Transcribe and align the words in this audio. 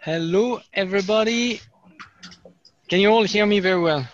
Hello, 0.00 0.60
everybody. 0.74 1.60
Can 2.88 3.00
you 3.00 3.10
all 3.10 3.24
hear 3.24 3.46
me 3.46 3.60
very 3.60 3.80
well? 3.80 4.06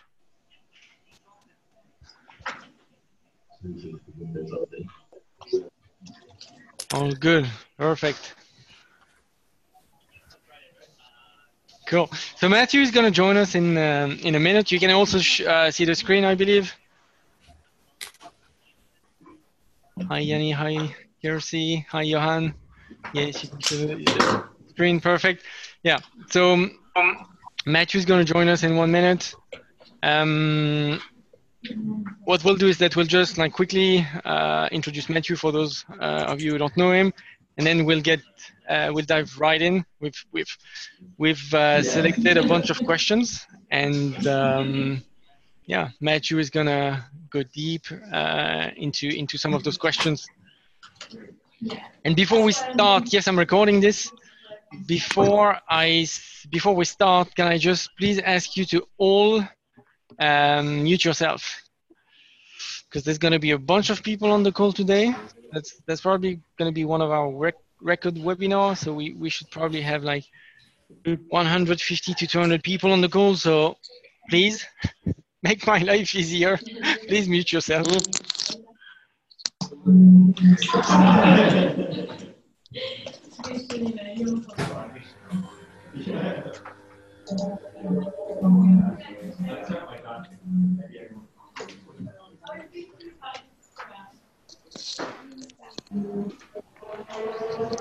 All 6.93 7.13
good. 7.13 7.47
Perfect. 7.77 8.35
Cool. 11.87 12.09
So 12.37 12.49
Matthew 12.49 12.81
is 12.81 12.91
going 12.91 13.07
to 13.07 13.11
join 13.11 13.37
us 13.37 13.55
in 13.55 13.77
um, 13.77 14.19
in 14.23 14.35
a 14.35 14.41
minute. 14.41 14.71
You 14.71 14.79
can 14.79 14.91
also 14.91 15.19
uh, 15.45 15.71
see 15.71 15.85
the 15.85 15.95
screen, 15.95 16.25
I 16.25 16.35
believe. 16.35 16.73
Hi, 20.03 20.19
Yanni. 20.19 20.51
Hi, 20.51 20.95
Jersey. 21.23 21.87
Hi, 21.91 22.03
Johan. 22.03 22.55
Yes, 23.13 23.45
you 23.45 23.51
can 23.51 24.45
screen. 24.69 25.01
Perfect. 25.01 25.45
Yeah. 25.85 25.99
So 26.31 26.55
um, 26.55 27.27
Matthew 27.65 27.99
is 28.01 28.05
going 28.05 28.27
to 28.27 28.33
join 28.33 28.49
us 28.49 28.65
in 28.65 28.77
one 28.77 28.91
minute. 28.91 29.33
Um, 30.03 31.01
what 32.25 32.45
we'll 32.45 32.57
do 32.57 32.67
is 32.67 32.79
that 32.79 32.97
we'll 32.97 33.07
just 33.07 33.39
like 33.39 33.53
quickly 33.53 34.07
uh, 34.25 34.69
introduce 34.73 35.09
Matthew 35.09 35.37
for 35.37 35.53
those 35.53 35.85
uh, 36.01 36.27
of 36.27 36.41
you 36.41 36.53
who 36.53 36.59
don't 36.59 36.77
know 36.77 36.91
him, 36.91 37.13
and 37.57 37.65
then 37.65 37.85
we'll 37.85 38.03
get 38.03 38.21
uh, 38.69 38.91
we'll 38.93 39.05
dive 39.05 39.39
right 39.39 39.63
in. 39.63 39.85
We've 40.01 40.25
we've 40.33 40.59
we've 41.19 41.55
uh, 41.55 41.83
selected 41.83 42.37
a 42.37 42.47
bunch 42.47 42.69
of 42.71 42.85
questions, 42.85 43.47
and 43.71 44.27
um, 44.27 45.03
yeah, 45.67 45.91
Matthew 46.01 46.39
is 46.39 46.51
gonna 46.51 47.05
go 47.31 47.43
deep 47.43 47.87
uh, 48.13 48.71
into 48.77 49.09
into 49.09 49.39
some 49.39 49.55
of 49.55 49.63
those 49.65 49.79
questions. 49.79 50.27
And 52.05 52.15
before 52.15 52.43
we 52.43 52.53
start, 52.53 53.13
yes, 53.13 53.27
I'm 53.27 53.39
recording 53.39 53.81
this. 53.81 54.11
Before 54.87 55.59
I 55.69 56.07
before 56.51 56.75
we 56.75 56.85
start, 56.85 57.35
can 57.35 57.47
I 57.47 57.59
just 57.59 57.91
please 57.97 58.19
ask 58.19 58.57
you 58.57 58.65
to 58.67 58.87
all 58.99 59.43
um, 60.19 60.83
mute 60.83 61.05
yourself 61.05 61.61
because 62.85 63.05
there's 63.05 63.19
to 63.33 63.39
be 63.39 63.53
a 63.53 63.59
bunch 63.59 63.91
of 63.91 64.03
people 64.03 64.31
on 64.31 64.43
the 64.43 64.53
call 64.53 64.73
today. 64.73 65.15
That's 65.53 65.81
that's 65.87 66.01
probably 66.01 66.41
to 66.71 66.75
be 66.75 66.85
one 66.85 67.01
of 67.01 67.11
our 67.11 67.31
rec- 67.33 67.65
record 67.81 68.15
webinars. 68.15 68.79
So 68.79 68.93
we, 68.93 69.15
we 69.15 69.31
should 69.31 69.51
probably 69.51 69.81
have 69.81 70.05
like 70.05 70.25
150 71.05 72.15
to 72.15 72.27
200 72.27 72.63
people 72.63 72.93
on 72.93 73.01
the 73.01 73.09
call. 73.09 73.35
So 73.37 73.77
please 74.31 74.65
make 75.45 75.67
my 75.67 75.79
life 75.79 76.15
easier. 76.15 76.59
please 77.07 77.29
mute 77.29 77.53
yourself. 77.53 77.87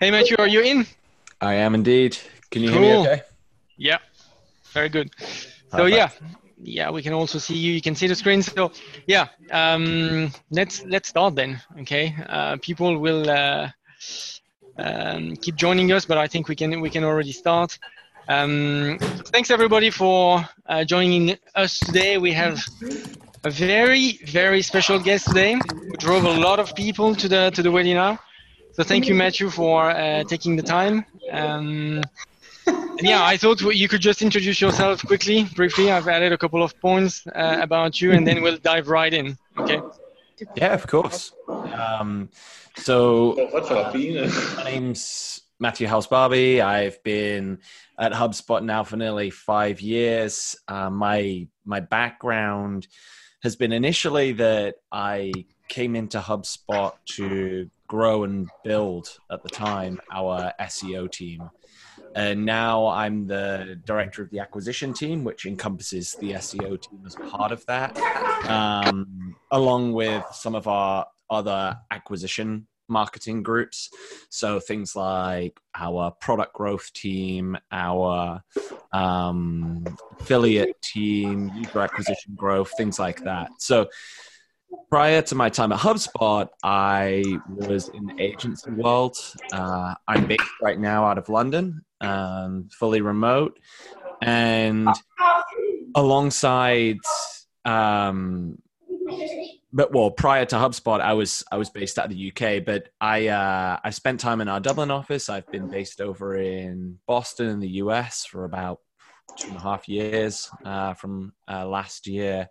Hey 0.00 0.10
Matthew, 0.10 0.36
are 0.38 0.48
you 0.48 0.62
in? 0.62 0.86
I 1.42 1.56
am 1.56 1.74
indeed. 1.74 2.16
Can 2.50 2.62
you 2.62 2.70
hear 2.70 2.80
me 2.80 2.94
okay? 2.94 3.22
Yeah, 3.76 3.98
very 4.72 4.88
good. 4.88 5.10
So 5.76 5.84
yeah, 5.84 6.08
yeah, 6.62 6.90
we 6.90 7.02
can 7.02 7.12
also 7.12 7.38
see 7.38 7.54
you. 7.54 7.74
You 7.74 7.82
can 7.82 7.94
see 7.94 8.06
the 8.06 8.14
screen. 8.14 8.40
So 8.40 8.72
yeah, 9.06 9.26
um, 9.50 10.32
let's 10.50 10.82
let's 10.86 11.10
start 11.10 11.34
then. 11.34 11.60
Okay, 11.80 12.16
uh, 12.30 12.56
people 12.62 12.96
will 12.96 13.28
uh, 13.28 13.68
um, 14.78 15.36
keep 15.36 15.56
joining 15.56 15.92
us, 15.92 16.06
but 16.06 16.16
I 16.16 16.26
think 16.26 16.48
we 16.48 16.56
can 16.56 16.80
we 16.80 16.88
can 16.88 17.04
already 17.04 17.32
start. 17.32 17.78
Um, 18.26 18.96
thanks 19.34 19.50
everybody 19.50 19.90
for 19.90 20.48
uh, 20.64 20.82
joining 20.84 21.36
us 21.54 21.78
today. 21.78 22.16
We 22.16 22.32
have 22.32 22.58
a 23.44 23.50
very 23.50 24.18
very 24.24 24.62
special 24.62 24.98
guest 24.98 25.26
today. 25.26 25.56
We 25.90 25.96
drove 25.98 26.24
a 26.24 26.40
lot 26.40 26.58
of 26.58 26.74
people 26.74 27.14
to 27.16 27.28
the 27.28 27.50
to 27.50 27.62
the 27.62 27.68
webinar. 27.68 28.18
So 28.80 28.84
thank 28.84 29.08
you, 29.08 29.14
Matthew, 29.14 29.50
for 29.50 29.90
uh, 29.90 30.24
taking 30.24 30.56
the 30.56 30.62
time. 30.62 31.04
Um, 31.30 32.02
yeah, 33.02 33.22
I 33.22 33.36
thought 33.36 33.60
you 33.60 33.88
could 33.88 34.00
just 34.00 34.22
introduce 34.22 34.58
yourself 34.58 35.04
quickly, 35.06 35.44
briefly. 35.54 35.92
I've 35.92 36.08
added 36.08 36.32
a 36.32 36.38
couple 36.38 36.62
of 36.62 36.80
points 36.80 37.26
uh, 37.26 37.58
about 37.60 38.00
you, 38.00 38.12
and 38.12 38.26
then 38.26 38.40
we'll 38.40 38.56
dive 38.56 38.88
right 38.88 39.12
in. 39.12 39.36
Okay. 39.58 39.82
Yeah, 40.56 40.72
of 40.72 40.86
course. 40.86 41.32
Um, 41.46 42.30
so, 42.78 43.32
uh, 43.52 43.92
my 43.92 44.64
name's 44.64 45.42
Matthew 45.58 45.86
Howells-Barby. 45.86 46.62
I've 46.62 47.02
been 47.02 47.58
at 47.98 48.12
HubSpot 48.12 48.64
now 48.64 48.82
for 48.82 48.96
nearly 48.96 49.28
five 49.28 49.82
years. 49.82 50.56
Uh, 50.68 50.88
my 50.88 51.46
my 51.66 51.80
background 51.80 52.88
has 53.42 53.56
been 53.56 53.72
initially 53.72 54.32
that 54.32 54.76
I 54.90 55.32
came 55.68 55.94
into 55.96 56.18
HubSpot 56.18 56.92
to 57.16 57.68
grow 57.90 58.22
and 58.22 58.48
build 58.62 59.18
at 59.32 59.42
the 59.42 59.48
time 59.48 60.00
our 60.12 60.52
SEO 60.60 61.10
team. 61.10 61.50
And 62.14 62.44
now 62.44 62.86
I'm 62.86 63.26
the 63.26 63.80
director 63.84 64.22
of 64.22 64.30
the 64.30 64.38
acquisition 64.38 64.94
team, 64.94 65.24
which 65.24 65.44
encompasses 65.44 66.14
the 66.20 66.32
SEO 66.34 66.80
team 66.80 67.02
as 67.04 67.16
part 67.16 67.50
of 67.50 67.66
that, 67.66 67.98
um, 68.48 69.34
along 69.50 69.92
with 69.92 70.24
some 70.32 70.54
of 70.54 70.68
our 70.68 71.04
other 71.30 71.76
acquisition 71.90 72.68
marketing 72.88 73.42
groups. 73.42 73.90
So 74.28 74.60
things 74.60 74.94
like 74.94 75.58
our 75.74 76.12
product 76.12 76.54
growth 76.54 76.92
team, 76.92 77.56
our 77.72 78.40
um, 78.92 79.84
affiliate 80.20 80.80
team, 80.80 81.50
user 81.56 81.80
acquisition 81.80 82.34
growth, 82.36 82.72
things 82.76 83.00
like 83.00 83.24
that. 83.24 83.50
So 83.58 83.88
prior 84.90 85.22
to 85.22 85.34
my 85.34 85.48
time 85.48 85.72
at 85.72 85.78
HubSpot, 85.78 86.48
I 86.62 87.24
was 87.48 87.88
in 87.88 88.06
the 88.06 88.20
agency 88.20 88.70
world. 88.70 89.16
Uh, 89.52 89.94
I'm 90.08 90.26
based 90.26 90.42
right 90.62 90.78
now 90.78 91.04
out 91.06 91.18
of 91.18 91.28
London, 91.28 91.84
um, 92.00 92.68
fully 92.72 93.00
remote, 93.00 93.58
and 94.20 94.88
alongside, 95.94 96.98
um, 97.64 98.60
but 99.72 99.92
well, 99.92 100.10
prior 100.10 100.44
to 100.46 100.56
HubSpot, 100.56 101.00
I 101.00 101.12
was 101.12 101.44
I 101.52 101.56
was 101.56 101.70
based 101.70 101.98
out 101.98 102.06
of 102.06 102.10
the 102.10 102.32
UK, 102.32 102.64
but 102.64 102.88
I 103.00 103.28
uh, 103.28 103.78
I 103.82 103.90
spent 103.90 104.18
time 104.18 104.40
in 104.40 104.48
our 104.48 104.60
Dublin 104.60 104.90
office. 104.90 105.28
I've 105.28 105.50
been 105.50 105.68
based 105.68 106.00
over 106.00 106.36
in 106.36 106.98
Boston 107.06 107.48
in 107.48 107.60
the 107.60 107.68
US 107.68 108.24
for 108.24 108.44
about 108.44 108.80
two 109.36 109.48
and 109.48 109.56
a 109.56 109.60
half 109.60 109.88
years 109.88 110.50
uh, 110.64 110.94
from 110.94 111.32
uh, 111.48 111.66
last 111.66 112.06
year. 112.06 112.48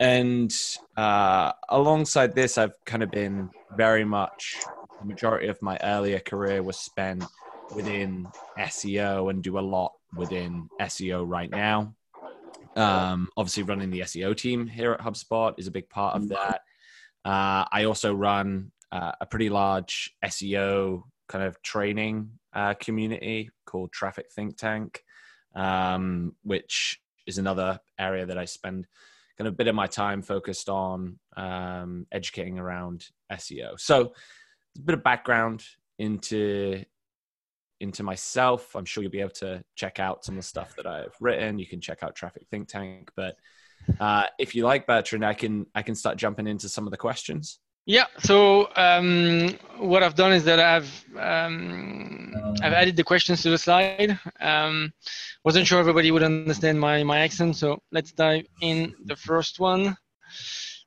And 0.00 0.54
uh, 0.96 1.52
alongside 1.68 2.34
this, 2.34 2.58
I've 2.58 2.74
kind 2.84 3.02
of 3.02 3.10
been 3.10 3.50
very 3.76 4.04
much 4.04 4.56
the 5.00 5.06
majority 5.06 5.48
of 5.48 5.60
my 5.62 5.78
earlier 5.82 6.18
career 6.18 6.62
was 6.62 6.78
spent 6.78 7.24
within 7.74 8.26
SEO 8.58 9.30
and 9.30 9.42
do 9.42 9.58
a 9.58 9.60
lot 9.60 9.92
within 10.16 10.68
SEO 10.80 11.24
right 11.26 11.50
now. 11.50 11.94
Um, 12.76 13.28
obviously, 13.36 13.62
running 13.62 13.90
the 13.90 14.00
SEO 14.00 14.36
team 14.36 14.66
here 14.66 14.92
at 14.92 15.00
HubSpot 15.00 15.54
is 15.58 15.66
a 15.66 15.70
big 15.70 15.88
part 15.88 16.16
of 16.16 16.28
that. 16.30 16.62
Uh, 17.24 17.64
I 17.70 17.84
also 17.84 18.14
run 18.14 18.72
uh, 18.90 19.12
a 19.20 19.26
pretty 19.26 19.48
large 19.48 20.14
SEO 20.24 21.02
kind 21.28 21.44
of 21.44 21.62
training 21.62 22.30
uh, 22.52 22.74
community 22.74 23.50
called 23.64 23.92
Traffic 23.92 24.26
Think 24.34 24.56
Tank 24.56 25.02
um, 25.54 26.34
which 26.42 27.00
is 27.26 27.38
another 27.38 27.80
area 27.98 28.26
that 28.26 28.38
I 28.38 28.44
spend 28.44 28.86
kind 29.38 29.48
of 29.48 29.54
a 29.54 29.56
bit 29.56 29.68
of 29.68 29.74
my 29.74 29.86
time 29.86 30.22
focused 30.22 30.68
on 30.68 31.18
um, 31.36 32.06
educating 32.12 32.58
around 32.58 33.06
SEO. 33.32 33.78
So 33.78 34.12
a 34.76 34.80
bit 34.80 34.94
of 34.94 35.02
background 35.02 35.64
into 35.98 36.84
into 37.80 38.02
myself. 38.02 38.74
I'm 38.76 38.84
sure 38.84 39.02
you'll 39.02 39.12
be 39.12 39.20
able 39.20 39.30
to 39.30 39.62
check 39.74 39.98
out 39.98 40.24
some 40.24 40.36
of 40.36 40.42
the 40.42 40.46
stuff 40.46 40.74
that 40.76 40.86
I've 40.86 41.14
written. 41.20 41.58
You 41.58 41.66
can 41.66 41.80
check 41.80 42.02
out 42.02 42.14
Traffic 42.14 42.46
Think 42.50 42.68
Tank, 42.68 43.10
but 43.16 43.36
uh, 44.00 44.24
if 44.38 44.54
you 44.54 44.64
like 44.64 44.86
Bertrand, 44.86 45.24
I 45.24 45.34
can 45.34 45.66
I 45.74 45.82
can 45.82 45.94
start 45.94 46.16
jumping 46.16 46.46
into 46.46 46.68
some 46.68 46.86
of 46.86 46.90
the 46.90 46.96
questions. 46.96 47.58
Yeah. 47.86 48.06
So 48.18 48.70
um, 48.76 49.58
what 49.78 50.02
I've 50.02 50.14
done 50.14 50.32
is 50.32 50.44
that 50.44 50.58
I've 50.58 51.04
um, 51.18 52.32
I've 52.62 52.72
added 52.72 52.96
the 52.96 53.04
questions 53.04 53.42
to 53.42 53.50
the 53.50 53.58
slide. 53.58 54.18
Um, 54.40 54.92
wasn't 55.44 55.66
sure 55.66 55.80
everybody 55.80 56.10
would 56.10 56.22
understand 56.22 56.80
my 56.80 57.02
my 57.02 57.20
accent, 57.20 57.56
so 57.56 57.82
let's 57.92 58.12
dive 58.12 58.46
in 58.62 58.94
the 59.04 59.16
first 59.16 59.60
one. 59.60 59.96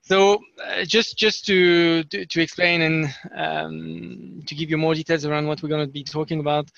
So 0.02 0.40
uh, 0.66 0.86
just 0.86 1.18
just 1.18 1.46
to, 1.46 2.04
to, 2.06 2.26
to 2.26 2.42
explain 2.42 2.82
and 2.82 3.16
um, 3.36 4.42
to 4.48 4.56
give 4.56 4.72
you 4.72 4.78
more 4.78 4.96
details 4.96 5.24
around 5.24 5.48
what 5.48 5.62
we're 5.62 5.70
going 5.70 5.86
to 5.86 5.92
be 5.92 6.04
talking 6.04 6.40
about, 6.40 6.72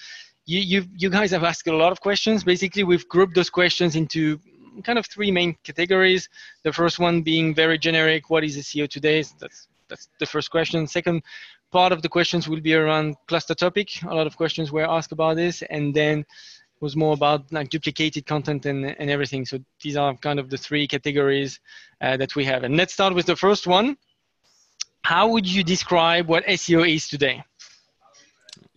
you 0.46 0.60
you 0.60 0.86
you 0.98 1.10
guys 1.10 1.32
have 1.32 1.46
asked 1.46 1.68
a 1.68 1.76
lot 1.76 1.94
of 1.94 2.02
questions. 2.02 2.44
Basically, 2.44 2.84
we've 2.84 3.08
grouped 3.08 3.36
those 3.36 3.50
questions 3.50 3.96
into 3.96 4.38
kind 4.84 5.00
of 5.00 5.06
three 5.06 5.32
main 5.32 5.56
categories. 5.64 6.28
The 6.66 6.74
first 6.74 7.00
one 7.00 7.22
being 7.22 7.56
very 7.56 7.78
generic: 7.78 8.30
what 8.30 8.44
is 8.44 8.58
SEO 8.58 8.90
today? 8.90 9.22
So 9.22 9.36
that's 9.40 9.69
that's 9.90 10.10
the 10.20 10.26
first 10.26 10.52
question. 10.52 10.88
Second 10.88 11.24
part 11.72 11.92
of 11.92 12.02
the 12.02 12.10
questions 12.10 12.48
will 12.48 12.62
be 12.62 12.74
around 12.74 13.16
cluster 13.28 13.56
topic. 13.56 14.02
A 14.04 14.14
lot 14.14 14.28
of 14.28 14.38
questions 14.38 14.72
were 14.72 14.90
asked 14.90 15.12
about 15.12 15.36
this, 15.36 15.62
and 15.64 15.94
then 15.94 16.26
was 16.82 16.96
more 16.96 17.14
about 17.14 17.52
like 17.52 17.70
duplicated 17.70 18.26
content 18.26 18.66
and, 18.66 18.86
and 18.86 19.10
everything. 19.10 19.46
So 19.46 19.60
these 19.82 19.98
are 19.98 20.16
kind 20.16 20.40
of 20.40 20.50
the 20.50 20.58
three 20.58 20.88
categories 20.88 21.60
uh, 22.02 22.18
that 22.18 22.36
we 22.36 22.46
have. 22.46 22.64
And 22.64 22.78
let's 22.78 22.94
start 22.94 23.14
with 23.14 23.26
the 23.26 23.36
first 23.36 23.68
one. 23.68 23.98
How 25.04 25.28
would 25.28 25.48
you 25.48 25.64
describe 25.64 26.28
what 26.28 26.46
SEO 26.46 26.88
is 26.88 27.08
today? 27.08 27.44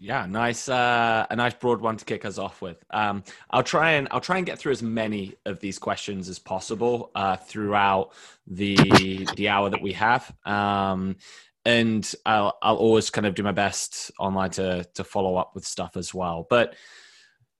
Yeah, 0.03 0.27
nice, 0.27 0.69
uh, 0.69 1.29
a 1.31 1.37
nice 1.37 1.55
broad 1.55 1.81
one 1.81 1.97
to 1.97 2.05
kick 2.05 2.25
us 2.25 2.37
off 2.37 2.61
with. 2.61 2.85
Um, 2.91 3.23
I'll 3.51 3.63
try 3.63 3.93
and 3.93 4.09
I'll 4.11 4.21
try 4.21 4.39
and 4.39 4.45
get 4.45 4.59
through 4.59 4.73
as 4.73 4.83
many 4.83 5.37
of 5.47 5.61
these 5.61 5.79
questions 5.79 6.29
as 6.29 6.41
possible 6.41 7.13
uh, 7.15 7.37
throughout 7.37 8.11
the 8.49 9.29
the 9.37 9.49
hour 9.49 9.71
that 9.71 9.81
we 9.81 9.93
have, 9.93 10.35
um, 10.45 11.19
and 11.65 12.13
I'll 12.27 12.59
I'll 12.61 12.79
always 12.79 13.11
kind 13.11 13.29
of 13.29 13.37
do 13.37 13.45
my 13.45 13.53
best 13.53 14.11
online 14.19 14.51
to 14.51 14.85
to 14.95 15.05
follow 15.05 15.37
up 15.37 15.53
with 15.55 15.65
stuff 15.65 15.97
as 15.97 16.13
well. 16.13 16.49
But 16.51 16.75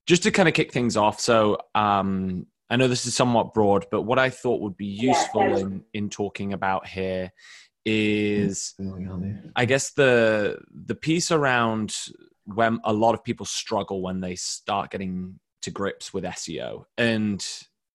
just 0.05 0.23
to 0.23 0.31
kind 0.31 0.49
of 0.49 0.53
kick 0.53 0.73
things 0.73 0.97
off, 0.97 1.21
so 1.21 1.59
um, 1.73 2.45
I 2.69 2.75
know 2.75 2.89
this 2.89 3.05
is 3.05 3.15
somewhat 3.15 3.53
broad, 3.53 3.85
but 3.89 4.01
what 4.01 4.19
I 4.19 4.29
thought 4.29 4.59
would 4.59 4.75
be 4.75 4.87
useful 4.87 5.55
in 5.55 5.85
in 5.93 6.09
talking 6.09 6.51
about 6.51 6.87
here 6.87 7.31
is 7.85 8.75
I 9.55 9.63
guess 9.63 9.91
the 9.91 10.57
the 10.73 10.95
piece 10.95 11.31
around 11.31 11.95
when 12.45 12.79
a 12.83 12.93
lot 12.93 13.13
of 13.13 13.23
people 13.23 13.45
struggle 13.45 14.01
when 14.01 14.19
they 14.19 14.35
start 14.35 14.91
getting 14.91 15.39
to 15.61 15.71
grips 15.71 16.13
with 16.13 16.23
SEO. 16.23 16.85
And 16.97 17.45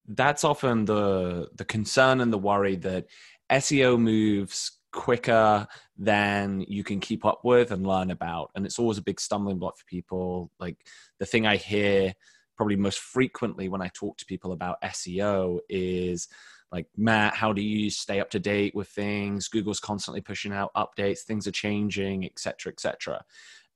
that's 0.07 0.45
often 0.45 0.85
the 0.85 1.49
the 1.55 1.65
concern 1.65 2.21
and 2.21 2.33
the 2.33 2.39
worry 2.39 2.77
that 2.77 3.07
SEO 3.51 4.01
moves 4.01 4.79
quicker 4.93 5.67
than 5.99 6.65
you 6.67 6.83
can 6.83 6.99
keep 6.99 7.25
up 7.25 7.41
with 7.45 7.73
and 7.73 7.87
learn 7.87 8.11
about. 8.11 8.51
And 8.55 8.65
it's 8.65 8.79
always 8.79 8.99
a 8.99 9.03
big 9.03 9.21
stumbling 9.21 9.59
block 9.59 9.79
for 9.79 9.85
people. 9.85 10.51
Like 10.59 10.77
the 11.19 11.27
thing 11.27 11.47
I 11.47 11.57
hear 11.57 12.15
probably 12.57 12.77
most 12.77 12.99
frequently 12.99 13.69
when 13.69 13.83
I 13.83 13.91
talk 13.95 14.17
to 14.19 14.27
people 14.27 14.53
about 14.53 14.83
SEO 14.83 15.61
is 15.69 16.29
like 16.73 16.87
Matt, 16.97 17.35
how 17.35 17.53
do 17.53 17.63
you 17.63 17.89
stay 17.89 18.21
up 18.21 18.31
to 18.31 18.39
date 18.39 18.75
with 18.75 18.89
things? 18.89 19.49
Google's 19.49 19.81
constantly 19.81 20.21
pushing 20.21 20.53
out 20.53 20.71
updates, 20.75 21.21
things 21.21 21.47
are 21.47 21.53
changing, 21.53 22.25
etc., 22.25 22.73
etc. 22.73 23.25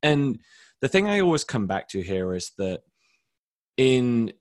And 0.03 0.41
the 0.81 0.89
thing 0.89 1.09
I 1.09 1.21
always 1.21 1.45
come 1.45 1.67
back 1.67 1.89
to 1.89 2.01
here 2.01 2.35
is 2.35 2.53
that 2.59 2.83
in 3.77 4.33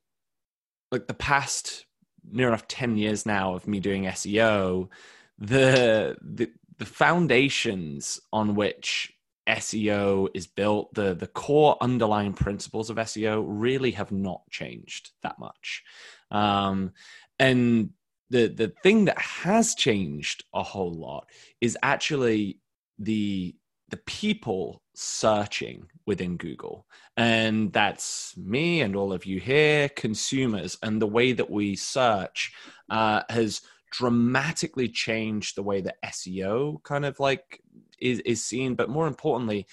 like 0.92 1.08
the 1.08 1.14
past 1.14 1.86
near 2.30 2.48
enough 2.48 2.68
10 2.68 2.98
years 2.98 3.26
now 3.26 3.54
of 3.54 3.68
me 3.68 3.80
doing 3.80 4.04
SEO, 4.04 4.90
the 5.38 6.18
the, 6.22 6.52
the 6.78 6.86
foundations 6.86 8.20
on 8.34 8.56
which 8.56 9.14
SEO 9.48 10.30
is 10.34 10.48
built, 10.48 10.94
the 10.94 11.14
the 11.14 11.28
core 11.28 11.78
underlying 11.82 12.34
principles 12.34 12.90
of 12.90 12.98
SEO 12.98 13.44
really 13.48 13.92
have 13.92 14.12
not 14.12 14.42
changed 14.50 15.12
that 15.24 15.40
much. 15.40 15.84
Um, 16.30 16.92
and 17.40 17.92
the 18.30 18.48
the 18.48 18.70
thing 18.84 19.06
that 19.06 19.20
has 19.20 19.76
changed 19.76 20.44
a 20.54 20.64
whole 20.64 20.94
lot 20.94 21.28
is 21.60 21.78
actually 21.82 22.60
the 23.00 23.56
the 23.92 23.98
people 23.98 24.82
searching 24.96 25.86
within 26.06 26.38
Google. 26.38 26.86
And 27.18 27.72
that's 27.72 28.36
me 28.38 28.82
and 28.82 28.96
all 28.96 29.14
of 29.14 29.26
you 29.26 29.40
here, 29.40 29.90
consumers. 29.90 30.78
And 30.82 31.02
the 31.02 31.08
way 31.08 31.34
that 31.34 31.50
we 31.50 31.76
search 31.76 32.54
uh, 32.90 33.22
has 33.30 33.62
dramatically 33.92 34.88
changed 34.88 35.56
the 35.56 35.64
way 35.64 35.82
that 35.82 36.02
SEO 36.06 36.82
kind 36.84 37.06
of 37.06 37.20
like 37.20 37.62
is, 38.00 38.20
is 38.20 38.44
seen, 38.44 38.76
but 38.76 38.90
more 38.90 39.08
importantly, 39.08 39.68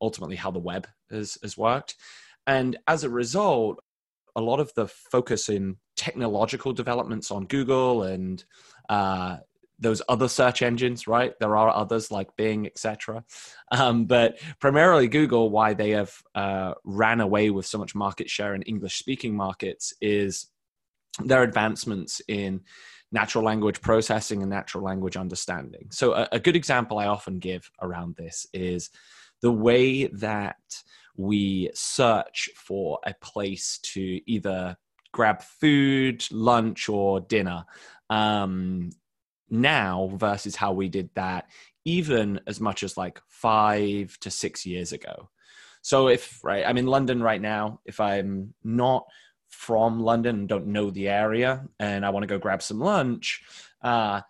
ultimately 0.00 0.36
how 0.36 0.50
the 0.50 0.58
web 0.58 0.86
has, 1.10 1.36
has 1.42 1.58
worked. 1.58 1.96
And 2.46 2.76
as 2.86 3.04
a 3.04 3.10
result, 3.10 3.82
a 4.36 4.40
lot 4.40 4.60
of 4.60 4.72
the 4.74 4.86
focus 4.86 5.48
in 5.48 5.76
technological 5.96 6.72
developments 6.72 7.30
on 7.30 7.46
Google 7.46 8.04
and 8.04 8.44
uh, 8.88 9.38
those 9.78 10.00
other 10.08 10.28
search 10.28 10.62
engines, 10.62 11.06
right? 11.06 11.34
There 11.38 11.56
are 11.56 11.68
others 11.68 12.10
like 12.10 12.34
Bing, 12.36 12.66
etc. 12.66 13.24
Um, 13.70 14.06
but 14.06 14.38
primarily 14.58 15.08
Google, 15.08 15.50
why 15.50 15.74
they 15.74 15.90
have 15.90 16.14
uh, 16.34 16.74
ran 16.84 17.20
away 17.20 17.50
with 17.50 17.66
so 17.66 17.78
much 17.78 17.94
market 17.94 18.30
share 18.30 18.54
in 18.54 18.62
English-speaking 18.62 19.36
markets 19.36 19.92
is 20.00 20.46
their 21.24 21.42
advancements 21.42 22.20
in 22.28 22.62
natural 23.12 23.44
language 23.44 23.80
processing 23.80 24.42
and 24.42 24.50
natural 24.50 24.84
language 24.84 25.16
understanding. 25.16 25.88
So 25.90 26.12
a, 26.12 26.28
a 26.32 26.40
good 26.40 26.56
example 26.56 26.98
I 26.98 27.06
often 27.06 27.38
give 27.38 27.70
around 27.80 28.16
this 28.16 28.46
is 28.52 28.90
the 29.42 29.52
way 29.52 30.06
that 30.06 30.56
we 31.16 31.70
search 31.74 32.50
for 32.56 32.98
a 33.06 33.14
place 33.20 33.78
to 33.94 34.20
either 34.30 34.76
grab 35.12 35.42
food, 35.42 36.26
lunch, 36.30 36.88
or 36.88 37.20
dinner. 37.20 37.64
Um, 38.10 38.90
now 39.50 40.10
versus 40.14 40.56
how 40.56 40.72
we 40.72 40.88
did 40.88 41.10
that 41.14 41.46
even 41.86 42.40
as 42.48 42.60
much 42.60 42.82
as 42.82 42.96
like 42.96 43.20
five 43.28 44.18
to 44.18 44.30
six 44.30 44.66
years 44.66 44.92
ago. 44.92 45.30
So 45.82 46.08
if 46.08 46.42
right, 46.42 46.64
I'm 46.66 46.78
in 46.78 46.86
London 46.86 47.22
right 47.22 47.40
now. 47.40 47.80
If 47.84 48.00
I'm 48.00 48.54
not 48.64 49.06
from 49.48 50.00
London 50.00 50.40
and 50.40 50.48
don't 50.48 50.66
know 50.66 50.90
the 50.90 51.08
area 51.08 51.64
and 51.78 52.04
I 52.04 52.10
want 52.10 52.24
to 52.24 52.26
go 52.26 52.38
grab 52.38 52.60
some 52.60 52.80
lunch, 52.80 53.42
uh, 53.82 54.22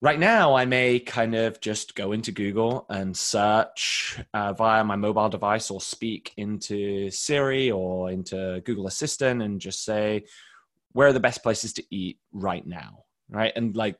right 0.00 0.18
now 0.18 0.54
I 0.54 0.64
may 0.64 1.00
kind 1.00 1.34
of 1.34 1.60
just 1.60 1.96
go 1.96 2.12
into 2.12 2.30
Google 2.30 2.86
and 2.88 3.16
search 3.16 4.20
uh, 4.32 4.52
via 4.52 4.84
my 4.84 4.94
mobile 4.94 5.28
device 5.28 5.72
or 5.72 5.80
speak 5.80 6.32
into 6.36 7.10
Siri 7.10 7.72
or 7.72 8.12
into 8.12 8.62
Google 8.64 8.86
Assistant 8.86 9.42
and 9.42 9.60
just 9.60 9.84
say, 9.84 10.24
where 10.92 11.08
are 11.08 11.12
the 11.12 11.18
best 11.18 11.42
places 11.42 11.72
to 11.74 11.84
eat 11.90 12.20
right 12.32 12.64
now? 12.64 13.04
Right. 13.28 13.52
And 13.56 13.74
like, 13.74 13.98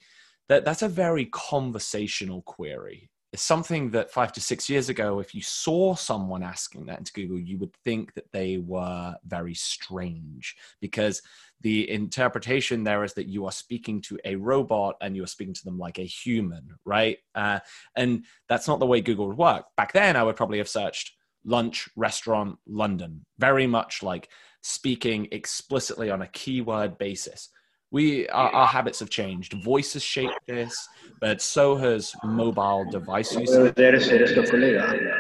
that 0.50 0.64
that's 0.64 0.83
a 0.83 0.88
very 0.88 1.26
conversational 1.26 2.42
query. 2.42 3.09
It's 3.33 3.40
something 3.40 3.90
that 3.90 4.11
five 4.11 4.33
to 4.33 4.40
six 4.40 4.69
years 4.69 4.88
ago, 4.88 5.21
if 5.21 5.33
you 5.33 5.42
saw 5.42 5.95
someone 5.95 6.42
asking 6.42 6.87
that 6.87 6.99
into 6.99 7.12
Google, 7.12 7.38
you 7.38 7.57
would 7.59 7.73
think 7.85 8.12
that 8.14 8.33
they 8.33 8.59
were 8.59 9.14
very 9.25 9.54
strange 9.54 10.57
because 10.80 11.23
the 11.61 11.88
interpretation 11.88 12.83
there 12.83 13.04
is 13.04 13.14
that 13.14 13.28
you 13.28 13.47
are 13.47 13.52
speaking 13.52 14.02
to 14.02 14.19
a 14.25 14.35
robot 14.35 14.97
and 15.00 15.14
you 15.14 15.23
are 15.23 15.28
speaking 15.28 15.54
to 15.54 15.64
them 15.64 15.78
like 15.78 16.00
a 16.00 16.04
human, 16.04 16.75
right? 16.85 17.19
Uh, 17.37 17.61
and 17.95 18.25
that's 18.49 18.66
not 18.66 18.80
the 18.80 18.87
way 18.87 19.00
Google 19.00 19.28
would 19.28 19.38
work. 19.38 19.66
Back 19.76 19.92
then, 19.92 20.16
I 20.16 20.25
would 20.25 20.35
probably 20.35 20.59
have 20.59 20.69
searched 20.69 21.12
lunch, 21.45 21.88
restaurant, 21.95 22.59
London, 22.66 23.25
very 23.38 23.69
much 23.69 24.02
like 24.02 24.28
speaking 24.62 25.28
explicitly 25.30 26.11
on 26.11 26.23
a 26.23 26.28
keyword 26.28 26.99
basis 26.99 27.50
we 27.90 28.28
our, 28.28 28.50
our, 28.50 28.66
habits 28.66 29.00
have 29.00 29.11
changed. 29.11 29.52
Voice 29.64 29.94
has 29.94 30.02
shaped 30.02 30.38
this 30.47 30.88
but 31.20 31.42
so 31.42 31.76
has 31.76 32.14
mobile 32.25 32.85
device 32.90 33.35
use 33.35 33.50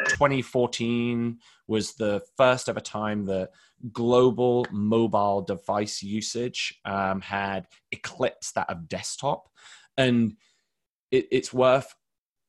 2014 0.08 1.38
was 1.66 1.94
the 1.94 2.22
first 2.36 2.68
ever 2.68 2.80
time 2.80 3.26
that 3.26 3.50
global 3.92 4.66
mobile 4.70 5.42
device 5.42 6.02
usage 6.02 6.80
um, 6.84 7.20
had 7.20 7.66
eclipsed 7.92 8.54
that 8.54 8.68
of 8.70 8.88
desktop. 8.88 9.48
And 9.96 10.36
it, 11.10 11.28
it's 11.30 11.52
worth 11.52 11.94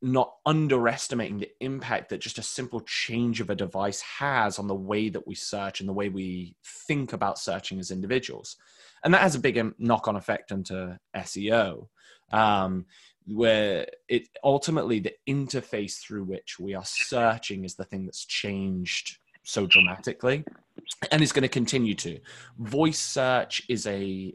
not 0.01 0.33
underestimating 0.45 1.37
the 1.37 1.49
impact 1.59 2.09
that 2.09 2.21
just 2.21 2.39
a 2.39 2.43
simple 2.43 2.81
change 2.81 3.39
of 3.39 3.49
a 3.49 3.55
device 3.55 4.01
has 4.01 4.57
on 4.57 4.67
the 4.67 4.75
way 4.75 5.09
that 5.09 5.27
we 5.27 5.35
search 5.35 5.79
and 5.79 5.87
the 5.87 5.93
way 5.93 6.09
we 6.09 6.55
think 6.87 7.13
about 7.13 7.37
searching 7.37 7.79
as 7.79 7.91
individuals 7.91 8.57
and 9.03 9.13
that 9.13 9.21
has 9.21 9.35
a 9.35 9.39
big 9.39 9.59
knock-on 9.79 10.15
effect 10.15 10.51
onto 10.51 10.95
SEO, 11.15 11.87
um, 12.31 12.85
where 13.27 13.87
it 14.07 14.27
ultimately 14.43 14.99
the 14.99 15.13
interface 15.27 15.99
through 15.99 16.23
which 16.23 16.59
we 16.59 16.73
are 16.73 16.85
searching 16.85 17.63
is 17.63 17.75
the 17.75 17.85
thing 17.85 18.05
that's 18.05 18.25
changed 18.25 19.17
so 19.43 19.65
dramatically, 19.65 20.43
and 21.11 21.21
is 21.21 21.31
going 21.31 21.41
to 21.43 21.49
continue 21.49 21.95
to. 21.95 22.19
Voice 22.59 22.99
search 22.99 23.61
is 23.69 23.87
a, 23.87 24.33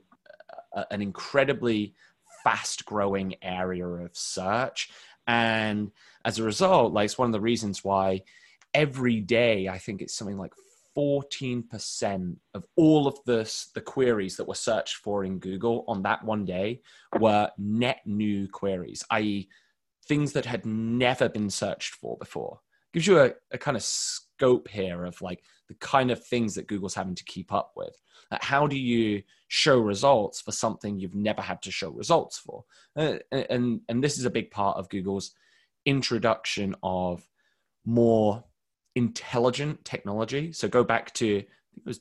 a 0.74 0.84
an 0.90 1.02
incredibly 1.02 1.94
fast-growing 2.42 3.34
area 3.42 3.86
of 3.86 4.16
search, 4.16 4.90
and 5.26 5.90
as 6.24 6.38
a 6.38 6.44
result, 6.44 6.92
like 6.92 7.06
it's 7.06 7.18
one 7.18 7.26
of 7.26 7.32
the 7.32 7.40
reasons 7.40 7.84
why 7.84 8.22
every 8.74 9.20
day 9.20 9.68
I 9.68 9.78
think 9.78 10.02
it's 10.02 10.14
something 10.14 10.36
like 10.36 10.52
14% 10.96 12.36
of 12.54 12.64
all 12.76 13.06
of 13.06 13.18
the, 13.26 13.52
the 13.74 13.80
queries 13.80 14.36
that 14.36 14.48
were 14.48 14.54
searched 14.54 14.96
for 14.96 15.24
in 15.24 15.38
Google 15.38 15.84
on 15.88 16.02
that 16.02 16.24
one 16.24 16.44
day 16.44 16.80
were 17.18 17.50
net 17.58 18.00
new 18.06 18.48
queries, 18.48 19.04
i.e., 19.10 19.48
things 20.06 20.32
that 20.32 20.46
had 20.46 20.64
never 20.64 21.28
been 21.28 21.50
searched 21.50 21.94
for 21.94 22.16
before. 22.16 22.60
Gives 22.92 23.06
you 23.06 23.20
a, 23.20 23.32
a 23.50 23.58
kind 23.58 23.76
of 23.76 23.82
scope 23.82 24.68
here 24.68 25.04
of 25.04 25.20
like 25.20 25.42
the 25.68 25.74
kind 25.74 26.10
of 26.10 26.24
things 26.24 26.54
that 26.54 26.68
Google's 26.68 26.94
having 26.94 27.14
to 27.16 27.24
keep 27.24 27.52
up 27.52 27.72
with. 27.76 28.00
Like 28.30 28.42
how 28.42 28.66
do 28.66 28.78
you 28.78 29.22
show 29.48 29.78
results 29.78 30.40
for 30.40 30.52
something 30.52 30.98
you've 30.98 31.14
never 31.14 31.42
had 31.42 31.60
to 31.62 31.70
show 31.70 31.90
results 31.90 32.38
for? 32.38 32.64
Uh, 32.96 33.18
and, 33.30 33.80
and 33.88 34.02
this 34.02 34.18
is 34.18 34.24
a 34.24 34.30
big 34.30 34.50
part 34.50 34.76
of 34.78 34.88
Google's 34.88 35.32
introduction 35.84 36.74
of 36.82 37.28
more 37.84 38.44
intelligent 38.96 39.84
technology. 39.84 40.52
So 40.52 40.66
go 40.66 40.82
back 40.82 41.14
to 41.14 41.36
it 41.36 41.48
was 41.84 42.00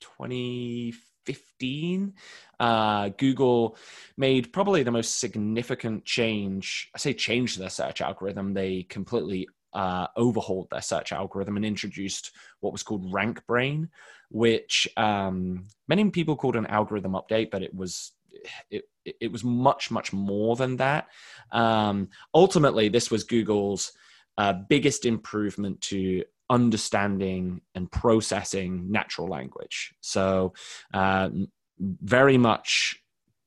2015. 0.00 2.14
Uh, 2.60 3.08
Google 3.16 3.76
made 4.16 4.52
probably 4.52 4.84
the 4.84 4.92
most 4.92 5.18
significant 5.18 6.04
change. 6.04 6.90
I 6.94 6.98
say 6.98 7.14
change 7.14 7.56
their 7.56 7.70
search 7.70 8.02
algorithm. 8.02 8.54
They 8.54 8.84
completely 8.84 9.48
uh, 9.72 10.06
overhauled 10.16 10.68
their 10.70 10.82
search 10.82 11.10
algorithm 11.12 11.56
and 11.56 11.64
introduced 11.64 12.30
what 12.60 12.72
was 12.72 12.82
called 12.82 13.10
RankBrain, 13.10 13.88
which 14.30 14.86
um, 14.98 15.68
many 15.88 16.10
people 16.10 16.36
called 16.36 16.56
an 16.56 16.66
algorithm 16.66 17.12
update, 17.12 17.50
but 17.50 17.62
it 17.62 17.74
was 17.74 18.12
it, 18.70 18.84
it 19.04 19.32
was 19.32 19.42
much 19.42 19.90
much 19.90 20.12
more 20.12 20.56
than 20.56 20.76
that. 20.76 21.08
Um, 21.52 22.10
ultimately, 22.34 22.90
this 22.90 23.10
was 23.10 23.24
Google's 23.24 23.92
uh, 24.36 24.52
biggest 24.68 25.06
improvement 25.06 25.80
to 25.80 26.24
understanding 26.50 27.60
and 27.74 27.90
processing 27.90 28.90
natural 28.90 29.28
language. 29.28 29.94
So, 30.00 30.52
uh, 30.92 31.30
very 31.78 32.38
much 32.38 32.96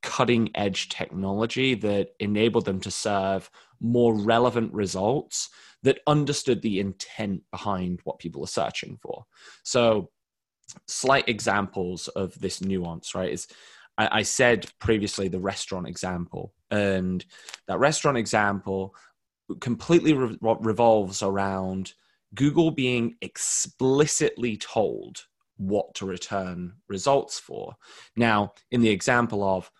cutting 0.04 0.50
edge 0.56 0.90
technology 0.90 1.74
that 1.76 2.10
enabled 2.20 2.66
them 2.66 2.80
to 2.82 2.92
serve 2.92 3.50
more 3.80 4.16
relevant 4.16 4.74
results 4.74 5.50
that 5.84 6.00
understood 6.08 6.62
the 6.62 6.80
intent 6.80 7.44
behind 7.52 8.00
what 8.04 8.20
people 8.20 8.44
are 8.44 8.48
searching 8.48 8.98
for. 9.02 9.26
So, 9.64 10.10
slight 10.88 11.30
examples 11.30 12.08
of 12.10 12.40
this 12.40 12.62
nuance, 12.62 13.16
right? 13.16 13.32
Is 13.32 13.48
I, 13.98 14.20
I 14.20 14.22
said 14.24 14.68
previously 14.80 15.28
the 15.28 15.40
restaurant 15.40 15.88
example, 15.88 16.54
and 16.72 17.24
that 17.68 17.80
restaurant 17.80 18.18
example 18.18 18.96
completely 19.62 20.14
re- 20.14 20.38
revolves 20.42 21.24
around 21.24 21.94
Google 22.36 22.72
being 22.72 23.16
explicitly 23.22 24.58
told 24.58 25.26
what 25.58 25.96
to 25.96 26.06
return 26.06 26.74
results 26.88 27.40
for. 27.40 27.76
Now, 28.16 28.54
in 28.72 28.82
the 28.82 28.90
example 28.90 29.44
of 29.44 29.72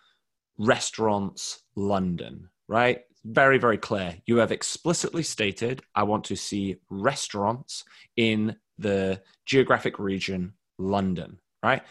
restaurants 0.58 1.62
London, 1.76 2.50
right? 2.66 3.02
Very, 3.24 3.58
very 3.58 3.78
clear. 3.78 4.16
You 4.26 4.38
have 4.38 4.52
explicitly 4.52 5.22
stated, 5.22 5.82
I 5.94 6.02
want 6.04 6.24
to 6.24 6.36
see 6.36 6.76
restaurants 6.90 7.84
in 8.16 8.56
the 8.78 9.22
geographic 9.46 9.98
region 9.98 10.54
London, 10.78 11.38
right? 11.62 11.82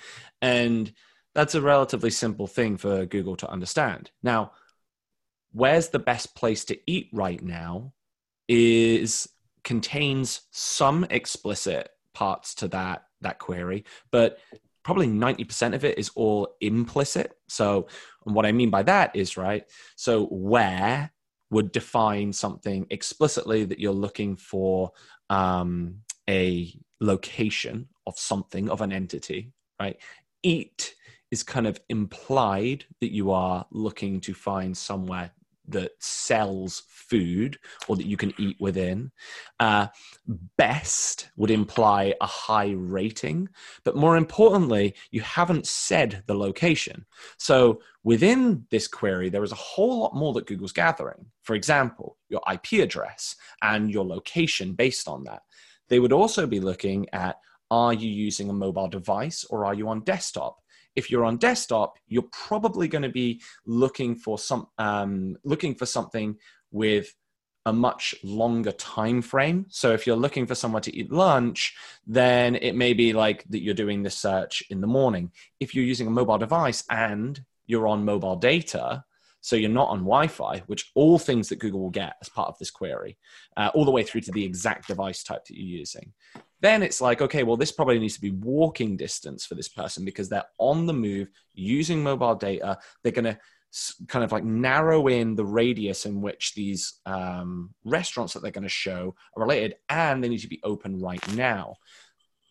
And 0.41 0.91
that's 1.35 1.55
a 1.55 1.61
relatively 1.61 2.09
simple 2.09 2.47
thing 2.47 2.77
for 2.77 3.05
Google 3.05 3.35
to 3.37 3.49
understand. 3.49 4.11
Now, 4.23 4.51
where's 5.51 5.89
the 5.89 5.99
best 5.99 6.35
place 6.35 6.65
to 6.65 6.77
eat 6.87 7.09
right 7.13 7.41
now 7.41 7.93
is 8.47 9.29
contains 9.67 10.43
some 10.51 11.05
explicit 11.09 11.89
parts 12.13 12.55
to 12.55 12.69
that 12.69 13.03
that 13.19 13.37
query, 13.37 13.83
but 14.11 14.39
probably 14.81 15.07
90% 15.07 15.75
of 15.75 15.83
it 15.83 15.99
is 15.99 16.09
all 16.15 16.55
implicit. 16.61 17.33
So 17.49 17.87
what 18.23 18.45
I 18.45 18.53
mean 18.53 18.69
by 18.69 18.83
that 18.83 19.13
is 19.13 19.35
right. 19.35 19.65
So 19.97 20.27
where 20.27 21.11
would 21.51 21.73
define 21.73 22.31
something 22.31 22.87
explicitly 22.89 23.65
that 23.65 23.79
you're 23.79 23.91
looking 23.91 24.37
for 24.37 24.91
um, 25.29 25.97
a 26.29 26.73
location 27.01 27.89
of 28.05 28.17
something 28.17 28.69
of 28.69 28.79
an 28.79 28.93
entity, 28.93 29.51
right? 29.81 29.97
Eat 30.43 30.95
is 31.29 31.43
kind 31.43 31.67
of 31.67 31.77
implied 31.89 32.85
that 33.01 33.11
you 33.11 33.31
are 33.31 33.65
looking 33.71 34.21
to 34.21 34.33
find 34.33 34.77
somewhere 34.77 35.31
that 35.67 35.91
sells 35.99 36.83
food 36.87 37.57
or 37.87 37.95
that 37.95 38.05
you 38.05 38.17
can 38.17 38.33
eat 38.37 38.57
within. 38.59 39.11
Uh, 39.59 39.87
best 40.57 41.29
would 41.35 41.51
imply 41.51 42.13
a 42.21 42.25
high 42.25 42.71
rating, 42.75 43.49
but 43.83 43.95
more 43.95 44.17
importantly, 44.17 44.95
you 45.11 45.21
haven't 45.21 45.67
said 45.67 46.23
the 46.27 46.35
location. 46.35 47.05
So 47.37 47.81
within 48.03 48.65
this 48.69 48.87
query, 48.87 49.29
there 49.29 49.43
is 49.43 49.51
a 49.51 49.55
whole 49.55 49.99
lot 49.99 50.15
more 50.15 50.33
that 50.33 50.47
Google's 50.47 50.73
gathering. 50.73 51.25
For 51.43 51.55
example, 51.55 52.17
your 52.29 52.41
IP 52.51 52.83
address 52.83 53.35
and 53.61 53.91
your 53.91 54.05
location 54.05 54.73
based 54.73 55.07
on 55.07 55.23
that. 55.25 55.43
They 55.89 55.99
would 55.99 56.13
also 56.13 56.45
be 56.45 56.59
looking 56.59 57.07
at 57.13 57.37
are 57.69 57.93
you 57.93 58.09
using 58.09 58.49
a 58.49 58.53
mobile 58.53 58.87
device 58.87 59.45
or 59.49 59.65
are 59.65 59.73
you 59.73 59.89
on 59.89 60.01
desktop? 60.01 60.61
If 60.97 61.09
you're 61.09 61.23
on 61.23 61.37
desktop, 61.37 61.97
you're 62.07 62.29
probably 62.33 62.89
going 62.89 63.03
to 63.03 63.09
be 63.23 63.39
looking 63.65 64.15
for 64.15 64.37
some 64.37 64.67
um, 64.77 65.37
looking 65.45 65.75
for 65.75 65.85
something 65.85 66.35
with 66.71 67.13
a 67.67 67.71
much 67.73 68.15
longer 68.23 68.71
time 68.71 69.21
frame. 69.21 69.65
So 69.69 69.91
if 69.91 70.07
you're 70.07 70.15
looking 70.15 70.47
for 70.47 70.55
somewhere 70.55 70.81
to 70.81 70.95
eat 70.95 71.11
lunch, 71.11 71.75
then 72.07 72.55
it 72.55 72.75
may 72.75 72.93
be 72.93 73.13
like 73.13 73.43
that 73.49 73.61
you're 73.61 73.73
doing 73.73 74.03
this 74.03 74.17
search 74.17 74.63
in 74.69 74.81
the 74.81 74.87
morning. 74.87 75.31
If 75.59 75.75
you're 75.75 75.85
using 75.85 76.07
a 76.07 76.11
mobile 76.11 76.37
device 76.37 76.83
and 76.89 77.39
you're 77.67 77.87
on 77.87 78.05
mobile 78.05 78.37
data, 78.37 79.03
so 79.47 79.55
you're 79.55 79.69
not 79.69 79.87
on 79.89 79.99
Wi-Fi, 79.99 80.63
which 80.67 80.91
all 80.93 81.17
things 81.17 81.47
that 81.47 81.59
Google 81.59 81.79
will 81.79 81.89
get 81.89 82.15
as 82.21 82.27
part 82.27 82.49
of 82.49 82.57
this 82.57 82.69
query, 82.69 83.17
uh, 83.55 83.71
all 83.73 83.85
the 83.85 83.91
way 83.91 84.03
through 84.03 84.21
to 84.21 84.31
the 84.31 84.43
exact 84.43 84.87
device 84.87 85.23
type 85.23 85.45
that 85.45 85.55
you're 85.57 85.79
using 85.79 86.13
then 86.59 86.81
it's 86.81 87.01
like, 87.01 87.21
okay, 87.21 87.43
well, 87.43 87.57
this 87.57 87.71
probably 87.71 87.99
needs 87.99 88.15
to 88.15 88.21
be 88.21 88.31
walking 88.31 88.97
distance 88.97 89.45
for 89.45 89.55
this 89.55 89.69
person 89.69 90.03
because 90.03 90.27
they're 90.27 90.43
on 90.57 90.87
the 90.87 90.93
move 90.93 91.29
using 91.53 92.01
mobile 92.01 92.35
data. 92.35 92.79
They're 93.03 93.11
going 93.11 93.25
to 93.25 93.37
kind 94.07 94.25
of 94.25 94.31
like 94.31 94.43
narrow 94.43 95.07
in 95.07 95.35
the 95.35 95.45
radius 95.45 96.05
in 96.05 96.19
which 96.19 96.55
these 96.55 96.99
um, 97.05 97.75
restaurants 97.83 98.33
that 98.33 98.41
they're 98.41 98.51
going 98.51 98.63
to 98.63 98.69
show 98.69 99.13
are 99.35 99.41
related 99.41 99.75
and 99.89 100.23
they 100.23 100.29
need 100.29 100.39
to 100.39 100.47
be 100.47 100.61
open 100.63 100.99
right 100.99 101.21
now. 101.35 101.75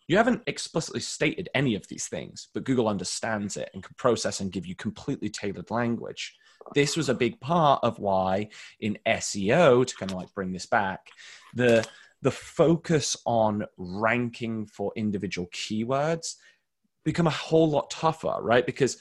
you 0.07 0.15
haven't 0.15 0.43
explicitly 0.47 1.01
stated 1.01 1.49
any 1.53 1.75
of 1.75 1.85
these 1.89 2.07
things, 2.07 2.47
but 2.53 2.63
Google 2.63 2.87
understands 2.87 3.57
it 3.57 3.69
and 3.73 3.83
can 3.83 3.93
process 3.97 4.39
and 4.39 4.53
give 4.53 4.65
you 4.65 4.73
completely 4.73 5.29
tailored 5.29 5.69
language. 5.69 6.33
This 6.73 6.97
was 6.97 7.09
a 7.09 7.13
big 7.13 7.39
part 7.39 7.79
of 7.83 7.99
why 7.99 8.49
in 8.79 8.97
SEO, 9.05 9.85
to 9.85 9.95
kind 9.95 10.11
of 10.11 10.17
like 10.17 10.33
bring 10.33 10.51
this 10.51 10.65
back, 10.65 11.09
the 11.53 11.85
the 12.21 12.31
focus 12.31 13.15
on 13.25 13.63
ranking 13.77 14.65
for 14.65 14.91
individual 14.95 15.47
keywords 15.53 16.35
become 17.05 17.27
a 17.27 17.31
whole 17.31 17.69
lot 17.69 17.89
tougher, 17.91 18.37
right? 18.41 18.65
Because 18.65 18.97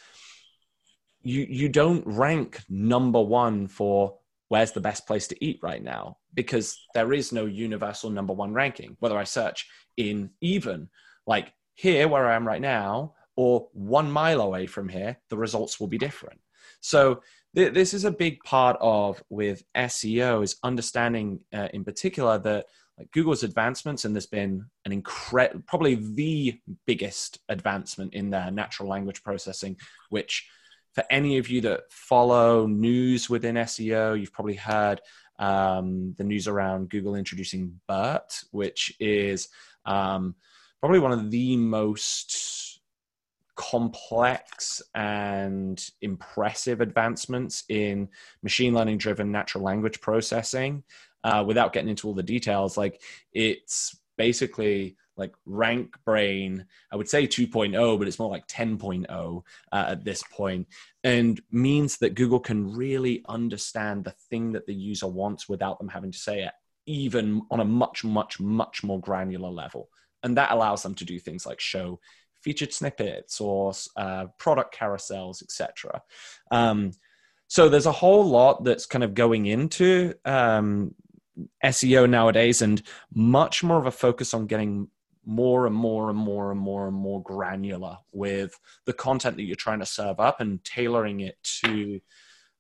you 1.27 1.45
you 1.49 1.69
don't 1.69 2.07
rank 2.07 2.61
number 2.69 3.21
one 3.21 3.67
for 3.67 4.17
where's 4.49 4.71
the 4.71 4.81
best 4.81 5.07
place 5.07 5.27
to 5.27 5.45
eat 5.45 5.59
right 5.61 5.83
now 5.83 6.17
because 6.35 6.79
there 6.95 7.13
is 7.13 7.33
no 7.33 7.47
universal 7.47 8.11
number 8.11 8.33
one 8.33 8.53
ranking 8.53 8.97
whether 9.01 9.19
i 9.19 9.25
search 9.25 9.67
in 9.97 10.31
even 10.41 10.89
like 11.27 11.53
here 11.75 12.07
where 12.07 12.27
i 12.27 12.37
am 12.37 12.47
right 12.47 12.61
now 12.61 13.13
or 13.35 13.69
one 13.73 14.11
mile 14.11 14.41
away 14.41 14.67
from 14.67 14.89
here 14.89 15.17
the 15.31 15.37
results 15.37 15.81
will 15.81 15.89
be 15.89 15.99
different 15.99 16.39
so 16.81 17.21
th- 17.57 17.75
this 17.75 17.95
is 17.95 18.05
a 18.05 18.11
big 18.11 18.43
part 18.45 18.77
of 18.81 19.23
with 19.31 19.63
seo 19.77 20.43
is 20.43 20.57
understanding 20.63 21.41
uh, 21.53 21.69
in 21.73 21.85
particular 21.85 22.39
that 22.39 22.67
like 22.99 23.11
google's 23.11 23.43
advancements 23.43 24.05
and 24.05 24.15
there's 24.15 24.27
been 24.27 24.65
an 24.85 24.93
incredible 24.93 25.63
probably 25.67 25.95
the 25.95 26.59
biggest 26.87 27.41
advancement 27.49 28.15
in 28.15 28.31
their 28.31 28.51
natural 28.51 28.89
language 28.89 29.23
processing 29.23 29.77
which 30.11 30.49
for 30.97 31.05
any 31.11 31.37
of 31.37 31.51
you 31.51 31.61
that 31.61 31.83
follow 31.91 32.67
news 32.67 33.29
within 33.29 33.57
SEO, 33.57 34.19
you've 34.19 34.33
probably 34.33 34.55
heard 34.55 34.99
um, 35.39 36.15
the 36.17 36.25
news 36.25 36.49
around 36.49 36.89
Google 36.89 37.17
introducing 37.17 37.79
BERT, 37.87 38.45
which 38.51 38.97
is 38.99 39.49
um, 39.85 40.35
probably 40.81 40.99
one 40.99 41.13
of 41.13 41.31
the 41.31 41.55
most 41.59 42.56
complex 43.57 44.83
and 44.95 45.91
impressive 46.03 46.81
advancements 46.81 47.65
in 47.69 48.09
machine 48.43 48.75
learning 48.75 48.99
driven 48.99 49.33
natural 49.33 49.65
language 49.65 50.01
processing. 50.01 50.85
Uh, 51.25 51.43
without 51.45 51.73
getting 51.73 51.91
into 51.91 52.07
all 52.07 52.15
the 52.15 52.23
details, 52.23 52.77
like 52.77 53.03
it's 53.33 53.99
basically 54.17 54.97
like 55.17 55.33
RankBrain 55.49 56.65
i 56.93 56.97
would 56.97 57.09
say 57.09 57.27
2.0 57.27 57.99
but 57.99 58.09
it's 58.09 58.19
more 58.19 58.31
like 58.31 58.47
10.0 58.47 59.43
uh, 59.73 59.85
at 59.89 60.05
this 60.05 60.23
point 60.31 60.67
and 61.05 61.41
means 61.51 61.99
that 61.99 62.15
google 62.15 62.41
can 62.41 62.75
really 62.75 63.25
understand 63.29 64.05
the 64.05 64.15
thing 64.31 64.53
that 64.53 64.67
the 64.67 64.75
user 64.75 65.07
wants 65.07 65.49
without 65.49 65.79
them 65.79 65.89
having 65.89 66.13
to 66.13 66.19
say 66.19 66.43
it 66.43 66.53
even 66.87 67.43
on 67.51 67.61
a 67.61 67.65
much 67.65 68.05
much 68.05 68.39
much 68.39 68.85
more 68.85 69.01
granular 69.01 69.51
level 69.51 69.89
and 70.23 70.37
that 70.37 70.51
allows 70.51 70.83
them 70.83 70.95
to 70.95 71.05
do 71.05 71.19
things 71.19 71.47
like 71.47 71.61
show 71.61 71.99
featured 72.47 72.73
snippets 72.73 73.41
or 73.41 73.73
uh, 73.97 74.27
product 74.39 74.73
carousels 74.73 75.43
etc 75.43 76.01
um, 76.53 76.93
so 77.49 77.69
there's 77.69 77.87
a 77.87 77.93
whole 77.93 78.25
lot 78.25 78.63
that's 78.63 78.87
kind 78.87 79.03
of 79.03 79.15
going 79.15 79.47
into 79.47 80.15
um, 80.25 80.95
SEO 81.65 82.09
nowadays 82.09 82.63
and 82.63 82.83
much 83.13 83.65
more 83.65 83.79
of 83.79 83.87
a 83.87 83.91
focus 83.91 84.33
on 84.33 84.47
getting 84.47 84.89
more 85.25 85.67
and 85.67 85.75
more 85.75 86.09
and 86.09 86.19
more 86.19 86.53
and 86.53 86.61
more 86.61 86.87
and 86.87 86.97
more 86.97 87.21
granular 87.21 87.99
with 88.13 88.59
the 88.85 88.93
content 88.93 89.37
that 89.37 89.43
you're 89.43 89.57
trying 89.57 89.81
to 89.81 89.87
serve 89.87 90.21
up 90.21 90.41
and 90.41 90.63
tailoring 90.63 91.21
it 91.21 91.37
to 91.43 92.01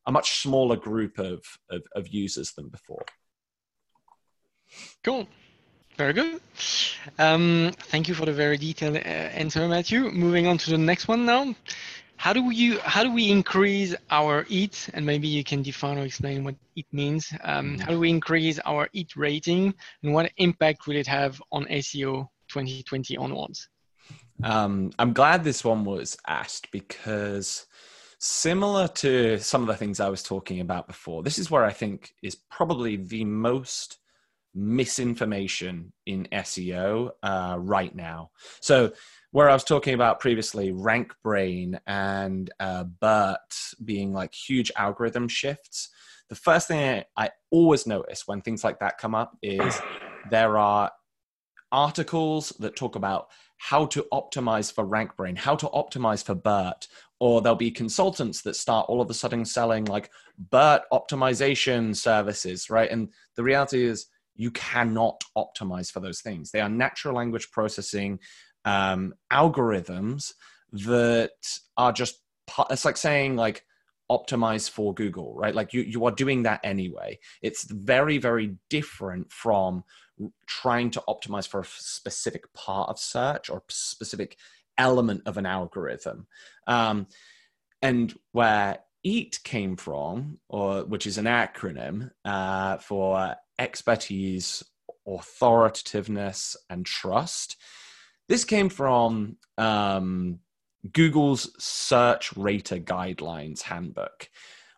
a 0.06 0.12
much 0.12 0.42
smaller 0.42 0.76
group 0.76 1.18
of, 1.18 1.44
of, 1.70 1.82
of 1.94 2.08
users 2.08 2.52
than 2.52 2.68
before. 2.68 3.04
Cool. 5.04 5.28
Very 5.96 6.12
good. 6.12 6.40
Um, 7.18 7.72
thank 7.78 8.06
you 8.06 8.14
for 8.14 8.26
the 8.26 8.32
very 8.32 8.58
detailed 8.58 8.96
uh, 8.96 8.98
answer, 8.98 9.66
Matthew. 9.66 10.10
Moving 10.10 10.46
on 10.46 10.58
to 10.58 10.70
the 10.70 10.78
next 10.78 11.08
one 11.08 11.24
now. 11.24 11.54
How 12.18 12.34
do 12.34 12.46
we 12.46 12.76
how 12.78 13.02
do 13.02 13.10
we 13.10 13.30
increase 13.30 13.94
our 14.10 14.44
EAT? 14.48 14.90
And 14.92 15.06
maybe 15.06 15.26
you 15.26 15.42
can 15.42 15.62
define 15.62 15.98
or 15.98 16.04
explain 16.04 16.44
what 16.44 16.54
it 16.76 16.86
means. 16.92 17.32
Um, 17.44 17.78
how 17.78 17.92
do 17.92 18.00
we 18.00 18.10
increase 18.10 18.58
our 18.66 18.88
EAT 18.92 19.16
rating, 19.16 19.74
and 20.02 20.12
what 20.12 20.30
impact 20.36 20.86
will 20.86 20.96
it 20.96 21.06
have 21.06 21.40
on 21.50 21.64
SEO 21.66 22.28
2020 22.48 23.16
onwards? 23.16 23.68
Um, 24.42 24.92
I'm 24.98 25.14
glad 25.14 25.44
this 25.44 25.64
one 25.64 25.84
was 25.84 26.16
asked 26.26 26.70
because 26.72 27.66
similar 28.18 28.88
to 28.88 29.38
some 29.38 29.62
of 29.62 29.68
the 29.68 29.76
things 29.76 30.00
I 30.00 30.10
was 30.10 30.22
talking 30.22 30.60
about 30.60 30.86
before, 30.86 31.22
this 31.22 31.38
is 31.38 31.50
where 31.50 31.64
I 31.64 31.72
think 31.72 32.12
is 32.22 32.34
probably 32.50 32.96
the 32.96 33.24
most 33.24 33.98
misinformation 34.56 35.92
in 36.06 36.26
SEO 36.32 37.10
uh, 37.22 37.56
right 37.60 37.94
now. 37.94 38.30
So, 38.60 38.92
where 39.30 39.50
I 39.50 39.52
was 39.52 39.64
talking 39.64 39.94
about 39.94 40.18
previously, 40.18 40.72
rank 40.72 41.12
brain 41.22 41.78
and 41.86 42.50
uh, 42.58 42.84
BERT 42.84 43.74
being 43.84 44.14
like 44.14 44.34
huge 44.34 44.72
algorithm 44.76 45.28
shifts, 45.28 45.90
the 46.28 46.34
first 46.34 46.68
thing 46.68 47.04
I 47.16 47.30
always 47.50 47.86
notice 47.86 48.26
when 48.26 48.40
things 48.40 48.64
like 48.64 48.80
that 48.80 48.98
come 48.98 49.14
up 49.14 49.36
is 49.42 49.78
there 50.30 50.56
are 50.56 50.90
articles 51.70 52.52
that 52.60 52.76
talk 52.76 52.96
about 52.96 53.28
how 53.58 53.86
to 53.86 54.06
optimize 54.12 54.72
for 54.72 54.86
RankBrain, 54.86 55.36
how 55.36 55.56
to 55.56 55.66
optimize 55.68 56.24
for 56.24 56.34
BERT, 56.34 56.88
or 57.20 57.40
there'll 57.40 57.56
be 57.56 57.70
consultants 57.70 58.42
that 58.42 58.56
start 58.56 58.86
all 58.88 59.00
of 59.00 59.10
a 59.10 59.14
sudden 59.14 59.44
selling 59.44 59.84
like 59.86 60.10
BERT 60.38 60.82
optimization 60.92 61.96
services, 61.96 62.68
right? 62.68 62.90
And 62.90 63.08
the 63.34 63.42
reality 63.42 63.84
is 63.84 64.06
you 64.36 64.50
cannot 64.50 65.22
optimize 65.36 65.90
for 65.90 66.00
those 66.00 66.20
things. 66.20 66.50
They 66.50 66.60
are 66.60 66.68
natural 66.68 67.14
language 67.14 67.50
processing 67.50 68.20
um, 68.64 69.14
algorithms 69.32 70.32
that 70.72 71.32
are 71.76 71.92
just, 71.92 72.20
it's 72.70 72.84
like 72.84 72.96
saying 72.96 73.36
like, 73.36 73.64
optimize 74.10 74.70
for 74.70 74.94
Google, 74.94 75.34
right? 75.34 75.54
Like 75.54 75.72
you, 75.72 75.82
you 75.82 76.04
are 76.04 76.12
doing 76.12 76.44
that 76.44 76.60
anyway. 76.62 77.18
It's 77.42 77.64
very, 77.64 78.18
very 78.18 78.56
different 78.70 79.32
from 79.32 79.82
trying 80.46 80.90
to 80.92 81.02
optimize 81.08 81.48
for 81.48 81.60
a 81.60 81.64
specific 81.64 82.52
part 82.52 82.88
of 82.88 82.98
search 82.98 83.50
or 83.50 83.62
specific 83.68 84.36
element 84.78 85.22
of 85.26 85.36
an 85.36 85.46
algorithm. 85.46 86.26
Um, 86.66 87.08
and 87.82 88.14
where 88.32 88.78
EAT 89.02 89.40
came 89.44 89.76
from, 89.76 90.38
or 90.48 90.84
which 90.84 91.06
is 91.06 91.18
an 91.18 91.26
acronym 91.26 92.10
uh, 92.24 92.78
for 92.78 93.36
expertise, 93.58 94.62
authoritativeness, 95.06 96.56
and 96.68 96.84
trust. 96.84 97.56
This 98.28 98.44
came 98.44 98.68
from 98.68 99.36
um, 99.56 100.40
Google's 100.92 101.50
Search 101.62 102.36
Rater 102.36 102.78
Guidelines 102.78 103.62
Handbook. 103.62 104.28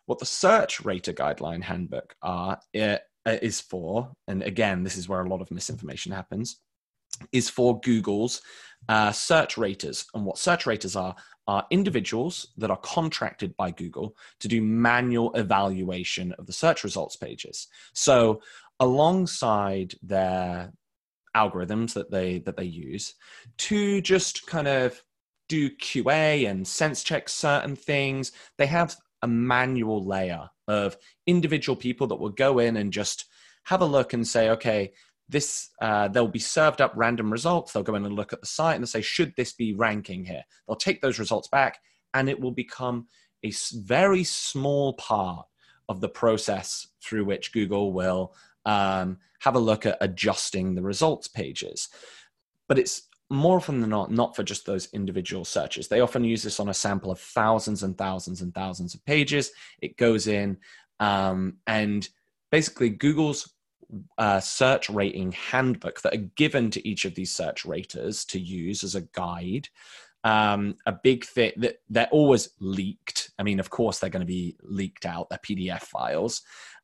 What 0.05 0.19
the 0.19 0.25
Search 0.25 0.81
Rater 0.81 1.13
Guideline 1.13 1.63
Handbook 1.63 2.15
are, 2.21 2.59
it, 2.73 3.01
uh, 3.25 3.37
is 3.41 3.61
for, 3.61 4.11
and 4.27 4.43
again, 4.43 4.83
this 4.83 4.97
is 4.97 5.07
where 5.07 5.21
a 5.21 5.29
lot 5.29 5.41
of 5.41 5.51
misinformation 5.51 6.11
happens, 6.11 6.59
is 7.31 7.49
for 7.49 7.79
Google's 7.81 8.41
uh, 8.87 9.11
search 9.11 9.57
raters. 9.57 10.05
And 10.13 10.25
what 10.25 10.37
search 10.37 10.65
raters 10.65 10.95
are, 10.95 11.15
are 11.47 11.65
individuals 11.69 12.47
that 12.57 12.71
are 12.71 12.77
contracted 12.77 13.55
by 13.57 13.71
Google 13.71 14.15
to 14.39 14.47
do 14.47 14.61
manual 14.61 15.33
evaluation 15.33 16.33
of 16.33 16.45
the 16.45 16.53
search 16.53 16.83
results 16.83 17.15
pages. 17.15 17.67
So, 17.93 18.41
alongside 18.79 19.93
their 20.01 20.71
algorithms 21.35 21.93
that 21.93 22.09
they 22.11 22.39
that 22.39 22.57
they 22.57 22.63
use 22.63 23.13
to 23.57 24.01
just 24.01 24.47
kind 24.47 24.67
of 24.67 25.03
do 25.47 25.69
QA 25.77 26.49
and 26.49 26.67
sense 26.67 27.03
check 27.03 27.27
certain 27.27 27.75
things, 27.75 28.31
they 28.57 28.67
have 28.67 28.95
a 29.21 29.27
manual 29.27 30.05
layer 30.05 30.49
of 30.67 30.95
individual 31.27 31.75
people 31.75 32.07
that 32.07 32.15
will 32.15 32.29
go 32.29 32.59
in 32.59 32.77
and 32.77 32.93
just 32.93 33.25
have 33.63 33.81
a 33.81 33.85
look 33.85 34.13
and 34.13 34.27
say, 34.27 34.49
okay, 34.49 34.93
this 35.27 35.69
uh, 35.81 36.07
they'll 36.07 36.27
be 36.27 36.39
served 36.39 36.81
up 36.81 36.93
random 36.95 37.31
results. 37.31 37.73
They'll 37.73 37.83
go 37.83 37.95
in 37.95 38.05
and 38.05 38.15
look 38.15 38.31
at 38.31 38.41
the 38.41 38.47
site 38.47 38.77
and 38.77 38.87
say, 38.87 39.01
should 39.01 39.33
this 39.35 39.53
be 39.53 39.73
ranking 39.73 40.23
here? 40.23 40.43
They'll 40.67 40.77
take 40.77 41.01
those 41.01 41.19
results 41.19 41.47
back, 41.49 41.79
and 42.13 42.29
it 42.29 42.39
will 42.39 42.51
become 42.51 43.07
a 43.43 43.51
very 43.73 44.23
small 44.23 44.93
part 44.93 45.45
of 45.87 46.01
the 46.01 46.09
process 46.09 46.87
through 47.03 47.25
which 47.25 47.51
Google 47.51 47.91
will 47.93 48.35
um, 48.65 49.17
have 49.39 49.55
a 49.55 49.59
look 49.59 49.85
at 49.85 49.97
adjusting 50.01 50.75
the 50.75 50.81
results 50.81 51.27
pages. 51.27 51.89
But 52.67 52.79
it's 52.79 53.09
more 53.29 53.57
often 53.57 53.79
than 53.79 53.89
not, 53.89 54.11
not 54.11 54.35
for 54.35 54.43
just 54.43 54.65
those 54.65 54.89
individual 54.93 55.45
searches. 55.45 55.87
They 55.87 56.01
often 56.01 56.23
use 56.23 56.43
this 56.43 56.59
on 56.59 56.69
a 56.69 56.73
sample 56.73 57.11
of 57.11 57.19
thousands 57.19 57.83
and 57.83 57.97
thousands 57.97 58.41
and 58.41 58.53
thousands 58.53 58.95
of 58.95 59.05
pages. 59.05 59.51
It 59.81 59.97
goes 59.97 60.27
in, 60.27 60.57
um, 60.99 61.57
and 61.67 62.07
basically, 62.51 62.89
Google's 62.89 63.53
uh, 64.17 64.39
search 64.39 64.89
rating 64.89 65.31
handbook 65.31 66.01
that 66.01 66.13
are 66.13 66.29
given 66.35 66.69
to 66.71 66.87
each 66.87 67.05
of 67.05 67.15
these 67.15 67.33
search 67.33 67.65
raters 67.65 68.25
to 68.25 68.39
use 68.39 68.83
as 68.83 68.95
a 68.95 69.07
guide. 69.13 69.67
Um, 70.23 70.75
a 70.85 70.91
big 70.91 71.23
thing 71.23 71.53
that 71.57 71.77
they're 71.89 72.09
always 72.11 72.49
leaked. 72.59 73.31
I 73.39 73.43
mean, 73.43 73.59
of 73.59 73.69
course, 73.69 73.99
they're 73.99 74.09
going 74.09 74.25
to 74.25 74.25
be 74.25 74.57
leaked 74.63 75.05
out, 75.05 75.29
they're 75.29 75.39
PDF 75.39 75.81
files. 75.81 76.41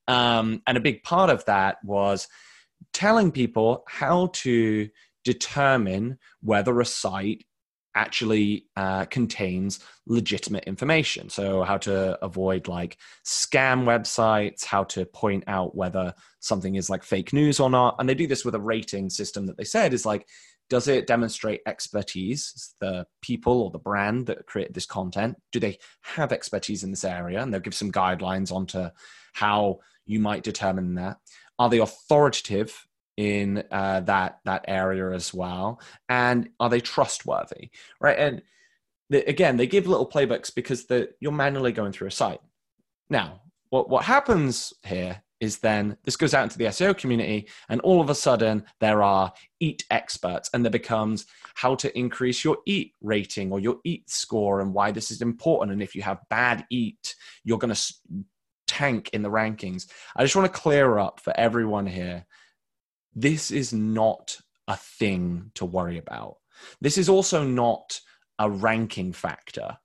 Um, 0.07 0.61
and 0.67 0.77
a 0.77 0.81
big 0.81 1.03
part 1.03 1.29
of 1.29 1.45
that 1.45 1.77
was 1.83 2.27
telling 2.93 3.31
people 3.31 3.83
how 3.87 4.27
to 4.33 4.89
determine 5.23 6.17
whether 6.41 6.79
a 6.79 6.85
site 6.85 7.45
actually 7.95 8.67
uh, 8.75 9.05
contains 9.05 9.79
legitimate 10.05 10.65
information. 10.65 11.29
So, 11.29 11.63
how 11.63 11.77
to 11.79 12.23
avoid 12.23 12.67
like 12.67 12.97
scam 13.25 13.85
websites, 13.85 14.65
how 14.65 14.83
to 14.85 15.05
point 15.05 15.45
out 15.47 15.75
whether 15.75 16.13
something 16.39 16.75
is 16.75 16.89
like 16.89 17.03
fake 17.03 17.33
news 17.33 17.59
or 17.59 17.69
not. 17.69 17.95
And 17.97 18.07
they 18.07 18.13
do 18.13 18.27
this 18.27 18.45
with 18.45 18.53
a 18.53 18.59
rating 18.59 19.09
system 19.09 19.45
that 19.47 19.57
they 19.57 19.63
said 19.63 19.93
is 19.93 20.05
like, 20.05 20.27
does 20.69 20.87
it 20.87 21.07
demonstrate 21.07 21.61
expertise? 21.65 22.73
The 22.79 23.05
people 23.21 23.61
or 23.61 23.71
the 23.71 23.79
brand 23.79 24.27
that 24.27 24.45
created 24.45 24.73
this 24.73 24.85
content, 24.85 25.37
do 25.51 25.59
they 25.59 25.77
have 26.01 26.31
expertise 26.31 26.83
in 26.83 26.91
this 26.91 27.03
area? 27.03 27.41
And 27.41 27.53
they'll 27.53 27.61
give 27.61 27.75
some 27.75 27.91
guidelines 27.91 28.51
onto 28.51 28.89
how 29.35 29.79
you 30.05 30.19
might 30.19 30.43
determine 30.43 30.95
that. 30.95 31.17
Are 31.59 31.69
they 31.69 31.79
authoritative 31.79 32.87
in 33.17 33.63
uh, 33.69 33.99
that 34.01 34.39
that 34.45 34.65
area 34.67 35.11
as 35.11 35.33
well? 35.33 35.81
And 36.09 36.49
are 36.59 36.69
they 36.69 36.79
trustworthy 36.79 37.69
right? 37.99 38.17
And 38.17 38.41
the, 39.09 39.27
again 39.29 39.57
they 39.57 39.67
give 39.67 39.87
little 39.87 40.09
playbooks 40.09 40.53
because 40.53 40.85
the, 40.85 41.09
you're 41.19 41.31
manually 41.31 41.73
going 41.73 41.91
through 41.91 42.07
a 42.07 42.11
site. 42.11 42.41
Now 43.09 43.41
what, 43.69 43.89
what 43.89 44.05
happens 44.05 44.73
here 44.83 45.21
is 45.41 45.59
then 45.59 45.97
this 46.05 46.15
goes 46.15 46.33
out 46.33 46.43
into 46.43 46.57
the 46.57 46.65
seo 46.65 46.97
community 46.97 47.47
and 47.67 47.81
all 47.81 47.99
of 47.99 48.09
a 48.09 48.15
sudden 48.15 48.63
there 48.79 49.03
are 49.03 49.33
eat 49.59 49.83
experts 49.91 50.49
and 50.53 50.63
there 50.63 50.71
becomes 50.71 51.25
how 51.55 51.75
to 51.75 51.97
increase 51.97 52.43
your 52.43 52.57
eat 52.65 52.93
rating 53.01 53.51
or 53.51 53.59
your 53.59 53.79
eat 53.83 54.09
score 54.09 54.61
and 54.61 54.73
why 54.73 54.91
this 54.91 55.11
is 55.11 55.21
important. 55.21 55.73
And 55.73 55.83
if 55.83 55.93
you 55.93 56.01
have 56.03 56.19
bad 56.29 56.65
eat 56.69 57.15
you're 57.43 57.57
going 57.57 57.73
to 57.73 57.93
tank 58.67 59.09
in 59.13 59.21
the 59.21 59.29
rankings 59.29 59.87
i 60.15 60.23
just 60.23 60.35
want 60.35 60.51
to 60.51 60.59
clear 60.59 60.97
up 60.97 61.19
for 61.19 61.33
everyone 61.37 61.85
here 61.85 62.25
this 63.15 63.49
is 63.49 63.71
not 63.71 64.37
a 64.67 64.75
thing 64.75 65.51
to 65.55 65.65
worry 65.65 65.97
about. 65.97 66.37
This 66.81 66.97
is 66.97 67.09
also 67.09 67.43
not 67.43 67.99
a 68.39 68.49
ranking 68.49 69.13
factor. 69.13 69.77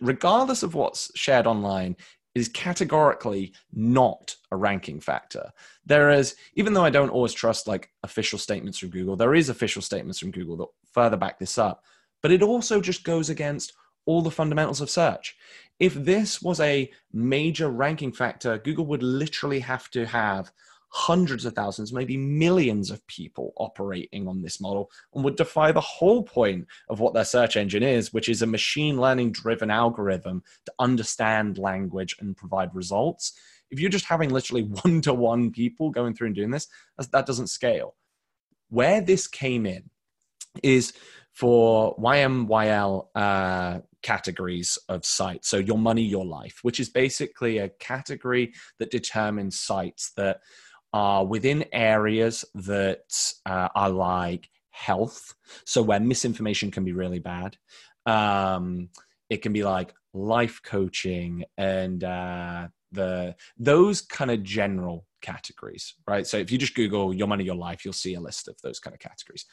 regardless 0.00 0.62
of 0.62 0.74
what's 0.74 1.10
shared 1.14 1.46
online, 1.46 1.96
is 2.34 2.48
categorically 2.48 3.52
not 3.72 4.34
a 4.50 4.56
ranking 4.56 4.98
factor. 4.98 5.52
There 5.84 6.10
is, 6.10 6.34
even 6.54 6.72
though 6.72 6.84
I 6.84 6.90
don't 6.90 7.10
always 7.10 7.32
trust 7.32 7.68
like 7.68 7.90
official 8.02 8.38
statements 8.38 8.78
from 8.78 8.90
Google, 8.90 9.16
there 9.16 9.34
is 9.34 9.48
official 9.48 9.82
statements 9.82 10.18
from 10.18 10.30
Google 10.30 10.56
that 10.56 10.66
further 10.92 11.16
back 11.16 11.38
this 11.38 11.58
up. 11.58 11.84
But 12.22 12.32
it 12.32 12.42
also 12.42 12.80
just 12.80 13.04
goes 13.04 13.30
against 13.30 13.72
all 14.06 14.22
the 14.22 14.30
fundamentals 14.30 14.80
of 14.80 14.90
search. 14.90 15.36
If 15.80 15.94
this 15.94 16.40
was 16.40 16.60
a 16.60 16.90
major 17.12 17.68
ranking 17.68 18.12
factor, 18.12 18.58
Google 18.58 18.86
would 18.86 19.02
literally 19.02 19.60
have 19.60 19.90
to 19.90 20.06
have 20.06 20.52
hundreds 20.96 21.44
of 21.44 21.52
thousands, 21.54 21.92
maybe 21.92 22.16
millions 22.16 22.88
of 22.92 23.04
people 23.08 23.52
operating 23.56 24.28
on 24.28 24.40
this 24.40 24.60
model 24.60 24.88
and 25.12 25.24
would 25.24 25.34
defy 25.34 25.72
the 25.72 25.80
whole 25.80 26.22
point 26.22 26.64
of 26.88 27.00
what 27.00 27.12
their 27.12 27.24
search 27.24 27.56
engine 27.56 27.82
is, 27.82 28.12
which 28.12 28.28
is 28.28 28.42
a 28.42 28.46
machine 28.46 29.00
learning 29.00 29.32
driven 29.32 29.72
algorithm 29.72 30.40
to 30.64 30.72
understand 30.78 31.58
language 31.58 32.14
and 32.20 32.36
provide 32.36 32.72
results. 32.76 33.32
If 33.72 33.80
you're 33.80 33.90
just 33.90 34.04
having 34.04 34.30
literally 34.30 34.62
one 34.84 35.00
to 35.00 35.12
one 35.12 35.50
people 35.50 35.90
going 35.90 36.14
through 36.14 36.28
and 36.28 36.36
doing 36.36 36.52
this, 36.52 36.68
that 37.10 37.26
doesn't 37.26 37.48
scale. 37.48 37.96
Where 38.68 39.00
this 39.00 39.26
came 39.26 39.66
in 39.66 39.90
is 40.62 40.92
for 41.32 41.96
YMYL 41.96 43.08
uh, 43.16 43.80
categories 44.04 44.78
of 44.88 45.04
sites. 45.04 45.48
So, 45.48 45.56
your 45.56 45.78
money, 45.78 46.02
your 46.02 46.24
life, 46.24 46.60
which 46.62 46.78
is 46.78 46.88
basically 46.88 47.58
a 47.58 47.70
category 47.70 48.52
that 48.78 48.92
determines 48.92 49.58
sites 49.58 50.12
that 50.16 50.40
are 50.92 51.26
within 51.26 51.64
areas 51.72 52.44
that 52.54 53.32
uh, 53.46 53.68
are 53.74 53.90
like 53.90 54.48
health, 54.70 55.34
so 55.66 55.82
where 55.82 55.98
misinformation 55.98 56.70
can 56.70 56.84
be 56.84 56.92
really 56.92 57.18
bad. 57.18 57.56
Um, 58.06 58.90
it 59.28 59.42
can 59.42 59.52
be 59.52 59.64
like 59.64 59.92
life 60.12 60.60
coaching 60.62 61.44
and 61.56 62.04
uh, 62.04 62.68
the 62.92 63.34
those 63.58 64.00
kind 64.00 64.30
of 64.30 64.44
general 64.44 65.06
categories, 65.20 65.94
right? 66.06 66.26
So 66.26 66.36
if 66.36 66.52
you 66.52 66.58
just 66.58 66.74
Google 66.74 67.12
your 67.14 67.26
money, 67.26 67.44
your 67.44 67.56
life, 67.56 67.84
you'll 67.84 67.94
see 67.94 68.14
a 68.14 68.20
list 68.20 68.46
of 68.46 68.56
those 68.62 68.78
kind 68.78 68.94
of 68.94 69.00
categories. 69.00 69.46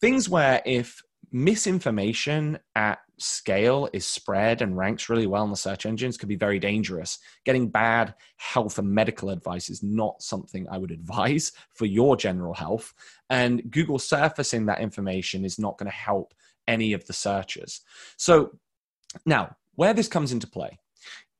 Things 0.00 0.28
where 0.28 0.62
if 0.64 1.02
misinformation 1.30 2.58
at 2.74 3.00
scale 3.18 3.88
is 3.92 4.06
spread 4.06 4.62
and 4.62 4.76
ranks 4.76 5.08
really 5.08 5.26
well 5.26 5.44
in 5.44 5.50
the 5.50 5.56
search 5.56 5.86
engines 5.86 6.16
could 6.16 6.28
be 6.28 6.36
very 6.36 6.58
dangerous. 6.58 7.18
Getting 7.44 7.68
bad 7.68 8.14
health 8.36 8.78
and 8.78 8.88
medical 8.88 9.30
advice 9.30 9.68
is 9.68 9.82
not 9.82 10.22
something 10.22 10.66
I 10.70 10.78
would 10.78 10.90
advise 10.92 11.52
for 11.74 11.86
your 11.86 12.16
general 12.16 12.54
health. 12.54 12.94
And 13.30 13.70
Google 13.70 13.98
surfacing 13.98 14.66
that 14.66 14.80
information 14.80 15.44
is 15.44 15.58
not 15.58 15.78
going 15.78 15.90
to 15.90 15.96
help 15.96 16.34
any 16.66 16.92
of 16.92 17.06
the 17.06 17.12
searchers. 17.12 17.80
So, 18.16 18.58
now 19.24 19.56
where 19.74 19.94
this 19.94 20.08
comes 20.08 20.32
into 20.32 20.46
play, 20.46 20.78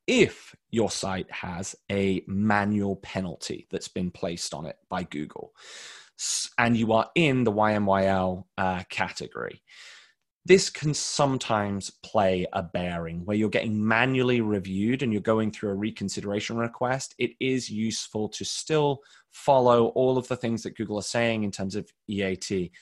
if 0.07 0.55
your 0.71 0.91
site 0.91 1.31
has 1.31 1.77
a 1.91 2.23
manual 2.27 2.97
penalty 2.97 3.67
that's 3.71 3.89
been 3.89 4.11
placed 4.11 4.55
on 4.55 4.65
it 4.65 4.77
by 4.89 5.03
Google, 5.03 5.53
and 6.59 6.77
you 6.77 6.93
are 6.93 7.11
in 7.15 7.45
the 7.45 7.53
YMYL 7.53 8.45
uh, 8.57 8.83
category, 8.89 9.63
this 10.45 10.71
can 10.71 10.95
sometimes 10.95 11.91
play 12.03 12.47
a 12.55 12.63
bearing 12.63 13.25
where 13.27 13.37
you're 13.37 13.51
getting 13.51 13.87
manually 13.87 14.41
reviewed 14.41 15.03
and 15.03 15.13
you're 15.13 15.21
going 15.21 15.51
through 15.51 15.71
a 15.71 15.75
reconsideration 15.75 16.57
request. 16.57 17.15
It 17.19 17.33
is 17.39 17.69
useful 17.69 18.31
to 18.31 18.45
still 18.45 19.01
follow 19.31 19.89
all 19.89 20.17
of 20.17 20.27
the 20.29 20.37
things 20.37 20.63
that 20.63 20.77
Google 20.77 20.99
are 20.99 21.03
saying 21.03 21.45
in 21.45 21.51
terms 21.51 21.77
of 21.77 21.91
EAT. 22.09 22.73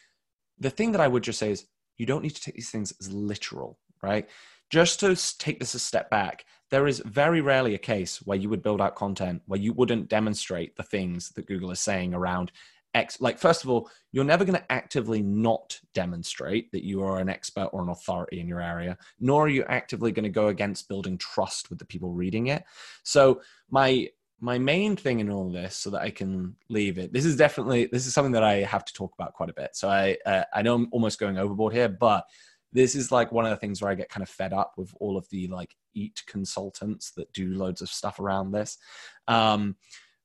The 0.58 0.70
thing 0.70 0.92
that 0.92 1.00
I 1.00 1.08
would 1.08 1.24
just 1.24 1.40
say 1.40 1.50
is 1.50 1.66
you 1.96 2.06
don't 2.06 2.22
need 2.22 2.36
to 2.36 2.40
take 2.40 2.54
these 2.54 2.70
things 2.70 2.92
as 3.00 3.12
literal, 3.12 3.78
right? 4.00 4.28
Just 4.70 5.00
to 5.00 5.16
take 5.38 5.58
this 5.58 5.74
a 5.74 5.78
step 5.78 6.08
back, 6.08 6.44
there 6.70 6.86
is 6.86 7.02
very 7.04 7.40
rarely 7.40 7.74
a 7.74 7.78
case 7.78 8.18
where 8.18 8.38
you 8.38 8.48
would 8.48 8.62
build 8.62 8.80
out 8.80 8.96
content 8.96 9.42
where 9.46 9.60
you 9.60 9.72
wouldn't 9.72 10.08
demonstrate 10.08 10.76
the 10.76 10.82
things 10.82 11.30
that 11.30 11.46
Google 11.46 11.70
is 11.70 11.80
saying 11.80 12.14
around 12.14 12.52
ex- 12.96 13.20
like 13.20 13.38
first 13.38 13.62
of 13.62 13.70
all 13.70 13.88
you're 14.12 14.24
never 14.24 14.44
going 14.44 14.58
to 14.58 14.72
actively 14.72 15.22
not 15.22 15.78
demonstrate 15.94 16.72
that 16.72 16.84
you 16.84 17.02
are 17.02 17.18
an 17.18 17.28
expert 17.28 17.68
or 17.72 17.82
an 17.82 17.90
authority 17.90 18.40
in 18.40 18.48
your 18.48 18.60
area 18.60 18.96
nor 19.20 19.44
are 19.44 19.48
you 19.48 19.64
actively 19.64 20.10
going 20.10 20.24
to 20.24 20.30
go 20.30 20.48
against 20.48 20.88
building 20.88 21.18
trust 21.18 21.70
with 21.70 21.78
the 21.78 21.84
people 21.84 22.12
reading 22.12 22.48
it. 22.48 22.64
So 23.04 23.40
my 23.70 24.08
my 24.40 24.58
main 24.58 24.96
thing 24.96 25.20
in 25.20 25.30
all 25.30 25.50
this 25.50 25.74
so 25.74 25.88
that 25.88 26.02
i 26.02 26.10
can 26.10 26.54
leave 26.68 26.98
it 26.98 27.10
this 27.10 27.24
is 27.24 27.36
definitely 27.36 27.86
this 27.86 28.06
is 28.06 28.12
something 28.12 28.32
that 28.32 28.44
i 28.44 28.56
have 28.56 28.84
to 28.84 28.92
talk 28.92 29.14
about 29.18 29.32
quite 29.32 29.48
a 29.48 29.54
bit. 29.54 29.74
So 29.74 29.88
i 29.88 30.16
uh, 30.26 30.44
i 30.54 30.62
know 30.62 30.74
i'm 30.74 30.88
almost 30.92 31.18
going 31.18 31.38
overboard 31.38 31.72
here 31.72 31.88
but 31.88 32.24
this 32.72 32.94
is 32.94 33.10
like 33.10 33.32
one 33.32 33.46
of 33.46 33.50
the 33.50 33.56
things 33.56 33.80
where 33.80 33.90
i 33.90 33.94
get 33.94 34.10
kind 34.10 34.22
of 34.22 34.28
fed 34.28 34.52
up 34.52 34.72
with 34.76 34.92
all 35.00 35.16
of 35.16 35.26
the 35.30 35.48
like 35.48 35.74
eat 35.94 36.22
consultants 36.26 37.12
that 37.12 37.32
do 37.32 37.54
loads 37.54 37.80
of 37.80 37.88
stuff 37.88 38.20
around 38.20 38.52
this. 38.52 38.78
Um 39.26 39.76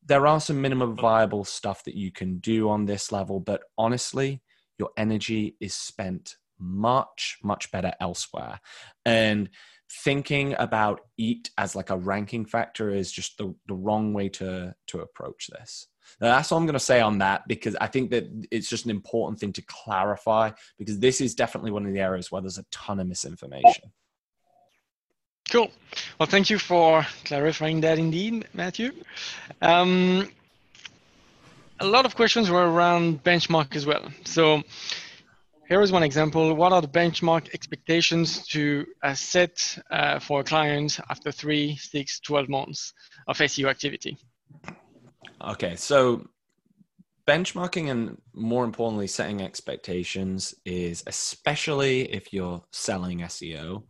there 0.06 0.28
are 0.28 0.40
some 0.40 0.62
minimum 0.62 0.96
viable 0.96 1.44
stuff 1.44 1.84
that 1.84 1.96
you 1.96 2.12
can 2.12 2.40
do 2.40 2.70
on 2.70 2.86
this 2.86 3.12
level, 3.12 3.40
but 3.40 3.62
honestly, 3.78 4.42
your 4.78 4.90
energy 4.98 5.56
is 5.60 5.76
spent 5.76 6.38
much, 6.60 7.38
much 7.44 7.72
better 7.72 7.94
elsewhere. 8.00 8.60
And 9.06 9.50
thinking 9.92 10.56
about 10.58 11.02
eat 11.18 11.52
as 11.58 11.76
like 11.76 11.90
a 11.90 11.98
ranking 11.98 12.46
factor 12.46 12.90
is 12.92 13.12
just 13.12 13.38
the, 13.38 13.54
the 13.68 13.74
wrong 13.74 14.14
way 14.14 14.30
to 14.30 14.74
to 14.88 15.00
approach 15.02 15.48
this. 15.48 15.88
Now, 16.20 16.36
that's 16.36 16.52
all 16.52 16.58
I'm 16.58 16.66
going 16.66 16.74
to 16.74 16.80
say 16.80 17.02
on 17.02 17.20
that 17.20 17.48
because 17.48 17.76
I 17.80 17.88
think 17.88 18.12
that 18.12 18.26
it's 18.52 18.70
just 18.70 18.86
an 18.86 18.92
important 18.92 19.40
thing 19.40 19.54
to 19.54 19.62
clarify 19.64 20.52
because 20.78 21.00
this 21.00 21.22
is 21.22 21.36
definitely 21.36 21.72
one 21.72 21.86
of 21.86 21.94
the 21.94 22.00
areas 22.00 22.32
where 22.32 22.42
there's 22.42 22.58
a 22.58 22.66
ton 22.72 23.00
of 23.00 23.08
misinformation. 23.08 23.92
Cool. 25.52 25.70
Well, 26.18 26.28
thank 26.28 26.50
you 26.50 26.58
for 26.58 27.06
clarifying 27.26 27.82
that 27.82 28.00
indeed, 28.00 28.48
Matthew. 28.54 28.94
Um, 29.62 30.32
a 31.82 31.86
lot 31.86 32.06
of 32.06 32.16
questions 32.16 32.50
were 32.50 32.72
around 32.72 33.22
benchmark 33.22 33.76
as 33.76 33.86
well. 33.86 34.10
So 34.24 34.64
here 35.68 35.82
is 35.82 35.92
one 35.92 36.04
example. 36.04 36.54
What 36.56 36.72
are 36.72 36.82
the 36.82 36.88
benchmark 36.88 37.54
expectations 37.54 38.48
to 38.48 38.86
uh, 39.04 39.14
set 39.14 39.78
uh, 39.92 40.20
for 40.20 40.40
a 40.40 40.44
client 40.46 41.02
after 41.10 41.34
three, 41.34 41.76
six, 41.76 42.22
12 42.22 42.48
months 42.48 42.94
of 43.28 43.38
SEO 43.38 43.70
activity? 43.70 44.18
Okay, 45.46 45.76
so 45.76 46.30
benchmarking 47.28 47.92
and 47.92 48.22
more 48.34 48.64
importantly, 48.64 49.08
setting 49.08 49.42
expectations 49.42 50.56
is 50.64 51.04
especially 51.08 52.04
if 52.14 52.32
you're 52.32 52.64
selling 52.72 53.20
SEO. 53.20 53.84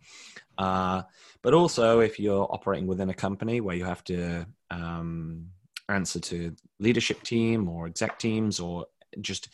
Uh, 0.57 1.03
but 1.43 1.53
also, 1.53 1.99
if 1.99 2.19
you're 2.19 2.47
operating 2.51 2.87
within 2.87 3.09
a 3.09 3.13
company 3.13 3.61
where 3.61 3.75
you 3.75 3.85
have 3.85 4.03
to 4.05 4.45
um, 4.69 5.47
answer 5.89 6.19
to 6.19 6.55
leadership 6.79 7.23
team 7.23 7.67
or 7.67 7.87
exec 7.87 8.19
teams 8.19 8.59
or 8.59 8.85
just 9.19 9.49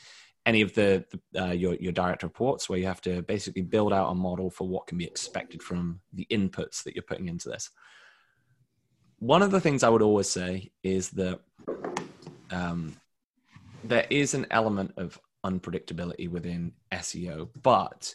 any 0.45 0.61
of 0.61 0.73
the, 0.73 1.05
the 1.33 1.43
uh, 1.43 1.51
your 1.51 1.75
your 1.75 1.91
direct 1.91 2.23
reports, 2.23 2.69
where 2.69 2.79
you 2.79 2.85
have 2.85 3.01
to 3.01 3.21
basically 3.23 3.61
build 3.61 3.93
out 3.93 4.11
a 4.11 4.15
model 4.15 4.49
for 4.49 4.67
what 4.67 4.87
can 4.87 4.97
be 4.97 5.05
expected 5.05 5.61
from 5.61 5.99
the 6.13 6.27
inputs 6.31 6.83
that 6.83 6.95
you're 6.95 7.03
putting 7.03 7.27
into 7.27 7.49
this. 7.49 7.69
One 9.19 9.41
of 9.41 9.51
the 9.51 9.59
things 9.59 9.83
I 9.83 9.89
would 9.89 10.01
always 10.01 10.29
say 10.29 10.71
is 10.83 11.09
that 11.11 11.39
um, 12.51 12.95
there 13.83 14.05
is 14.09 14.33
an 14.33 14.45
element 14.51 14.93
of 14.97 15.19
unpredictability 15.45 16.29
within 16.29 16.73
SEO, 16.91 17.49
but 17.61 18.13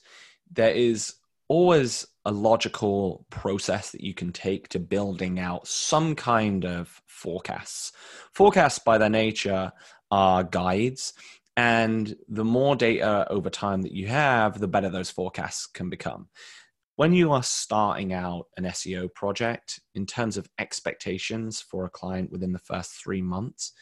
there 0.51 0.73
is 0.73 1.15
always 1.49 2.07
a 2.25 2.33
logical 2.33 3.27
process 3.31 3.91
that 3.91 4.03
you 4.03 4.15
can 4.15 4.33
take 4.33 4.69
to 4.69 4.79
building 4.79 5.39
out 5.39 5.67
some 5.67 6.15
kind 6.15 6.65
of 6.65 7.03
forecasts. 7.07 7.93
Forecasts, 8.33 8.79
by 8.79 8.99
their 8.99 9.11
nature, 9.11 9.73
are 10.11 10.45
guides. 10.45 11.15
And 11.57 12.15
the 12.29 12.45
more 12.45 12.77
data 12.77 13.27
over 13.31 13.51
time 13.51 13.83
that 13.83 13.93
you 13.93 14.07
have, 14.07 14.59
the 14.59 14.69
better 14.69 14.89
those 14.89 15.11
forecasts 15.11 15.67
can 15.67 15.91
become. 15.91 16.29
When 16.97 17.13
you 17.15 17.33
are 17.33 17.43
starting 17.43 18.13
out 18.13 18.47
an 18.57 18.65
SEO 18.65 19.13
project, 19.15 19.81
in 19.95 20.07
terms 20.07 20.37
of 20.37 20.49
expectations 20.59 21.61
for 21.61 21.85
a 21.85 21.91
client 21.91 22.31
within 22.31 22.53
the 22.53 22.59
first 22.59 22.93
three 22.93 23.23
months, 23.23 23.73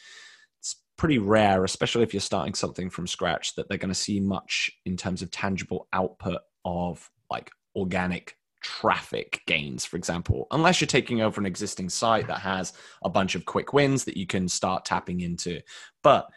it's 0.59 0.77
pretty 0.97 1.17
rare, 1.17 1.63
especially 1.63 2.03
if 2.03 2.13
you're 2.13 2.21
starting 2.21 2.53
something 2.53 2.89
from 2.89 3.07
scratch, 3.07 3.55
that 3.55 3.69
they're 3.69 3.77
going 3.77 3.89
to 3.89 3.95
see 3.95 4.19
much 4.19 4.71
in 4.85 4.97
terms 4.97 5.21
of 5.21 5.31
tangible 5.31 5.87
output 5.93 6.41
of 6.65 7.09
like 7.31 7.51
organic 7.75 8.35
traffic 8.61 9.41
gains, 9.47 9.85
for 9.85 9.97
example, 9.97 10.47
unless 10.51 10.79
you're 10.79 10.87
taking 10.87 11.21
over 11.21 11.41
an 11.41 11.47
existing 11.47 11.89
site 11.89 12.27
that 12.27 12.39
has 12.39 12.73
a 13.03 13.09
bunch 13.09 13.33
of 13.33 13.45
quick 13.45 13.73
wins 13.73 14.03
that 14.05 14.17
you 14.17 14.27
can 14.27 14.47
start 14.47 14.85
tapping 14.85 15.21
into. 15.21 15.59
But 16.03 16.27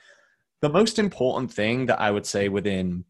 the 0.63 0.71
most 0.71 0.99
important 0.99 1.53
thing 1.53 1.87
that 1.87 2.01
I 2.01 2.11
would 2.11 2.25
say 2.25 2.49
within 2.49 3.05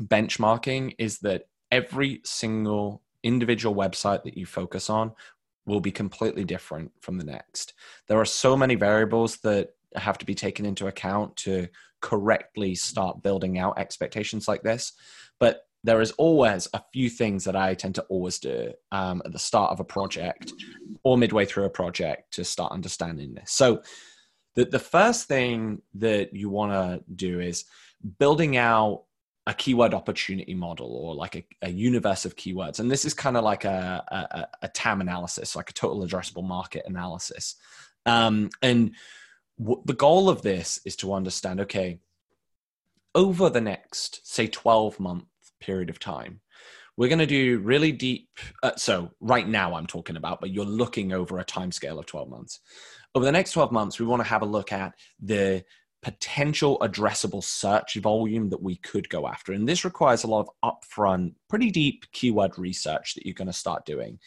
benchmarking 0.00 0.94
is 0.98 1.20
that 1.20 1.44
every 1.70 2.20
single 2.24 3.02
individual 3.22 3.74
website 3.74 4.24
that 4.24 4.36
you 4.36 4.46
focus 4.46 4.90
on 4.90 5.12
will 5.66 5.80
be 5.80 5.92
completely 5.92 6.44
different 6.44 6.90
from 7.00 7.18
the 7.18 7.24
next. 7.24 7.74
There 8.08 8.18
are 8.18 8.24
so 8.24 8.56
many 8.56 8.74
variables 8.74 9.36
that 9.38 9.70
have 9.94 10.18
to 10.18 10.26
be 10.26 10.34
taken 10.34 10.66
into 10.66 10.86
account 10.86 11.36
to 11.36 11.68
correctly 12.00 12.74
start 12.74 13.22
building 13.22 13.58
out 13.58 13.78
expectations 13.78 14.48
like 14.48 14.62
this. 14.62 14.92
But 15.38 15.67
there 15.88 16.02
is 16.02 16.10
always 16.12 16.68
a 16.74 16.82
few 16.92 17.08
things 17.08 17.44
that 17.44 17.56
I 17.56 17.72
tend 17.72 17.94
to 17.94 18.02
always 18.10 18.38
do 18.38 18.72
um, 18.92 19.22
at 19.24 19.32
the 19.32 19.38
start 19.38 19.72
of 19.72 19.80
a 19.80 19.84
project 19.84 20.52
or 21.02 21.16
midway 21.16 21.46
through 21.46 21.64
a 21.64 21.70
project 21.70 22.34
to 22.34 22.44
start 22.44 22.72
understanding 22.72 23.32
this. 23.32 23.50
So, 23.52 23.82
the, 24.54 24.66
the 24.66 24.78
first 24.78 25.28
thing 25.28 25.80
that 25.94 26.34
you 26.34 26.50
want 26.50 26.72
to 26.72 27.02
do 27.14 27.40
is 27.40 27.64
building 28.18 28.56
out 28.58 29.04
a 29.46 29.54
keyword 29.54 29.94
opportunity 29.94 30.52
model 30.52 30.94
or 30.94 31.14
like 31.14 31.36
a, 31.36 31.46
a 31.62 31.70
universe 31.70 32.26
of 32.26 32.36
keywords. 32.36 32.80
And 32.80 32.90
this 32.90 33.06
is 33.06 33.14
kind 33.14 33.38
of 33.38 33.44
like 33.44 33.64
a, 33.64 34.04
a, 34.60 34.66
a, 34.66 34.68
TAM 34.68 35.00
analysis, 35.00 35.56
like 35.56 35.70
a 35.70 35.72
total 35.72 36.06
addressable 36.06 36.44
market 36.44 36.82
analysis. 36.86 37.54
Um, 38.04 38.50
and 38.60 38.94
w- 39.58 39.82
the 39.86 39.94
goal 39.94 40.28
of 40.28 40.42
this 40.42 40.80
is 40.84 40.96
to 40.96 41.14
understand 41.14 41.60
okay, 41.60 42.00
over 43.14 43.48
the 43.48 43.60
next, 43.60 44.20
say, 44.30 44.48
12 44.48 45.00
months, 45.00 45.26
period 45.60 45.90
of 45.90 45.98
time. 45.98 46.40
We're 46.96 47.08
going 47.08 47.20
to 47.20 47.26
do 47.26 47.60
really 47.60 47.92
deep. 47.92 48.28
Uh, 48.62 48.74
so, 48.76 49.10
right 49.20 49.46
now, 49.46 49.74
I'm 49.74 49.86
talking 49.86 50.16
about, 50.16 50.40
but 50.40 50.50
you're 50.50 50.64
looking 50.64 51.12
over 51.12 51.38
a 51.38 51.44
time 51.44 51.70
scale 51.70 51.98
of 51.98 52.06
12 52.06 52.28
months. 52.28 52.60
Over 53.14 53.24
the 53.24 53.32
next 53.32 53.52
12 53.52 53.70
months, 53.70 54.00
we 54.00 54.06
want 54.06 54.20
to 54.20 54.28
have 54.28 54.42
a 54.42 54.46
look 54.46 54.72
at 54.72 54.94
the 55.20 55.64
potential 56.02 56.78
addressable 56.80 57.42
search 57.42 57.94
volume 57.96 58.50
that 58.50 58.62
we 58.62 58.76
could 58.76 59.08
go 59.08 59.26
after. 59.26 59.52
And 59.52 59.68
this 59.68 59.84
requires 59.84 60.24
a 60.24 60.28
lot 60.28 60.46
of 60.46 60.76
upfront, 60.76 61.34
pretty 61.48 61.70
deep 61.70 62.04
keyword 62.12 62.58
research 62.58 63.14
that 63.14 63.26
you're 63.26 63.34
going 63.34 63.46
to 63.46 63.52
start 63.52 63.84
doing. 63.84 64.18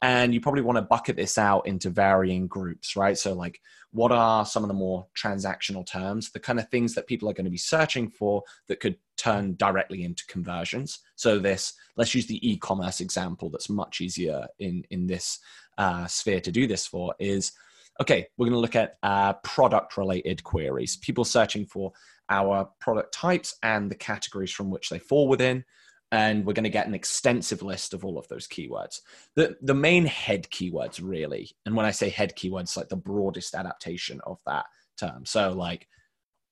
And 0.00 0.32
you 0.32 0.40
probably 0.40 0.62
want 0.62 0.76
to 0.76 0.82
bucket 0.82 1.16
this 1.16 1.38
out 1.38 1.66
into 1.66 1.90
varying 1.90 2.46
groups, 2.46 2.94
right? 2.94 3.18
So, 3.18 3.32
like, 3.32 3.60
what 3.90 4.12
are 4.12 4.46
some 4.46 4.62
of 4.62 4.68
the 4.68 4.74
more 4.74 5.06
transactional 5.16 5.84
terms, 5.86 6.30
the 6.30 6.40
kind 6.40 6.60
of 6.60 6.68
things 6.68 6.94
that 6.94 7.06
people 7.06 7.28
are 7.28 7.34
going 7.34 7.46
to 7.46 7.50
be 7.50 7.56
searching 7.56 8.08
for 8.08 8.42
that 8.68 8.80
could 8.80 8.96
turn 9.18 9.54
directly 9.56 10.04
into 10.04 10.24
conversions? 10.26 11.00
So, 11.16 11.38
this, 11.38 11.74
let's 11.96 12.14
use 12.14 12.26
the 12.26 12.48
e 12.48 12.56
commerce 12.56 13.00
example 13.00 13.50
that's 13.50 13.68
much 13.68 14.00
easier 14.00 14.46
in, 14.58 14.84
in 14.90 15.06
this 15.06 15.40
uh, 15.76 16.06
sphere 16.06 16.40
to 16.40 16.50
do 16.50 16.66
this 16.66 16.86
for, 16.86 17.14
is 17.18 17.52
okay, 18.00 18.26
we're 18.36 18.46
going 18.46 18.54
to 18.54 18.60
look 18.60 18.76
at 18.76 18.96
uh, 19.02 19.32
product 19.44 19.96
related 19.96 20.42
queries, 20.44 20.96
people 20.96 21.24
searching 21.24 21.66
for 21.66 21.92
our 22.30 22.68
product 22.80 23.12
types 23.12 23.56
and 23.62 23.90
the 23.90 23.96
categories 23.96 24.52
from 24.52 24.70
which 24.70 24.88
they 24.88 24.98
fall 24.98 25.28
within 25.28 25.64
and 26.10 26.44
we're 26.44 26.54
going 26.54 26.64
to 26.64 26.70
get 26.70 26.86
an 26.86 26.94
extensive 26.94 27.62
list 27.62 27.92
of 27.92 28.04
all 28.04 28.18
of 28.18 28.26
those 28.28 28.46
keywords. 28.46 29.00
The, 29.34 29.56
the 29.60 29.74
main 29.74 30.06
head 30.06 30.48
keywords, 30.50 31.00
really, 31.02 31.50
and 31.66 31.76
when 31.76 31.86
I 31.86 31.90
say 31.90 32.08
head 32.08 32.34
keywords, 32.36 32.76
like 32.76 32.88
the 32.88 32.96
broadest 32.96 33.54
adaptation 33.54 34.20
of 34.24 34.38
that 34.46 34.66
term. 34.98 35.26
So, 35.26 35.52
like 35.52 35.86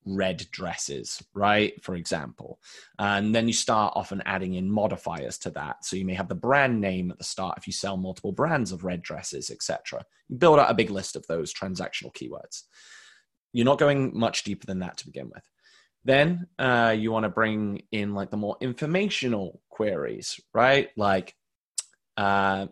red 0.06 0.46
dresses, 0.52 1.22
right? 1.34 1.82
For 1.82 1.96
example. 1.96 2.60
And 2.98 3.34
then 3.34 3.46
you 3.46 3.52
start 3.52 3.92
often 3.96 4.22
adding 4.24 4.54
in 4.54 4.70
modifiers 4.70 5.36
to 5.38 5.50
that. 5.50 5.84
So 5.84 5.96
you 5.96 6.04
may 6.04 6.14
have 6.14 6.28
the 6.28 6.34
brand 6.34 6.80
name 6.80 7.10
at 7.10 7.18
the 7.18 7.24
start 7.24 7.58
if 7.58 7.66
you 7.66 7.72
sell 7.72 7.96
multiple 7.96 8.32
brands 8.32 8.72
of 8.72 8.84
red 8.84 9.02
dresses, 9.02 9.50
etc. 9.50 10.04
You 10.28 10.36
build 10.36 10.58
out 10.58 10.70
a 10.70 10.74
big 10.74 10.90
list 10.90 11.16
of 11.16 11.26
those 11.26 11.52
transactional 11.52 12.14
keywords. 12.14 12.62
You're 13.52 13.64
not 13.64 13.78
going 13.78 14.16
much 14.18 14.44
deeper 14.44 14.66
than 14.66 14.78
that 14.80 14.96
to 14.98 15.06
begin 15.06 15.30
with. 15.34 15.44
Then 16.04 16.46
uh, 16.58 16.94
you 16.96 17.10
want 17.10 17.24
to 17.24 17.30
bring 17.30 17.82
in 17.90 18.14
like 18.14 18.30
the 18.30 18.36
more 18.36 18.56
informational 18.60 19.60
queries, 19.70 20.38
right? 20.54 20.90
Like, 20.96 21.34
uh, 22.16 22.68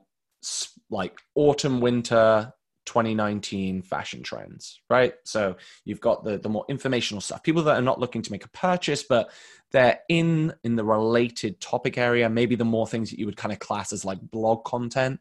like 0.91 1.19
autumn 1.35 1.81
winter 1.81 2.53
2019 2.87 3.83
fashion 3.83 4.23
trends, 4.23 4.81
right? 4.91 5.15
So 5.25 5.57
you've 5.85 6.01
got 6.01 6.25
the 6.25 6.39
the 6.39 6.49
more 6.49 6.65
informational 6.69 7.21
stuff. 7.21 7.43
People 7.43 7.63
that 7.65 7.77
are 7.77 7.83
not 7.83 8.01
looking 8.01 8.23
to 8.23 8.33
make 8.33 8.45
a 8.45 8.51
purchase, 8.51 9.03
but 9.03 9.31
they're 9.73 10.01
in 10.09 10.55
in 10.63 10.77
the 10.77 10.85
related 10.85 11.61
topic 11.61 11.99
area. 11.99 12.29
Maybe 12.29 12.57
the 12.57 12.65
more 12.65 12.87
things 12.87 13.11
that 13.11 13.19
you 13.19 13.27
would 13.27 13.37
kind 13.37 13.53
of 13.53 13.59
class 13.59 13.93
as 13.93 14.05
like 14.05 14.21
blog 14.21 14.65
content 14.65 15.21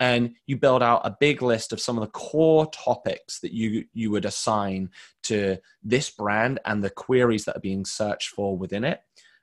and 0.00 0.34
you 0.46 0.56
build 0.56 0.82
out 0.82 1.02
a 1.04 1.16
big 1.18 1.42
list 1.42 1.72
of 1.72 1.80
some 1.80 1.96
of 1.96 2.02
the 2.02 2.10
core 2.10 2.66
topics 2.70 3.40
that 3.40 3.52
you 3.52 3.84
you 3.92 4.10
would 4.10 4.24
assign 4.24 4.90
to 5.22 5.58
this 5.82 6.10
brand 6.10 6.58
and 6.64 6.82
the 6.82 6.90
queries 6.90 7.44
that 7.44 7.56
are 7.56 7.60
being 7.60 7.84
searched 7.84 8.30
for 8.30 8.56
within 8.56 8.84
it 8.84 9.00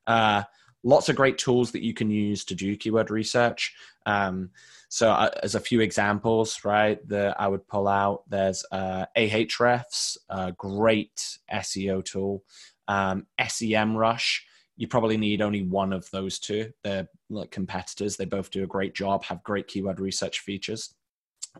uh, 0.07 0.43
lots 0.83 1.09
of 1.09 1.15
great 1.15 1.37
tools 1.37 1.71
that 1.71 1.83
you 1.83 1.93
can 1.93 2.09
use 2.09 2.43
to 2.45 2.55
do 2.55 2.75
keyword 2.75 3.09
research 3.09 3.73
um, 4.05 4.49
so 4.93 5.09
uh, 5.09 5.29
as 5.41 5.55
a 5.55 5.59
few 5.59 5.79
examples 5.79 6.59
right 6.65 7.07
that 7.07 7.39
i 7.39 7.47
would 7.47 7.65
pull 7.67 7.87
out 7.87 8.23
there's 8.27 8.65
uh, 8.71 9.05
ahrefs 9.17 10.17
great 10.57 11.39
seo 11.51 12.03
tool 12.03 12.43
um, 12.87 13.25
semrush 13.39 14.41
you 14.81 14.87
probably 14.87 15.15
need 15.15 15.43
only 15.43 15.61
one 15.61 15.93
of 15.93 16.09
those 16.09 16.39
two. 16.39 16.71
They're 16.83 17.07
like 17.29 17.51
competitors. 17.51 18.17
They 18.17 18.25
both 18.25 18.49
do 18.49 18.63
a 18.63 18.67
great 18.67 18.95
job, 18.95 19.23
have 19.25 19.43
great 19.43 19.67
keyword 19.67 19.99
research 19.99 20.39
features. 20.39 20.95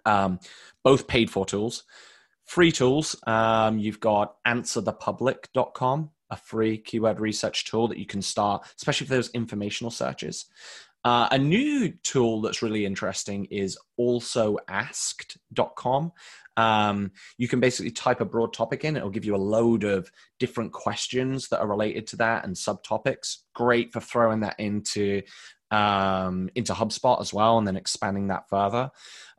Um, 0.08 0.39
both 0.84 1.08
paid 1.08 1.30
for 1.30 1.46
tools. 1.46 1.84
Free 2.46 2.72
tools, 2.72 3.15
um, 3.28 3.78
you've 3.78 4.00
got 4.00 4.44
answerthepublic.com, 4.48 6.10
a 6.32 6.36
free 6.36 6.80
keyword 6.80 7.20
research 7.20 7.65
tool 7.65 7.88
that 7.89 8.00
you 8.00 8.08
can 8.08 8.24
start, 8.24 8.65
especially 8.76 9.06
for 9.06 9.13
those 9.13 9.30
informational 9.30 9.91
searches. 9.91 10.46
Uh, 11.04 11.28
a 11.32 11.38
new 11.38 11.92
tool 12.04 12.42
that's 12.42 12.62
really 12.62 12.86
interesting 12.86 13.46
is 13.46 13.78
also 13.98 14.58
asked.com. 14.68 16.12
Um, 16.58 17.12
you 17.38 17.48
can 17.48 17.60
basically 17.60 17.92
type 17.92 18.22
a 18.22 18.26
broad 18.26 18.54
topic 18.54 18.84
in, 18.84 18.96
it'll 18.96 19.10
give 19.10 19.26
you 19.26 19.36
a 19.36 19.38
load 19.38 19.84
of 19.84 20.12
different 20.40 20.74
questions 20.74 21.48
that 21.50 21.60
are 21.60 21.68
related 21.68 22.06
to 22.08 22.18
that 22.18 22.46
and 22.46 22.56
subtopics. 22.56 23.38
Great 23.56 23.92
for 23.92 24.00
throwing 24.00 24.42
that 24.42 24.60
into 24.60 25.22
um, 25.72 26.50
into 26.56 26.74
HubSpot 26.74 27.22
as 27.22 27.34
well 27.34 27.58
and 27.58 27.66
then 27.66 27.78
expanding 27.78 28.28
that 28.28 28.50
further. 28.50 28.92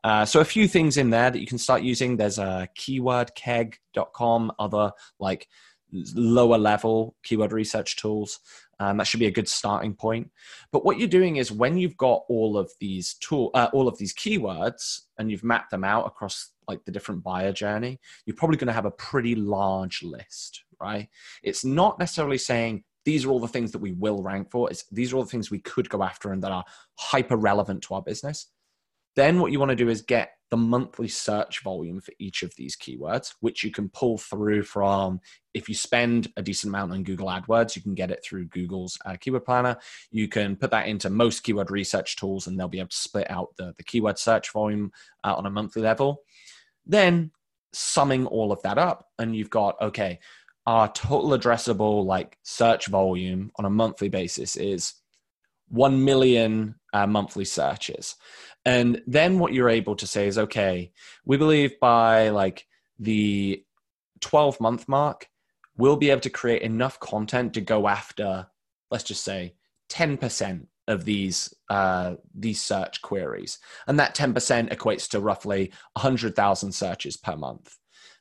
Uh, 0.03 0.25
so 0.25 0.41
a 0.41 0.45
few 0.45 0.67
things 0.67 0.97
in 0.97 1.11
there 1.11 1.31
that 1.31 1.39
you 1.39 1.47
can 1.47 1.59
start 1.59 1.83
using. 1.83 2.17
There's 2.17 2.39
a 2.39 2.69
keywordkeg.com, 2.77 4.53
other 4.59 4.93
like 5.21 5.47
lower 5.93 6.59
level 6.59 7.17
keyword 7.23 7.53
research 7.53 7.97
tools. 7.97 8.41
Um, 8.81 8.97
that 8.97 9.07
should 9.07 9.21
be 9.21 9.27
a 9.27 9.33
good 9.33 9.49
starting 9.49 9.95
point. 9.95 10.31
But 10.73 10.85
what 10.85 10.99
you're 10.99 11.09
doing 11.09 11.37
is 11.37 11.53
when 11.53 11.77
you've 11.77 11.97
got 11.97 12.23
all 12.29 12.59
of 12.59 12.73
these 12.81 13.15
tool, 13.15 13.51
uh, 13.55 13.69
all 13.73 13.87
of 13.87 13.99
these 13.99 14.15
keywords, 14.15 15.03
and 15.19 15.31
you've 15.31 15.45
mapped 15.45 15.71
them 15.71 15.85
out 15.85 16.07
across 16.07 16.51
like 16.69 16.85
the 16.85 16.93
different 16.93 17.23
buyer 17.23 17.53
journey, 17.53 18.01
you're 18.27 18.37
probably 18.37 18.57
going 18.57 18.69
to 18.69 18.73
have 18.73 18.87
a 18.87 18.91
pretty 18.91 19.35
large 19.35 20.03
list, 20.03 20.65
right? 20.81 21.09
It's 21.43 21.65
not 21.65 21.99
necessarily 21.99 22.39
saying 22.39 22.85
these 23.05 23.25
are 23.25 23.31
all 23.31 23.41
the 23.41 23.49
things 23.49 23.73
that 23.73 23.81
we 23.81 23.93
will 23.93 24.23
rank 24.23 24.51
for. 24.51 24.71
It's 24.71 24.85
these 24.91 25.13
are 25.13 25.17
all 25.17 25.25
the 25.25 25.31
things 25.31 25.51
we 25.51 25.61
could 25.61 25.89
go 25.89 26.03
after 26.03 26.33
and 26.33 26.43
that 26.43 26.53
are 26.53 26.65
hyper 26.97 27.37
relevant 27.37 27.83
to 27.85 27.95
our 27.95 28.03
business. 28.03 28.49
Then 29.17 29.41
what 29.41 29.53
you 29.53 29.59
want 29.59 29.71
to 29.71 29.77
do 29.77 29.89
is 29.89 30.03
get 30.03 30.31
the 30.53 30.57
monthly 30.59 31.09
search 31.09 31.63
volume 31.63 31.99
for 31.99 32.13
each 32.19 32.43
of 32.43 32.55
these 32.57 32.77
keywords, 32.77 33.35
which 33.41 33.65
you 33.65 33.71
can 33.71 33.89
pull 33.89 34.19
through 34.19 34.63
from 34.63 35.19
if 35.55 35.67
you 35.67 35.75
spend 35.75 36.31
a 36.37 36.43
decent 36.43 36.71
amount 36.71 36.93
on 36.93 37.05
Google 37.05 37.29
AdWords, 37.29 37.75
you 37.75 37.81
can 37.81 37.95
get 37.95 38.11
it 38.11 38.23
through 38.23 38.49
Google's 38.49 38.99
uh, 39.07 39.17
keyword 39.19 39.47
planner. 39.47 39.79
You 40.11 40.29
can 40.29 40.57
put 40.57 40.71
that 40.71 40.89
into 40.89 41.09
most 41.09 41.43
keyword 41.43 41.71
research 41.71 42.17
tools 42.17 42.47
and 42.47 42.61
they'll 42.61 42.69
be 42.69 42.81
able 42.81 42.91
to 42.91 42.97
split 42.97 43.31
out 43.31 43.49
the, 43.57 43.73
the 43.79 43.83
keyword 43.83 44.19
search 44.19 44.53
volume 44.53 44.93
uh, 45.25 45.35
on 45.35 45.47
a 45.47 45.51
monthly 45.51 45.81
level. 45.81 46.21
Then 46.85 47.31
summing 47.73 48.27
all 48.27 48.53
of 48.53 48.61
that 48.61 48.77
up, 48.77 49.09
and 49.19 49.35
you've 49.35 49.49
got, 49.49 49.81
okay, 49.81 50.19
our 50.67 50.93
total 50.93 51.31
addressable 51.31 52.05
like 52.05 52.37
search 52.43 52.89
volume 52.89 53.53
on 53.57 53.65
a 53.65 53.71
monthly 53.71 54.11
basis 54.11 54.57
is 54.57 54.93
1 55.71 56.05
million 56.05 56.75
uh, 56.93 57.07
monthly 57.07 57.47
searches. 57.47 58.17
And 58.65 59.03
then 59.07 59.39
what 59.39 59.53
you're 59.53 59.69
able 59.69 59.97
to 59.97 60.07
say 60.07 60.29
is, 60.29 60.39
okay, 60.39 60.93
we 61.25 61.37
believe 61.37 61.79
by 61.81 62.29
like 62.29 62.67
the 62.99 63.65
12 64.21 64.61
month 64.61 64.89
mark, 64.89 65.29
we'll 65.77 65.97
be 65.97 66.11
able 66.11 66.21
to 66.21 66.31
create 66.31 66.63
enough 66.63 67.01
content 67.01 67.55
to 67.55 67.61
go 67.61 67.89
after, 67.89 68.47
let's 68.91 69.05
just 69.05 69.25
say, 69.25 69.55
10% 69.91 70.67
of 70.89 71.05
these 71.05 71.55
uh, 71.71 72.15
these 72.35 72.61
search 72.61 73.03
queries, 73.03 73.59
and 73.87 73.99
that 73.99 74.17
10% 74.17 74.35
equates 74.73 75.09
to 75.09 75.21
roughly 75.21 75.73
100,000 75.95 76.73
searches 76.73 77.17
per 77.17 77.37
month. 77.37 77.77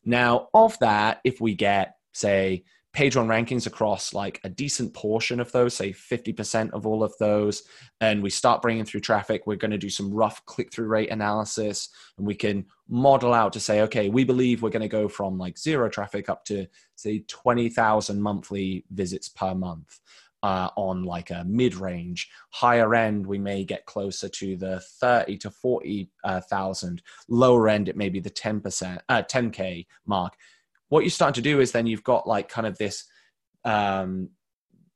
Now, 0.05 0.49
of 0.53 0.77
that, 0.79 1.21
if 1.23 1.41
we 1.41 1.55
get 1.55 1.95
say 2.13 2.63
page 2.93 3.15
one 3.15 3.27
rankings 3.27 3.67
across 3.67 4.13
like 4.13 4.41
a 4.43 4.49
decent 4.49 4.93
portion 4.93 5.39
of 5.39 5.51
those, 5.51 5.73
say 5.73 5.91
50% 5.91 6.71
of 6.71 6.85
all 6.85 7.03
of 7.03 7.13
those, 7.19 7.63
and 8.01 8.21
we 8.21 8.29
start 8.29 8.61
bringing 8.61 8.83
through 8.83 8.99
traffic, 8.99 9.47
we're 9.47 9.55
going 9.55 9.71
to 9.71 9.77
do 9.77 9.89
some 9.89 10.13
rough 10.13 10.45
click 10.45 10.73
through 10.73 10.87
rate 10.87 11.09
analysis 11.09 11.89
and 12.17 12.27
we 12.27 12.35
can 12.35 12.65
model 12.89 13.33
out 13.33 13.53
to 13.53 13.59
say, 13.59 13.81
okay, 13.81 14.09
we 14.09 14.25
believe 14.25 14.61
we're 14.61 14.69
going 14.69 14.81
to 14.81 14.89
go 14.89 15.07
from 15.07 15.37
like 15.37 15.57
zero 15.57 15.89
traffic 15.89 16.29
up 16.29 16.43
to 16.45 16.67
say 16.95 17.23
20,000 17.27 18.21
monthly 18.21 18.85
visits 18.91 19.29
per 19.29 19.55
month. 19.55 19.99
Uh, 20.43 20.69
on 20.75 21.03
like 21.03 21.29
a 21.29 21.43
mid 21.47 21.75
range, 21.75 22.27
higher 22.49 22.95
end, 22.95 23.27
we 23.27 23.37
may 23.37 23.63
get 23.63 23.85
closer 23.85 24.27
to 24.27 24.57
the 24.57 24.79
30 24.99 25.37
to 25.37 25.51
40,000. 25.51 26.09
Uh, 26.25 27.11
Lower 27.29 27.69
end, 27.69 27.87
it 27.87 27.95
may 27.95 28.09
be 28.09 28.19
the 28.19 28.31
10%, 28.31 28.97
uh, 29.07 29.21
10K 29.21 29.85
mark 30.07 30.33
what 30.91 31.05
you're 31.05 31.09
starting 31.09 31.41
to 31.41 31.49
do 31.49 31.61
is 31.61 31.71
then 31.71 31.87
you've 31.87 32.03
got 32.03 32.27
like 32.27 32.49
kind 32.49 32.67
of 32.67 32.77
this 32.77 33.05
um, 33.63 34.29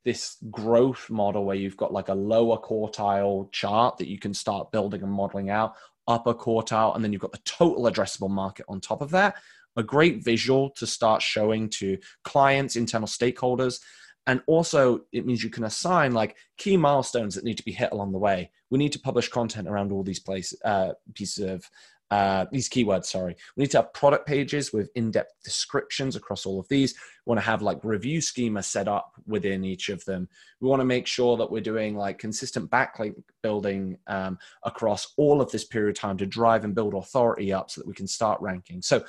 this 0.04 0.36
growth 0.50 1.08
model 1.08 1.46
where 1.46 1.56
you've 1.56 1.76
got 1.78 1.90
like 1.90 2.10
a 2.10 2.14
lower 2.14 2.58
quartile 2.58 3.50
chart 3.50 3.96
that 3.96 4.06
you 4.06 4.18
can 4.18 4.34
start 4.34 4.70
building 4.70 5.02
and 5.02 5.10
modeling 5.10 5.48
out, 5.48 5.74
upper 6.06 6.34
quartile, 6.34 6.94
and 6.94 7.02
then 7.02 7.14
you've 7.14 7.22
got 7.22 7.32
the 7.32 7.40
total 7.46 7.84
addressable 7.84 8.28
market 8.28 8.66
on 8.68 8.78
top 8.78 9.00
of 9.00 9.10
that. 9.10 9.36
A 9.76 9.82
great 9.82 10.22
visual 10.22 10.68
to 10.76 10.86
start 10.86 11.22
showing 11.22 11.70
to 11.70 11.96
clients, 12.24 12.76
internal 12.76 13.08
stakeholders. 13.08 13.80
And 14.26 14.42
also, 14.46 15.00
it 15.12 15.24
means 15.24 15.42
you 15.42 15.50
can 15.50 15.64
assign 15.64 16.12
like 16.12 16.36
key 16.58 16.76
milestones 16.76 17.34
that 17.36 17.44
need 17.44 17.56
to 17.56 17.64
be 17.64 17.72
hit 17.72 17.90
along 17.92 18.12
the 18.12 18.18
way. 18.18 18.50
We 18.68 18.78
need 18.78 18.92
to 18.92 19.00
publish 19.00 19.30
content 19.30 19.66
around 19.66 19.92
all 19.92 20.02
these 20.02 20.20
places, 20.20 20.60
uh, 20.62 20.92
pieces 21.14 21.48
of 21.48 21.70
uh, 22.10 22.46
these 22.52 22.68
keywords, 22.68 23.06
sorry. 23.06 23.36
We 23.56 23.62
need 23.62 23.70
to 23.72 23.78
have 23.78 23.92
product 23.92 24.26
pages 24.26 24.72
with 24.72 24.90
in-depth 24.94 25.32
descriptions 25.42 26.14
across 26.14 26.46
all 26.46 26.60
of 26.60 26.68
these. 26.68 26.94
We 27.24 27.30
want 27.30 27.40
to 27.40 27.46
have 27.46 27.62
like 27.62 27.78
review 27.82 28.20
schema 28.20 28.62
set 28.62 28.86
up 28.86 29.12
within 29.26 29.64
each 29.64 29.88
of 29.88 30.04
them. 30.04 30.28
We 30.60 30.68
want 30.68 30.80
to 30.80 30.84
make 30.84 31.06
sure 31.06 31.36
that 31.36 31.50
we're 31.50 31.60
doing 31.60 31.96
like 31.96 32.18
consistent 32.18 32.70
backlink 32.70 33.14
building 33.42 33.98
um, 34.06 34.38
across 34.62 35.14
all 35.16 35.40
of 35.40 35.50
this 35.50 35.64
period 35.64 35.96
of 35.96 36.00
time 36.00 36.16
to 36.18 36.26
drive 36.26 36.64
and 36.64 36.74
build 36.74 36.94
authority 36.94 37.52
up 37.52 37.70
so 37.70 37.80
that 37.80 37.88
we 37.88 37.94
can 37.94 38.06
start 38.06 38.40
ranking. 38.40 38.82
So 38.82 39.04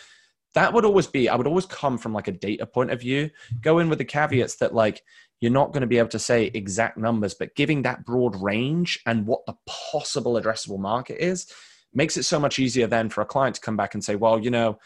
that 0.55 0.73
would 0.73 0.85
always 0.85 1.05
be, 1.05 1.29
I 1.29 1.35
would 1.35 1.45
always 1.45 1.67
come 1.67 1.99
from 1.99 2.13
like 2.13 2.27
a 2.27 2.31
data 2.31 2.65
point 2.65 2.89
of 2.89 2.99
view, 2.99 3.29
go 3.61 3.77
in 3.77 3.89
with 3.89 3.99
the 3.99 4.05
caveats 4.05 4.55
that 4.55 4.73
like, 4.73 5.03
you're 5.39 5.51
not 5.51 5.71
going 5.71 5.81
to 5.81 5.87
be 5.87 5.99
able 5.99 6.09
to 6.09 6.17
say 6.17 6.45
exact 6.45 6.97
numbers, 6.97 7.35
but 7.35 7.55
giving 7.55 7.83
that 7.83 8.05
broad 8.05 8.41
range 8.41 8.99
and 9.05 9.27
what 9.27 9.45
the 9.45 9.53
possible 9.67 10.33
addressable 10.33 10.79
market 10.79 11.23
is 11.23 11.45
makes 11.93 12.17
it 12.17 12.23
so 12.23 12.39
much 12.39 12.59
easier 12.59 12.87
then 12.87 13.09
for 13.09 13.21
a 13.21 13.25
client 13.25 13.55
to 13.55 13.61
come 13.61 13.77
back 13.77 13.93
and 13.93 14.03
say, 14.03 14.15
well, 14.15 14.39
you 14.39 14.51
know, 14.51 14.77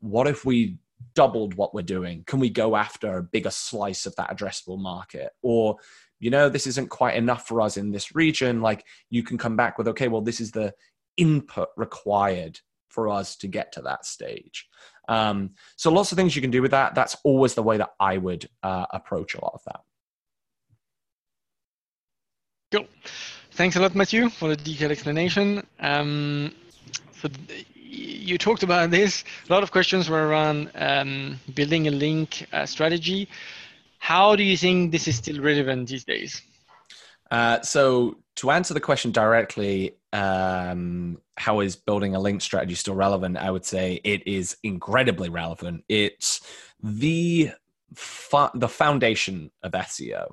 what 0.00 0.26
if 0.26 0.44
we 0.44 0.76
doubled 1.14 1.54
what 1.54 1.74
we're 1.74 1.82
doing? 1.82 2.24
Can 2.26 2.40
we 2.40 2.50
go 2.50 2.76
after 2.76 3.18
a 3.18 3.22
bigger 3.22 3.50
slice 3.50 4.06
of 4.06 4.14
that 4.16 4.30
addressable 4.30 4.78
market? 4.78 5.30
Or, 5.42 5.76
you 6.20 6.30
know, 6.30 6.48
this 6.48 6.66
isn't 6.66 6.90
quite 6.90 7.16
enough 7.16 7.46
for 7.46 7.60
us 7.60 7.76
in 7.76 7.90
this 7.90 8.14
region. 8.14 8.60
Like 8.60 8.84
you 9.10 9.22
can 9.22 9.38
come 9.38 9.56
back 9.56 9.78
with, 9.78 9.88
okay, 9.88 10.08
well, 10.08 10.20
this 10.20 10.40
is 10.40 10.52
the 10.52 10.72
input 11.16 11.68
required 11.76 12.60
for 12.88 13.08
us 13.08 13.36
to 13.36 13.48
get 13.48 13.72
to 13.72 13.82
that 13.82 14.04
stage. 14.04 14.68
Um, 15.08 15.50
so 15.76 15.90
lots 15.90 16.12
of 16.12 16.16
things 16.16 16.36
you 16.36 16.42
can 16.42 16.50
do 16.50 16.62
with 16.62 16.70
that. 16.70 16.94
That's 16.94 17.16
always 17.24 17.54
the 17.54 17.62
way 17.62 17.78
that 17.78 17.90
I 17.98 18.18
would 18.18 18.48
uh, 18.62 18.86
approach 18.90 19.34
a 19.34 19.40
lot 19.40 19.52
of 19.54 19.62
that. 19.64 19.80
Cool. 22.70 22.86
Thanks 23.54 23.76
a 23.76 23.80
lot, 23.80 23.94
Matthew, 23.94 24.30
for 24.30 24.48
the 24.48 24.56
detailed 24.56 24.92
explanation. 24.92 25.66
Um, 25.78 26.54
so 27.20 27.28
you 27.76 28.38
talked 28.38 28.62
about 28.62 28.90
this. 28.90 29.24
A 29.48 29.52
lot 29.52 29.62
of 29.62 29.70
questions 29.70 30.08
were 30.08 30.26
around 30.26 30.70
um, 30.74 31.38
building 31.54 31.86
a 31.86 31.90
link 31.90 32.46
uh, 32.54 32.64
strategy. 32.64 33.28
How 33.98 34.36
do 34.36 34.42
you 34.42 34.56
think 34.56 34.90
this 34.90 35.06
is 35.06 35.16
still 35.16 35.42
relevant 35.42 35.90
these 35.90 36.04
days? 36.04 36.40
Uh, 37.30 37.60
so 37.60 38.16
to 38.36 38.50
answer 38.50 38.72
the 38.72 38.80
question 38.80 39.12
directly, 39.12 39.96
um, 40.14 41.20
how 41.36 41.60
is 41.60 41.76
building 41.76 42.14
a 42.14 42.20
link 42.20 42.40
strategy 42.40 42.74
still 42.74 42.94
relevant? 42.94 43.36
I 43.36 43.50
would 43.50 43.66
say 43.66 44.00
it 44.02 44.26
is 44.26 44.56
incredibly 44.62 45.28
relevant. 45.28 45.84
It's 45.90 46.40
the 46.82 47.50
the 48.54 48.68
foundation 48.68 49.50
of 49.62 49.72
SEO, 49.72 50.30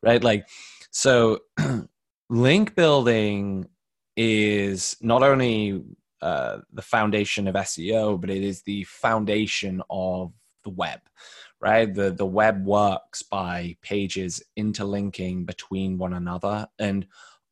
right? 0.00 0.22
Like, 0.22 0.46
so 0.92 1.40
link 2.30 2.76
building 2.76 3.66
is 4.16 4.96
not 5.02 5.22
only 5.22 5.82
uh, 6.22 6.58
the 6.72 6.82
foundation 6.82 7.48
of 7.48 7.56
SEO, 7.56 8.20
but 8.20 8.30
it 8.30 8.42
is 8.42 8.62
the 8.62 8.84
foundation 8.84 9.82
of 9.90 10.32
the 10.62 10.70
web, 10.70 11.00
right? 11.60 11.92
The 11.92 12.10
the 12.12 12.26
web 12.26 12.64
works 12.64 13.22
by 13.22 13.76
pages 13.82 14.42
interlinking 14.56 15.44
between 15.44 15.98
one 15.98 16.14
another, 16.14 16.68
and 16.78 17.06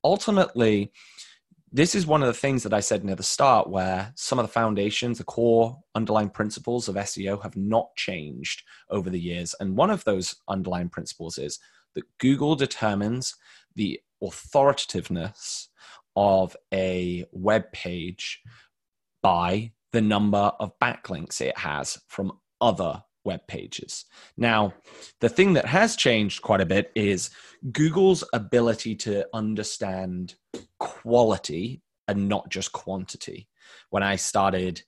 ultimately, 0.05 0.93
this 1.73 1.95
is 1.95 2.07
one 2.07 2.23
of 2.23 2.29
the 2.29 2.35
things 2.35 2.63
that 2.63 2.75
I 2.75 2.81
said 2.81 3.05
near 3.05 3.17
the 3.17 3.23
start, 3.23 3.69
where 3.69 4.13
some 4.15 4.39
of 4.39 4.47
the 4.47 4.53
foundations, 4.53 5.19
the 5.19 5.25
core 5.25 5.77
underlying 5.95 6.31
principles 6.31 6.89
of 6.89 6.95
SEO, 6.95 7.43
have 7.43 7.57
not 7.57 7.89
changed 7.97 8.63
over 8.91 9.11
the 9.11 9.21
years, 9.21 9.55
and 9.59 9.77
one 9.77 9.91
of 9.91 10.05
those 10.05 10.37
underlying 10.47 10.89
principles 10.89 11.37
is 11.37 11.59
that 11.95 12.05
Google 12.19 12.55
determines 12.55 13.35
the 13.75 14.01
authoritativeness 14.23 15.69
of 16.17 16.57
a 16.73 17.25
web 17.33 17.71
page 17.73 18.43
by 19.23 19.73
the 19.93 20.01
number 20.01 20.53
of 20.59 20.79
backlinks 20.81 21.41
it 21.41 21.57
has 21.57 21.99
from 22.09 22.33
other 22.61 23.03
web 23.25 23.47
pages. 23.47 24.05
Now, 24.37 24.75
the 25.21 25.29
thing 25.29 25.53
that 25.55 25.67
has 25.67 25.97
changed 25.97 26.43
quite 26.43 26.61
a 26.61 26.67
bit 26.67 26.91
is 26.95 27.31
Google's 27.73 28.25
ability 28.33 28.95
to 28.97 29.27
understand 29.33 30.35
quality 30.79 31.83
and 32.09 32.29
not 32.29 32.49
just 32.49 32.73
quantity. 32.73 33.49
When 33.91 34.03
I 34.03 34.17
started 34.17 34.83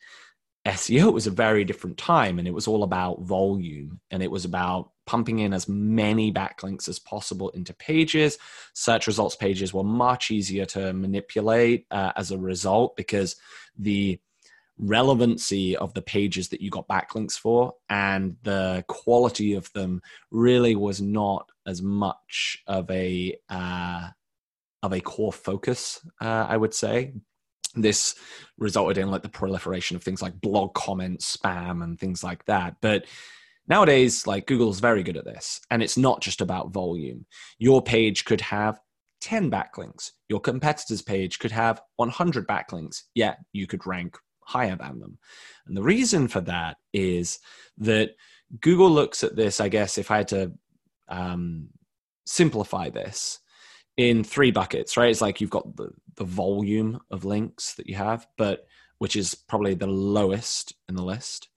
SEO 0.66 1.12
was 1.12 1.26
a 1.26 1.30
very 1.30 1.64
different 1.64 1.96
time 1.96 2.38
and 2.38 2.46
it 2.46 2.52
was 2.52 2.68
all 2.68 2.82
about 2.82 3.22
volume 3.22 4.00
and 4.10 4.22
it 4.22 4.30
was 4.30 4.44
about 4.44 4.90
pumping 5.06 5.38
in 5.38 5.54
as 5.54 5.68
many 5.68 6.30
backlinks 6.30 6.88
as 6.88 6.98
possible 6.98 7.48
into 7.50 7.72
pages. 7.74 8.36
Search 8.74 9.06
results 9.06 9.36
pages 9.36 9.72
were 9.72 9.84
much 9.84 10.30
easier 10.30 10.66
to 10.66 10.92
manipulate 10.92 11.86
uh, 11.90 12.12
as 12.14 12.30
a 12.30 12.38
result 12.38 12.94
because 12.94 13.36
the 13.78 14.20
relevancy 14.78 15.76
of 15.76 15.94
the 15.94 16.02
pages 16.02 16.48
that 16.48 16.60
you 16.60 16.70
got 16.70 16.88
backlinks 16.88 17.38
for 17.38 17.74
and 17.88 18.36
the 18.42 18.84
quality 18.86 19.54
of 19.54 19.72
them 19.72 20.02
really 20.30 20.74
was 20.74 21.00
not 21.00 21.50
as 21.66 21.80
much 21.82 22.62
of 22.66 22.90
a 22.90 23.36
uh, 23.48 24.08
of 24.82 24.92
a 24.92 25.00
core 25.00 25.32
focus, 25.32 26.00
uh, 26.22 26.46
I 26.48 26.56
would 26.56 26.72
say 26.72 27.12
this 27.74 28.14
resulted 28.58 28.98
in 28.98 29.10
like 29.10 29.22
the 29.22 29.28
proliferation 29.28 29.96
of 29.96 30.02
things 30.02 30.22
like 30.22 30.40
blog 30.40 30.74
comments, 30.74 31.36
spam, 31.36 31.82
and 31.82 31.98
things 31.98 32.24
like 32.24 32.44
that. 32.46 32.76
But 32.80 33.04
nowadays, 33.68 34.26
like 34.26 34.46
Google's 34.46 34.80
very 34.80 35.02
good 35.02 35.16
at 35.16 35.24
this, 35.24 35.60
and 35.70 35.82
it's 35.82 35.96
not 35.96 36.20
just 36.20 36.40
about 36.40 36.72
volume. 36.72 37.26
Your 37.58 37.82
page 37.82 38.24
could 38.24 38.40
have 38.40 38.80
10 39.20 39.50
backlinks. 39.50 40.12
Your 40.28 40.40
competitor's 40.40 41.02
page 41.02 41.38
could 41.38 41.52
have 41.52 41.80
100 41.96 42.46
backlinks, 42.46 43.02
yet 43.14 43.38
you 43.52 43.66
could 43.66 43.86
rank 43.86 44.16
higher 44.44 44.76
than 44.76 44.98
them. 44.98 45.18
And 45.66 45.76
the 45.76 45.82
reason 45.82 46.26
for 46.26 46.40
that 46.42 46.78
is 46.92 47.38
that 47.78 48.16
Google 48.60 48.90
looks 48.90 49.22
at 49.22 49.36
this, 49.36 49.60
I 49.60 49.68
guess, 49.68 49.98
if 49.98 50.10
I 50.10 50.18
had 50.18 50.28
to 50.28 50.52
um, 51.08 51.68
simplify 52.26 52.90
this, 52.90 53.38
in 53.96 54.24
three 54.24 54.50
buckets, 54.50 54.96
right? 54.96 55.10
It's 55.10 55.20
like 55.20 55.40
you've 55.40 55.50
got 55.50 55.76
the, 55.76 55.90
the 56.16 56.24
volume 56.24 57.00
of 57.10 57.24
links 57.24 57.74
that 57.74 57.88
you 57.88 57.96
have, 57.96 58.26
but 58.36 58.66
which 58.98 59.16
is 59.16 59.34
probably 59.34 59.74
the 59.74 59.86
lowest 59.86 60.74
in 60.88 60.94
the 60.94 61.04
list. 61.04 61.48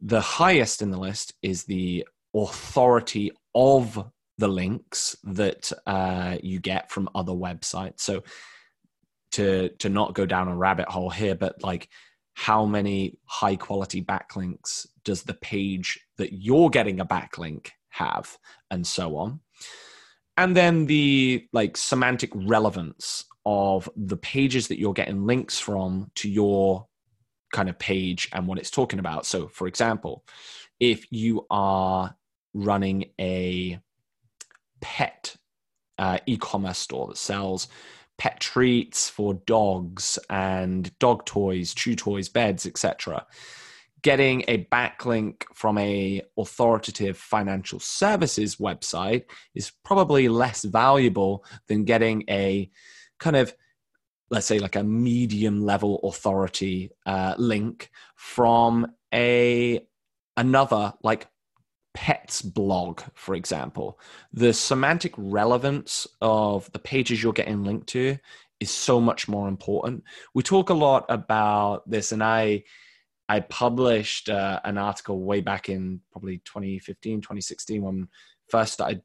The 0.00 0.20
highest 0.20 0.82
in 0.82 0.90
the 0.90 0.98
list 0.98 1.34
is 1.42 1.64
the 1.64 2.06
authority 2.34 3.32
of 3.54 4.10
the 4.38 4.48
links 4.48 5.16
that 5.24 5.70
uh, 5.86 6.38
you 6.42 6.58
get 6.58 6.90
from 6.90 7.08
other 7.14 7.32
websites. 7.32 8.00
So 8.00 8.24
to 9.32 9.70
to 9.78 9.88
not 9.88 10.14
go 10.14 10.26
down 10.26 10.48
a 10.48 10.56
rabbit 10.56 10.88
hole 10.88 11.10
here, 11.10 11.34
but 11.34 11.62
like 11.62 11.88
how 12.34 12.64
many 12.64 13.18
high 13.24 13.56
quality 13.56 14.02
backlinks 14.02 14.86
does 15.04 15.22
the 15.22 15.34
page 15.34 16.00
that 16.16 16.32
you're 16.32 16.70
getting 16.70 17.00
a 17.00 17.06
backlink 17.06 17.68
have, 17.90 18.38
and 18.70 18.86
so 18.86 19.16
on. 19.16 19.40
And 20.36 20.56
then 20.56 20.86
the 20.86 21.46
like 21.52 21.76
semantic 21.76 22.30
relevance 22.34 23.24
of 23.44 23.88
the 23.96 24.16
pages 24.16 24.68
that 24.68 24.78
you're 24.78 24.92
getting 24.92 25.26
links 25.26 25.58
from 25.58 26.10
to 26.16 26.28
your 26.28 26.86
kind 27.52 27.68
of 27.68 27.78
page 27.78 28.28
and 28.32 28.46
what 28.46 28.58
it's 28.58 28.70
talking 28.70 28.98
about. 28.98 29.26
So, 29.26 29.48
for 29.48 29.66
example, 29.66 30.24
if 30.80 31.06
you 31.10 31.46
are 31.50 32.16
running 32.54 33.10
a 33.20 33.78
pet 34.80 35.36
uh, 35.98 36.18
e-commerce 36.26 36.78
store 36.78 37.08
that 37.08 37.18
sells 37.18 37.68
pet 38.18 38.40
treats 38.40 39.08
for 39.08 39.34
dogs 39.46 40.18
and 40.30 40.96
dog 40.98 41.24
toys, 41.24 41.74
chew 41.74 41.94
toys, 41.94 42.28
beds, 42.28 42.66
etc. 42.66 43.26
Getting 44.02 44.44
a 44.48 44.64
backlink 44.64 45.44
from 45.54 45.78
a 45.78 46.22
authoritative 46.36 47.16
financial 47.16 47.78
services 47.78 48.56
website 48.56 49.24
is 49.54 49.72
probably 49.84 50.28
less 50.28 50.64
valuable 50.64 51.44
than 51.68 51.84
getting 51.84 52.24
a 52.28 52.70
kind 53.18 53.36
of 53.36 53.54
let's 54.30 54.46
say 54.46 54.58
like 54.58 54.76
a 54.76 54.82
medium 54.82 55.62
level 55.62 56.00
authority 56.04 56.90
uh, 57.04 57.34
link 57.36 57.90
from 58.16 58.86
a 59.12 59.86
another 60.38 60.94
like 61.02 61.28
pets 61.94 62.40
blog 62.42 63.02
for 63.14 63.34
example. 63.34 64.00
The 64.32 64.52
semantic 64.52 65.12
relevance 65.16 66.06
of 66.20 66.72
the 66.72 66.78
pages 66.78 67.22
you're 67.22 67.34
getting 67.34 67.62
linked 67.62 67.88
to 67.88 68.16
is 68.58 68.70
so 68.70 69.00
much 69.00 69.28
more 69.28 69.48
important. 69.48 70.02
We 70.34 70.42
talk 70.42 70.70
a 70.70 70.74
lot 70.74 71.04
about 71.08 71.88
this 71.88 72.12
and 72.12 72.24
i 72.24 72.64
i 73.28 73.40
published 73.40 74.28
uh, 74.28 74.60
an 74.64 74.78
article 74.78 75.22
way 75.24 75.40
back 75.40 75.68
in 75.68 76.00
probably 76.10 76.38
2015 76.38 77.20
2016 77.20 77.82
when 77.82 78.08
first 78.48 78.72
started 78.72 79.02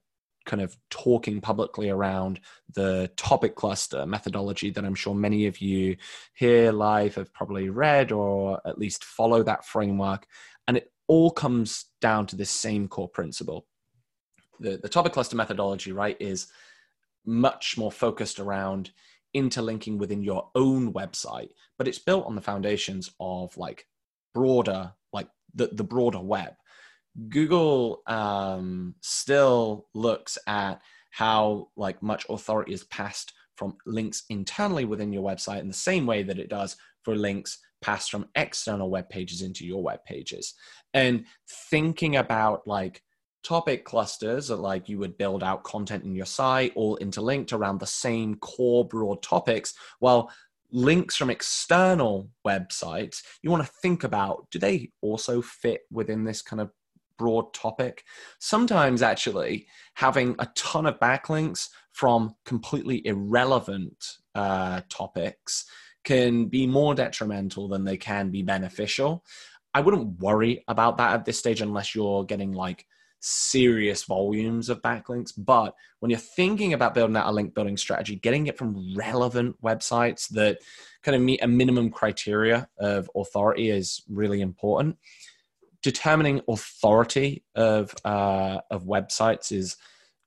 kind 0.47 0.61
of 0.61 0.75
talking 0.89 1.39
publicly 1.41 1.89
around 1.89 2.39
the 2.73 3.11
topic 3.17 3.53
cluster 3.53 4.05
methodology 4.07 4.71
that 4.71 4.85
I'm 4.85 4.95
sure 4.95 5.13
many 5.13 5.45
of 5.45 5.59
you 5.59 5.97
here 6.33 6.71
live 6.71 7.15
have 7.15 7.33
probably 7.33 7.69
read 7.69 8.11
or 8.11 8.59
at 8.65 8.79
least 8.79 9.03
follow 9.03 9.43
that 9.43 9.65
framework. 9.65 10.25
And 10.67 10.77
it 10.77 10.91
all 11.07 11.29
comes 11.29 11.85
down 12.01 12.25
to 12.27 12.35
this 12.35 12.49
same 12.49 12.87
core 12.87 13.09
principle. 13.09 13.67
The, 14.59 14.77
the 14.77 14.89
topic 14.89 15.13
cluster 15.13 15.35
methodology, 15.35 15.91
right, 15.91 16.17
is 16.19 16.47
much 17.25 17.77
more 17.77 17.91
focused 17.91 18.39
around 18.39 18.91
interlinking 19.33 19.97
within 19.97 20.23
your 20.23 20.49
own 20.55 20.93
website, 20.93 21.49
but 21.77 21.87
it's 21.87 21.99
built 21.99 22.25
on 22.25 22.35
the 22.35 22.41
foundations 22.41 23.11
of 23.19 23.55
like 23.57 23.85
broader, 24.37 24.93
like 25.11 25.27
the, 25.55 25.67
the 25.73 25.83
broader 25.83 26.19
web. 26.19 26.53
Google 27.29 28.03
um, 28.05 28.93
still 29.01 29.87
looks 29.95 30.37
at 30.45 30.79
how 31.09 31.69
like 31.75 32.03
much 32.03 32.25
authority 32.29 32.73
is 32.73 32.83
passed 32.85 33.33
from 33.55 33.75
links 33.87 34.23
internally 34.29 34.85
within 34.85 35.11
your 35.11 35.23
website 35.23 35.61
in 35.61 35.67
the 35.67 35.73
same 35.73 36.05
way 36.05 36.21
that 36.21 36.37
it 36.37 36.49
does 36.49 36.77
for 37.03 37.15
links 37.15 37.57
passed 37.81 38.11
from 38.11 38.27
external 38.35 38.91
web 38.91 39.09
pages 39.09 39.41
into 39.41 39.65
your 39.65 39.81
web 39.81 39.99
pages. 40.05 40.53
And 40.93 41.25
thinking 41.71 42.17
about 42.17 42.67
like 42.67 43.01
topic 43.43 43.83
clusters 43.85 44.49
that 44.49 44.57
like 44.57 44.89
you 44.89 44.99
would 44.99 45.17
build 45.17 45.41
out 45.41 45.63
content 45.63 46.03
in 46.03 46.13
your 46.13 46.25
site 46.25 46.73
all 46.75 46.97
interlinked 46.97 47.53
around 47.53 47.79
the 47.79 47.87
same 47.87 48.35
core 48.35 48.85
broad 48.87 49.23
topics 49.23 49.73
while 49.99 50.29
links 50.71 51.15
from 51.15 51.29
external 51.29 52.29
websites 52.45 53.21
you 53.41 53.49
want 53.49 53.65
to 53.65 53.71
think 53.81 54.03
about 54.03 54.45
do 54.51 54.59
they 54.59 54.91
also 55.01 55.41
fit 55.41 55.81
within 55.91 56.23
this 56.25 56.41
kind 56.41 56.61
of 56.61 56.69
broad 57.17 57.53
topic. 57.53 58.03
Sometimes, 58.39 59.01
actually, 59.01 59.67
having 59.95 60.35
a 60.39 60.47
ton 60.55 60.85
of 60.85 60.99
backlinks 60.99 61.69
from 61.91 62.35
completely 62.45 63.05
irrelevant 63.05 64.05
uh, 64.35 64.81
topics 64.89 65.65
can 66.03 66.45
be 66.45 66.67
more 66.67 66.95
detrimental 66.95 67.67
than 67.67 67.83
they 67.83 67.97
can 67.97 68.29
be 68.29 68.43
beneficial. 68.43 69.25
I 69.73 69.81
wouldn't 69.81 70.19
worry 70.19 70.63
about 70.67 70.97
that 70.97 71.13
at 71.13 71.25
this 71.25 71.39
stage 71.39 71.61
unless 71.61 71.93
you're 71.93 72.23
getting 72.23 72.53
like 72.53 72.85
serious 73.27 74.03
volumes 74.03 74.69
of 74.69 74.81
backlinks. 74.81 75.31
But 75.37 75.75
when 75.99 76.09
you're 76.09 76.19
thinking 76.19 76.73
about 76.73 76.93
building 76.93 77.15
out 77.15 77.27
a 77.27 77.31
link 77.31 77.53
building 77.53 77.77
strategy, 77.77 78.15
getting 78.15 78.47
it 78.47 78.57
from 78.57 78.95
relevant 78.95 79.61
websites 79.61 80.29
that 80.29 80.59
kind 81.03 81.15
of 81.15 81.21
meet 81.21 81.43
a 81.43 81.47
minimum 81.47 81.89
criteria 81.89 82.67
of 82.79 83.09
authority 83.15 83.69
is 83.69 84.01
really 84.09 84.41
important 84.41 84.97
determining 85.83 86.41
authority 86.49 87.43
of 87.55 87.95
uh, 88.03 88.59
of 88.71 88.83
websites 88.83 89.51
is 89.51 89.77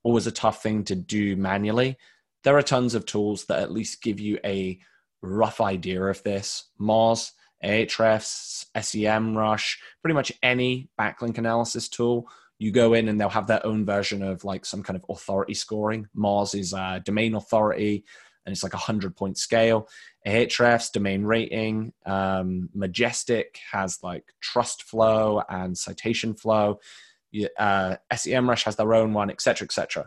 always 0.03 0.27
a 0.27 0.33
tough 0.33 0.63
thing 0.63 0.85
to 0.85 0.95
do 0.95 1.37
manually. 1.37 1.99
There 2.45 2.57
are 2.57 2.63
tons 2.63 2.95
of 2.95 3.05
tools 3.05 3.45
that 3.47 3.61
at 3.61 3.73
least 3.73 4.03
give 4.03 4.19
you 4.19 4.39
a 4.45 4.79
rough 5.21 5.61
idea 5.61 6.03
of 6.03 6.23
this. 6.23 6.71
Moz, 6.81 7.33
Ahrefs, 7.63 8.67
SEMrush, 8.75 9.77
pretty 10.03 10.15
much 10.15 10.33
any 10.43 10.89
backlink 10.99 11.37
analysis 11.37 11.89
tool. 11.89 12.29
You 12.61 12.73
go 12.73 12.93
in 12.93 13.09
and 13.09 13.19
they'll 13.19 13.31
have 13.31 13.47
their 13.47 13.65
own 13.67 13.87
version 13.87 14.23
of 14.23 14.45
like 14.45 14.67
some 14.67 14.83
kind 14.83 14.95
of 14.95 15.05
authority 15.09 15.55
scoring. 15.55 16.07
Moz 16.15 16.55
is 16.55 16.75
a 16.75 17.01
domain 17.03 17.35
authority 17.35 18.05
and 18.45 18.53
it's 18.53 18.63
like 18.63 18.75
a 18.75 18.79
hundred 18.79 19.17
point 19.17 19.39
scale. 19.39 19.89
Ahrefs 20.27 20.93
domain 20.93 21.25
rating. 21.25 21.95
Um, 22.05 22.69
Majestic 22.75 23.59
has 23.73 24.03
like 24.03 24.25
trust 24.43 24.83
flow 24.83 25.43
and 25.49 25.77
citation 25.77 26.35
flow. 26.35 26.81
Uh, 27.59 27.97
SEMrush 28.13 28.65
has 28.65 28.77
their 28.77 28.93
own 28.93 29.15
one, 29.15 29.31
etc., 29.31 29.65
etc. 29.65 30.07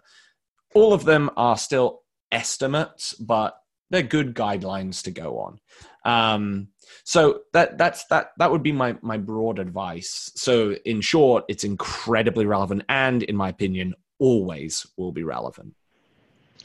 All 0.76 0.93
of 0.93 1.06
them 1.06 1.32
are 1.36 1.58
still 1.58 2.01
estimates, 2.32 3.16
but 3.16 3.58
they're 3.93 4.01
good 4.01 4.33
guidelines 4.33 5.03
to 5.03 5.11
go 5.11 5.37
on. 5.37 5.59
Um, 6.03 6.69
so 7.03 7.41
that 7.53 7.77
that's 7.77 8.05
that 8.05 8.31
that 8.39 8.51
would 8.51 8.63
be 8.63 8.71
my 8.71 8.97
my 9.03 9.17
broad 9.17 9.59
advice. 9.59 10.31
So 10.35 10.73
in 10.83 10.99
short, 10.99 11.45
it's 11.47 11.63
incredibly 11.63 12.47
relevant, 12.47 12.83
and 12.89 13.21
in 13.21 13.35
my 13.35 13.49
opinion, 13.49 13.93
always 14.17 14.87
will 14.97 15.11
be 15.11 15.23
relevant. 15.23 15.75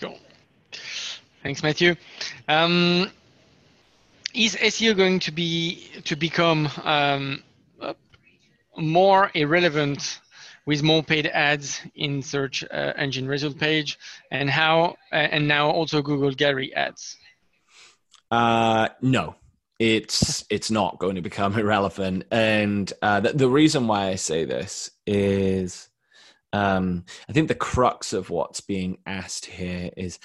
Cool. 0.00 0.18
Thanks, 1.42 1.62
Matthew. 1.62 1.96
Um, 2.48 3.10
is 4.32 4.56
SEO 4.56 4.96
going 4.96 5.18
to 5.20 5.30
be 5.30 5.90
to 6.04 6.16
become 6.16 6.70
um, 6.82 7.42
more 8.78 9.30
irrelevant 9.34 10.20
with 10.68 10.82
more 10.82 11.02
paid 11.02 11.26
ads 11.26 11.80
in 11.94 12.20
search 12.20 12.62
uh, 12.62 12.92
engine 12.98 13.26
result 13.26 13.58
page, 13.58 13.98
and 14.30 14.50
how 14.50 14.96
uh, 15.10 15.14
and 15.14 15.48
now 15.48 15.70
also 15.70 16.02
Google 16.02 16.30
Gallery 16.30 16.74
ads? 16.74 17.16
Uh, 18.30 18.88
no, 19.00 19.34
it's 19.78 20.44
it's 20.50 20.70
not 20.70 20.98
going 20.98 21.14
to 21.14 21.22
become 21.22 21.58
irrelevant, 21.58 22.24
and 22.30 22.92
uh, 23.00 23.18
the, 23.20 23.32
the 23.32 23.48
reason 23.48 23.86
why 23.86 24.08
I 24.08 24.16
say 24.16 24.44
this 24.44 24.90
is, 25.06 25.88
um, 26.52 27.06
I 27.30 27.32
think 27.32 27.48
the 27.48 27.54
crux 27.54 28.12
of 28.12 28.28
what's 28.28 28.60
being 28.60 28.98
asked 29.06 29.46
here 29.46 29.90
is 29.96 30.18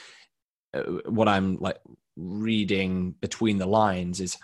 uh, 0.73 0.81
what 1.05 1.29
I'm 1.29 1.55
like 1.55 1.79
reading 2.17 3.15
between 3.21 3.59
the 3.59 3.65
lines 3.65 4.19
is 4.19 4.37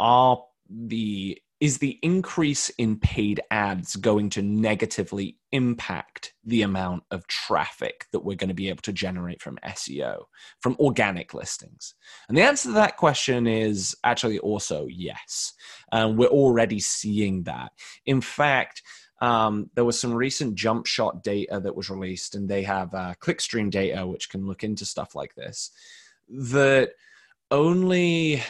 are 0.00 0.42
the 0.68 1.40
is 1.62 1.78
the 1.78 1.96
increase 2.02 2.70
in 2.70 2.98
paid 2.98 3.40
ads 3.52 3.94
going 3.94 4.28
to 4.28 4.42
negatively 4.42 5.36
impact 5.52 6.34
the 6.44 6.62
amount 6.62 7.04
of 7.12 7.24
traffic 7.28 8.06
that 8.10 8.18
we're 8.18 8.36
going 8.36 8.48
to 8.48 8.54
be 8.54 8.68
able 8.68 8.82
to 8.82 8.92
generate 8.92 9.40
from 9.40 9.60
SEO, 9.64 10.24
from 10.58 10.76
organic 10.80 11.34
listings? 11.34 11.94
And 12.28 12.36
the 12.36 12.42
answer 12.42 12.70
to 12.70 12.74
that 12.74 12.96
question 12.96 13.46
is 13.46 13.94
actually 14.02 14.40
also 14.40 14.88
yes. 14.88 15.52
Um, 15.92 16.16
we're 16.16 16.26
already 16.26 16.80
seeing 16.80 17.44
that. 17.44 17.70
In 18.06 18.20
fact, 18.20 18.82
um, 19.20 19.70
there 19.76 19.84
was 19.84 20.00
some 20.00 20.12
recent 20.12 20.56
Jumpshot 20.56 21.22
data 21.22 21.60
that 21.60 21.76
was 21.76 21.88
released, 21.88 22.34
and 22.34 22.48
they 22.48 22.64
have 22.64 22.92
uh, 22.92 23.14
clickstream 23.20 23.70
data, 23.70 24.04
which 24.04 24.30
can 24.30 24.46
look 24.46 24.64
into 24.64 24.84
stuff 24.84 25.14
like 25.14 25.36
this. 25.36 25.70
That 26.28 26.94
only, 27.52 28.42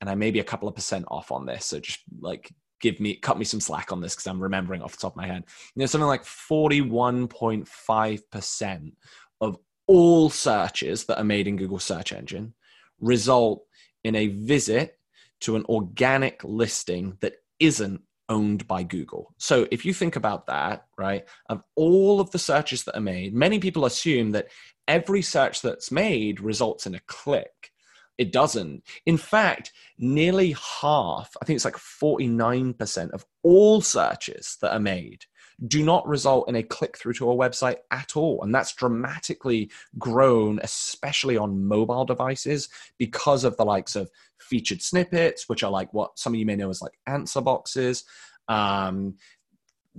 and 0.00 0.08
I 0.10 0.14
may 0.14 0.30
be 0.30 0.40
a 0.40 0.44
couple 0.44 0.68
of 0.68 0.74
percent 0.74 1.06
off 1.08 1.32
on 1.32 1.46
this, 1.46 1.64
so 1.66 1.80
just 1.80 2.00
like 2.20 2.52
give 2.80 3.00
me 3.00 3.16
cut 3.16 3.38
me 3.38 3.44
some 3.44 3.60
slack 3.60 3.92
on 3.92 4.00
this 4.00 4.14
because 4.14 4.26
I'm 4.26 4.42
remembering 4.42 4.82
off 4.82 4.92
the 4.92 4.98
top 4.98 5.12
of 5.12 5.16
my 5.16 5.26
head. 5.26 5.44
You 5.74 5.80
know, 5.80 5.86
something 5.86 6.06
like 6.06 6.24
41.5% 6.24 8.92
of 9.40 9.58
all 9.86 10.28
searches 10.30 11.04
that 11.04 11.18
are 11.18 11.24
made 11.24 11.48
in 11.48 11.56
Google 11.56 11.78
search 11.78 12.12
engine 12.12 12.54
result 13.00 13.64
in 14.04 14.14
a 14.14 14.28
visit 14.28 14.98
to 15.40 15.56
an 15.56 15.64
organic 15.68 16.42
listing 16.44 17.16
that 17.20 17.34
isn't 17.58 18.00
owned 18.28 18.66
by 18.66 18.82
Google. 18.82 19.34
So 19.38 19.66
if 19.70 19.84
you 19.84 19.94
think 19.94 20.16
about 20.16 20.46
that, 20.46 20.86
right, 20.98 21.24
of 21.48 21.62
all 21.76 22.20
of 22.20 22.30
the 22.30 22.38
searches 22.38 22.84
that 22.84 22.96
are 22.96 23.00
made, 23.00 23.34
many 23.34 23.58
people 23.58 23.84
assume 23.84 24.32
that 24.32 24.48
every 24.88 25.22
search 25.22 25.62
that's 25.62 25.92
made 25.92 26.40
results 26.40 26.86
in 26.86 26.94
a 26.94 27.00
click. 27.06 27.72
It 28.18 28.32
doesn't. 28.32 28.82
In 29.04 29.16
fact, 29.16 29.72
nearly 29.98 30.54
half, 30.80 31.36
I 31.40 31.44
think 31.44 31.56
it's 31.56 31.64
like 31.64 31.76
49% 31.76 33.10
of 33.10 33.26
all 33.42 33.80
searches 33.80 34.56
that 34.60 34.72
are 34.72 34.80
made 34.80 35.26
do 35.66 35.82
not 35.82 36.06
result 36.06 36.48
in 36.48 36.56
a 36.56 36.62
click 36.62 36.98
through 36.98 37.14
to 37.14 37.30
a 37.30 37.34
website 37.34 37.76
at 37.90 38.16
all. 38.16 38.42
And 38.42 38.54
that's 38.54 38.74
dramatically 38.74 39.70
grown, 39.98 40.60
especially 40.62 41.36
on 41.36 41.66
mobile 41.66 42.04
devices, 42.04 42.68
because 42.98 43.42
of 43.44 43.56
the 43.56 43.64
likes 43.64 43.96
of 43.96 44.10
featured 44.38 44.82
snippets, 44.82 45.48
which 45.48 45.62
are 45.62 45.70
like 45.70 45.92
what 45.94 46.18
some 46.18 46.34
of 46.34 46.38
you 46.38 46.46
may 46.46 46.56
know 46.56 46.68
as 46.68 46.82
like 46.82 46.98
answer 47.06 47.40
boxes. 47.40 48.04
Um, 48.48 49.14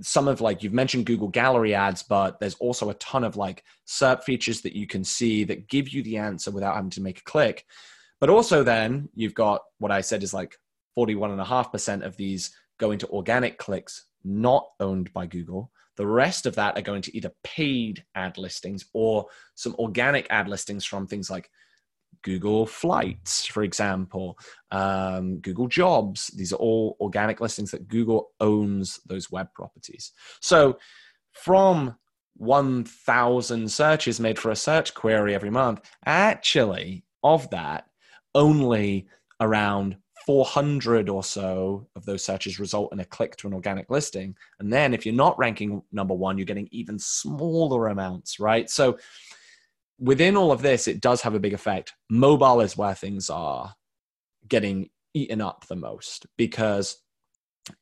some 0.00 0.28
of 0.28 0.40
like 0.40 0.62
you've 0.62 0.72
mentioned 0.72 1.06
Google 1.06 1.28
Gallery 1.28 1.74
ads, 1.74 2.04
but 2.04 2.38
there's 2.38 2.54
also 2.56 2.88
a 2.90 2.94
ton 2.94 3.24
of 3.24 3.36
like 3.36 3.64
SERP 3.86 4.22
features 4.22 4.60
that 4.60 4.76
you 4.76 4.86
can 4.86 5.02
see 5.02 5.42
that 5.44 5.68
give 5.68 5.88
you 5.88 6.04
the 6.04 6.18
answer 6.18 6.52
without 6.52 6.76
having 6.76 6.90
to 6.90 7.00
make 7.00 7.18
a 7.18 7.24
click. 7.24 7.66
But 8.20 8.30
also, 8.30 8.62
then 8.62 9.08
you've 9.14 9.34
got 9.34 9.62
what 9.78 9.92
I 9.92 10.00
said 10.00 10.22
is 10.22 10.34
like 10.34 10.56
41.5% 10.98 12.04
of 12.04 12.16
these 12.16 12.50
going 12.78 12.98
to 12.98 13.08
organic 13.08 13.58
clicks 13.58 14.06
not 14.24 14.66
owned 14.80 15.12
by 15.12 15.26
Google. 15.26 15.70
The 15.96 16.06
rest 16.06 16.46
of 16.46 16.54
that 16.56 16.78
are 16.78 16.82
going 16.82 17.02
to 17.02 17.16
either 17.16 17.32
paid 17.42 18.04
ad 18.14 18.38
listings 18.38 18.86
or 18.92 19.26
some 19.54 19.74
organic 19.78 20.26
ad 20.30 20.48
listings 20.48 20.84
from 20.84 21.06
things 21.06 21.28
like 21.28 21.50
Google 22.22 22.66
Flights, 22.66 23.46
for 23.46 23.62
example, 23.62 24.38
um, 24.70 25.38
Google 25.38 25.68
Jobs. 25.68 26.28
These 26.28 26.52
are 26.52 26.56
all 26.56 26.96
organic 27.00 27.40
listings 27.40 27.70
that 27.72 27.88
Google 27.88 28.30
owns 28.40 29.00
those 29.06 29.30
web 29.30 29.48
properties. 29.54 30.12
So 30.40 30.78
from 31.32 31.96
1,000 32.36 33.70
searches 33.70 34.20
made 34.20 34.38
for 34.38 34.50
a 34.50 34.56
search 34.56 34.94
query 34.94 35.34
every 35.34 35.50
month, 35.50 35.80
actually, 36.06 37.04
of 37.22 37.50
that, 37.50 37.87
only 38.38 39.08
around 39.40 39.96
400 40.26 41.08
or 41.08 41.24
so 41.24 41.88
of 41.96 42.04
those 42.04 42.22
searches 42.22 42.60
result 42.60 42.92
in 42.92 43.00
a 43.00 43.04
click 43.04 43.36
to 43.36 43.46
an 43.46 43.54
organic 43.54 43.90
listing. 43.90 44.36
And 44.60 44.72
then 44.72 44.94
if 44.94 45.04
you're 45.04 45.14
not 45.14 45.38
ranking 45.38 45.82
number 45.90 46.14
one, 46.14 46.38
you're 46.38 46.44
getting 46.44 46.68
even 46.70 46.98
smaller 46.98 47.88
amounts, 47.88 48.38
right? 48.38 48.70
So 48.70 48.98
within 49.98 50.36
all 50.36 50.52
of 50.52 50.62
this, 50.62 50.86
it 50.86 51.00
does 51.00 51.22
have 51.22 51.34
a 51.34 51.40
big 51.40 51.54
effect. 51.54 51.94
Mobile 52.10 52.60
is 52.60 52.76
where 52.76 52.94
things 52.94 53.30
are 53.30 53.74
getting 54.48 54.90
eaten 55.14 55.40
up 55.40 55.66
the 55.66 55.76
most 55.76 56.26
because, 56.36 57.02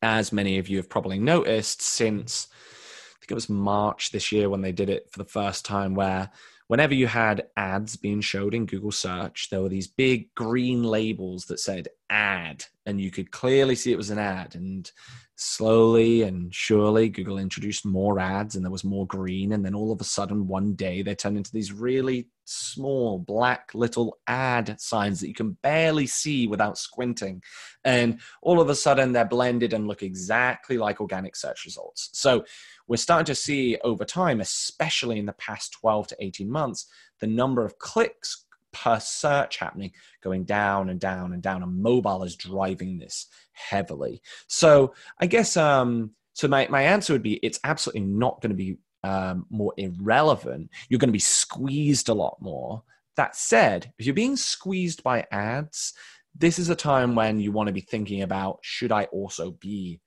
as 0.01 0.33
many 0.33 0.57
of 0.57 0.67
you 0.67 0.77
have 0.77 0.89
probably 0.89 1.19
noticed, 1.19 1.81
since 1.81 2.47
I 2.51 3.15
think 3.19 3.31
it 3.31 3.35
was 3.35 3.49
March 3.49 4.11
this 4.11 4.31
year 4.31 4.49
when 4.49 4.61
they 4.61 4.71
did 4.71 4.89
it 4.89 5.09
for 5.11 5.19
the 5.19 5.29
first 5.29 5.65
time, 5.65 5.95
where 5.95 6.29
whenever 6.67 6.93
you 6.93 7.07
had 7.07 7.47
ads 7.55 7.95
being 7.95 8.21
showed 8.21 8.53
in 8.53 8.65
Google 8.65 8.91
search, 8.91 9.49
there 9.49 9.61
were 9.61 9.69
these 9.69 9.87
big 9.87 10.33
green 10.35 10.83
labels 10.83 11.45
that 11.45 11.59
said 11.59 11.87
ad, 12.09 12.65
and 12.85 12.99
you 13.01 13.11
could 13.11 13.31
clearly 13.31 13.75
see 13.75 13.91
it 13.91 13.97
was 13.97 14.09
an 14.09 14.19
ad. 14.19 14.55
And 14.55 14.89
slowly 15.37 16.23
and 16.23 16.53
surely, 16.53 17.09
Google 17.09 17.37
introduced 17.37 17.85
more 17.85 18.19
ads, 18.19 18.55
and 18.55 18.65
there 18.65 18.71
was 18.71 18.83
more 18.83 19.05
green. 19.07 19.53
And 19.53 19.63
then 19.63 19.75
all 19.75 19.91
of 19.91 20.01
a 20.01 20.03
sudden, 20.03 20.47
one 20.47 20.73
day, 20.73 21.03
they 21.03 21.15
turned 21.15 21.37
into 21.37 21.51
these 21.51 21.71
really 21.71 22.27
small 22.45 23.19
black 23.19 23.71
little 23.73 24.17
ad 24.25 24.79
signs 24.79 25.19
that 25.19 25.27
you 25.27 25.33
can 25.33 25.51
barely 25.61 26.07
see 26.07 26.47
without 26.47 26.77
squinting. 26.77 27.41
And 27.83 28.19
all 28.41 28.59
of 28.59 28.69
a 28.69 28.75
sudden, 28.75 29.13
they're 29.13 29.25
blended 29.25 29.73
and 29.73 29.87
look 29.87 30.01
exactly 30.01 30.77
like 30.77 30.99
organic 30.99 31.35
search 31.35 31.65
results. 31.65 32.09
So 32.13 32.43
we're 32.87 32.97
starting 32.97 33.25
to 33.25 33.35
see 33.35 33.77
over 33.83 34.05
time, 34.05 34.41
especially 34.41 35.19
in 35.19 35.27
the 35.27 35.33
past 35.33 35.73
12 35.79 36.07
to 36.07 36.17
18 36.19 36.49
months, 36.49 36.87
the 37.19 37.27
number 37.27 37.63
of 37.63 37.77
clicks 37.77 38.45
per 38.73 38.99
search 38.99 39.57
happening 39.57 39.91
going 40.21 40.43
down 40.43 40.89
and 40.89 40.99
down 40.99 41.33
and 41.33 41.41
down 41.41 41.63
and 41.63 41.81
mobile 41.81 42.23
is 42.23 42.35
driving 42.35 42.97
this 42.97 43.27
heavily. 43.57 44.21
So 44.47 44.93
i 45.19 45.25
guess 45.25 45.57
um 45.57 46.11
so 46.33 46.47
my, 46.47 46.67
my 46.69 46.83
answer 46.83 47.13
would 47.13 47.23
be 47.23 47.39
it's 47.41 47.59
absolutely 47.63 48.01
not 48.01 48.41
going 48.41 48.51
to 48.51 48.55
be 48.55 48.77
um, 49.03 49.47
more 49.49 49.73
irrelevant. 49.77 50.69
You're 50.87 50.99
going 50.99 51.09
to 51.09 51.13
be 51.13 51.19
squeezed 51.19 52.09
a 52.09 52.13
lot 52.13 52.37
more. 52.39 52.83
That 53.15 53.35
said 53.35 53.91
if 53.97 54.05
you're 54.05 54.13
being 54.13 54.37
squeezed 54.37 55.01
by 55.01 55.25
ads 55.31 55.93
this 56.39 56.59
is 56.59 56.69
a 56.69 56.75
time 56.75 57.15
when 57.15 57.39
you 57.39 57.51
want 57.51 57.67
to 57.67 57.73
be 57.73 57.81
thinking 57.81 58.21
about 58.21 58.59
should 58.61 58.91
i 58.91 59.05
also 59.05 59.51
be 59.51 59.99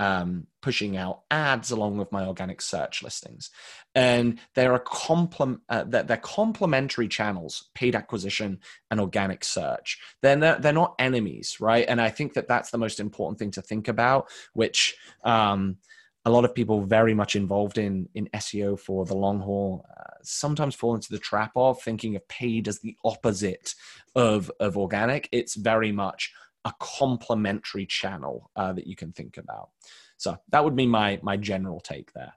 um, 0.00 0.46
pushing 0.62 0.96
out 0.96 1.20
ads 1.30 1.70
along 1.70 1.98
with 1.98 2.10
my 2.10 2.24
organic 2.24 2.62
search 2.62 3.02
listings. 3.02 3.50
And 3.94 4.40
they're 4.54 4.74
a 4.74 4.80
complement, 4.80 5.60
uh, 5.68 5.84
they're, 5.86 6.02
they're, 6.02 6.16
complementary 6.16 7.06
channels, 7.06 7.68
paid 7.74 7.94
acquisition 7.94 8.60
and 8.90 8.98
organic 8.98 9.44
search. 9.44 9.98
They're 10.22 10.36
not, 10.36 10.62
they're 10.62 10.72
not 10.72 10.94
enemies, 10.98 11.58
right? 11.60 11.84
And 11.86 12.00
I 12.00 12.08
think 12.08 12.32
that 12.32 12.48
that's 12.48 12.70
the 12.70 12.78
most 12.78 12.98
important 12.98 13.38
thing 13.38 13.50
to 13.52 13.62
think 13.62 13.88
about, 13.88 14.30
which 14.54 14.96
um, 15.22 15.76
a 16.24 16.30
lot 16.30 16.46
of 16.46 16.54
people 16.54 16.80
very 16.82 17.12
much 17.12 17.36
involved 17.36 17.76
in 17.76 18.08
in 18.14 18.28
SEO 18.34 18.78
for 18.78 19.04
the 19.04 19.16
long 19.16 19.40
haul 19.40 19.84
uh, 19.98 20.14
sometimes 20.22 20.74
fall 20.74 20.94
into 20.94 21.10
the 21.10 21.18
trap 21.18 21.52
of 21.56 21.82
thinking 21.82 22.16
of 22.16 22.26
paid 22.28 22.68
as 22.68 22.80
the 22.80 22.96
opposite 23.04 23.74
of 24.14 24.50
of 24.60 24.78
organic. 24.78 25.28
It's 25.30 25.56
very 25.56 25.92
much 25.92 26.32
a 26.64 26.72
complementary 26.80 27.86
channel 27.86 28.50
uh, 28.56 28.72
that 28.72 28.86
you 28.86 28.96
can 28.96 29.12
think 29.12 29.36
about. 29.38 29.70
So 30.16 30.36
that 30.50 30.64
would 30.64 30.76
be 30.76 30.86
my 30.86 31.18
my 31.22 31.36
general 31.36 31.80
take 31.80 32.12
there. 32.12 32.32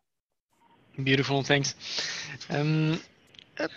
Beautiful, 1.04 1.44
thanks. 1.44 1.76
Um, 2.50 3.02
uh, 3.60 3.68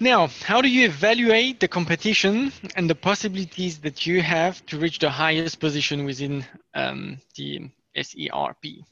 now, 0.00 0.28
how 0.44 0.60
do 0.60 0.68
you 0.68 0.86
evaluate 0.86 1.58
the 1.60 1.68
competition 1.68 2.52
and 2.76 2.88
the 2.88 2.94
possibilities 2.94 3.78
that 3.78 4.06
you 4.06 4.22
have 4.22 4.64
to 4.66 4.78
reach 4.78 4.98
the 5.00 5.10
highest 5.10 5.58
position 5.58 6.04
within 6.04 6.44
um, 6.74 7.18
the 7.36 7.68
SERP? 7.96 8.84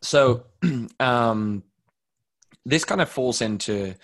So, 0.00 0.44
um, 1.00 1.62
this 2.64 2.84
kind 2.84 3.00
of 3.02 3.10
falls 3.10 3.42
into 3.42 3.94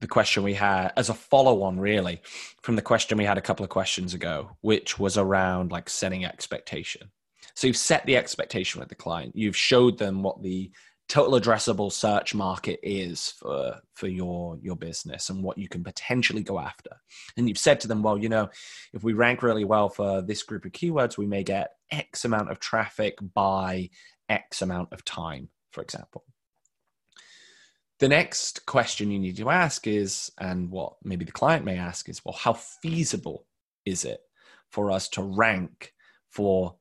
the 0.00 0.06
question 0.06 0.42
we 0.42 0.54
had 0.54 0.92
as 0.96 1.08
a 1.08 1.14
follow 1.14 1.62
on, 1.62 1.80
really, 1.80 2.20
from 2.62 2.76
the 2.76 2.82
question 2.82 3.18
we 3.18 3.24
had 3.24 3.38
a 3.38 3.42
couple 3.42 3.64
of 3.64 3.70
questions 3.70 4.14
ago, 4.14 4.56
which 4.60 4.98
was 4.98 5.16
around 5.16 5.72
like 5.72 5.88
setting 5.88 6.24
expectation. 6.24 7.10
So 7.54 7.66
you've 7.66 7.76
set 7.76 8.04
the 8.04 8.16
expectation 8.16 8.80
with 8.80 8.90
the 8.90 8.94
client, 8.94 9.34
you've 9.34 9.56
showed 9.56 9.98
them 9.98 10.22
what 10.22 10.42
the 10.42 10.70
total 11.08 11.38
addressable 11.38 11.92
search 11.92 12.34
market 12.34 12.80
is 12.82 13.30
for 13.38 13.76
for 13.94 14.08
your 14.08 14.58
your 14.60 14.76
business 14.76 15.30
and 15.30 15.42
what 15.42 15.56
you 15.56 15.68
can 15.68 15.84
potentially 15.84 16.42
go 16.42 16.58
after. 16.58 16.90
And 17.36 17.48
you've 17.48 17.58
said 17.58 17.80
to 17.80 17.88
them 17.88 18.02
well 18.02 18.18
you 18.18 18.28
know 18.28 18.50
if 18.92 19.04
we 19.04 19.12
rank 19.12 19.42
really 19.42 19.64
well 19.64 19.88
for 19.88 20.20
this 20.20 20.42
group 20.42 20.64
of 20.64 20.72
keywords 20.72 21.16
we 21.16 21.26
may 21.26 21.44
get 21.44 21.70
x 21.92 22.24
amount 22.24 22.50
of 22.50 22.58
traffic 22.58 23.18
by 23.34 23.90
x 24.28 24.62
amount 24.62 24.92
of 24.92 25.04
time 25.04 25.48
for 25.70 25.80
example 25.80 26.24
the 27.98 28.08
next 28.08 28.66
question 28.66 29.10
you 29.10 29.18
need 29.18 29.36
to 29.38 29.50
ask 29.50 29.86
is, 29.86 30.30
and 30.38 30.70
what 30.70 30.94
maybe 31.02 31.24
the 31.24 31.32
client 31.32 31.64
may 31.64 31.78
ask 31.78 32.08
is, 32.08 32.24
well, 32.24 32.34
how 32.34 32.52
feasible 32.52 33.46
is 33.84 34.04
it 34.04 34.20
for 34.70 34.90
us 34.90 35.08
to 35.10 35.22
rank 35.22 35.94
for 36.28 36.76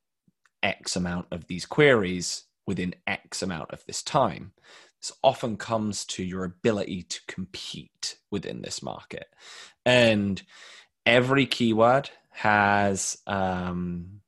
X 0.61 0.95
amount 0.95 1.27
of 1.31 1.47
these 1.47 1.65
queries 1.65 2.43
within 2.67 2.95
X 3.07 3.41
amount 3.41 3.71
of 3.71 3.85
this 3.85 4.03
time? 4.03 4.51
This 5.01 5.13
often 5.23 5.55
comes 5.55 6.03
to 6.05 6.23
your 6.23 6.43
ability 6.43 7.03
to 7.03 7.21
compete 7.27 8.17
within 8.29 8.61
this 8.61 8.83
market. 8.83 9.27
And 9.85 10.41
every 11.05 11.45
keyword 11.45 12.09
has 12.31 13.17
um, 13.25 14.21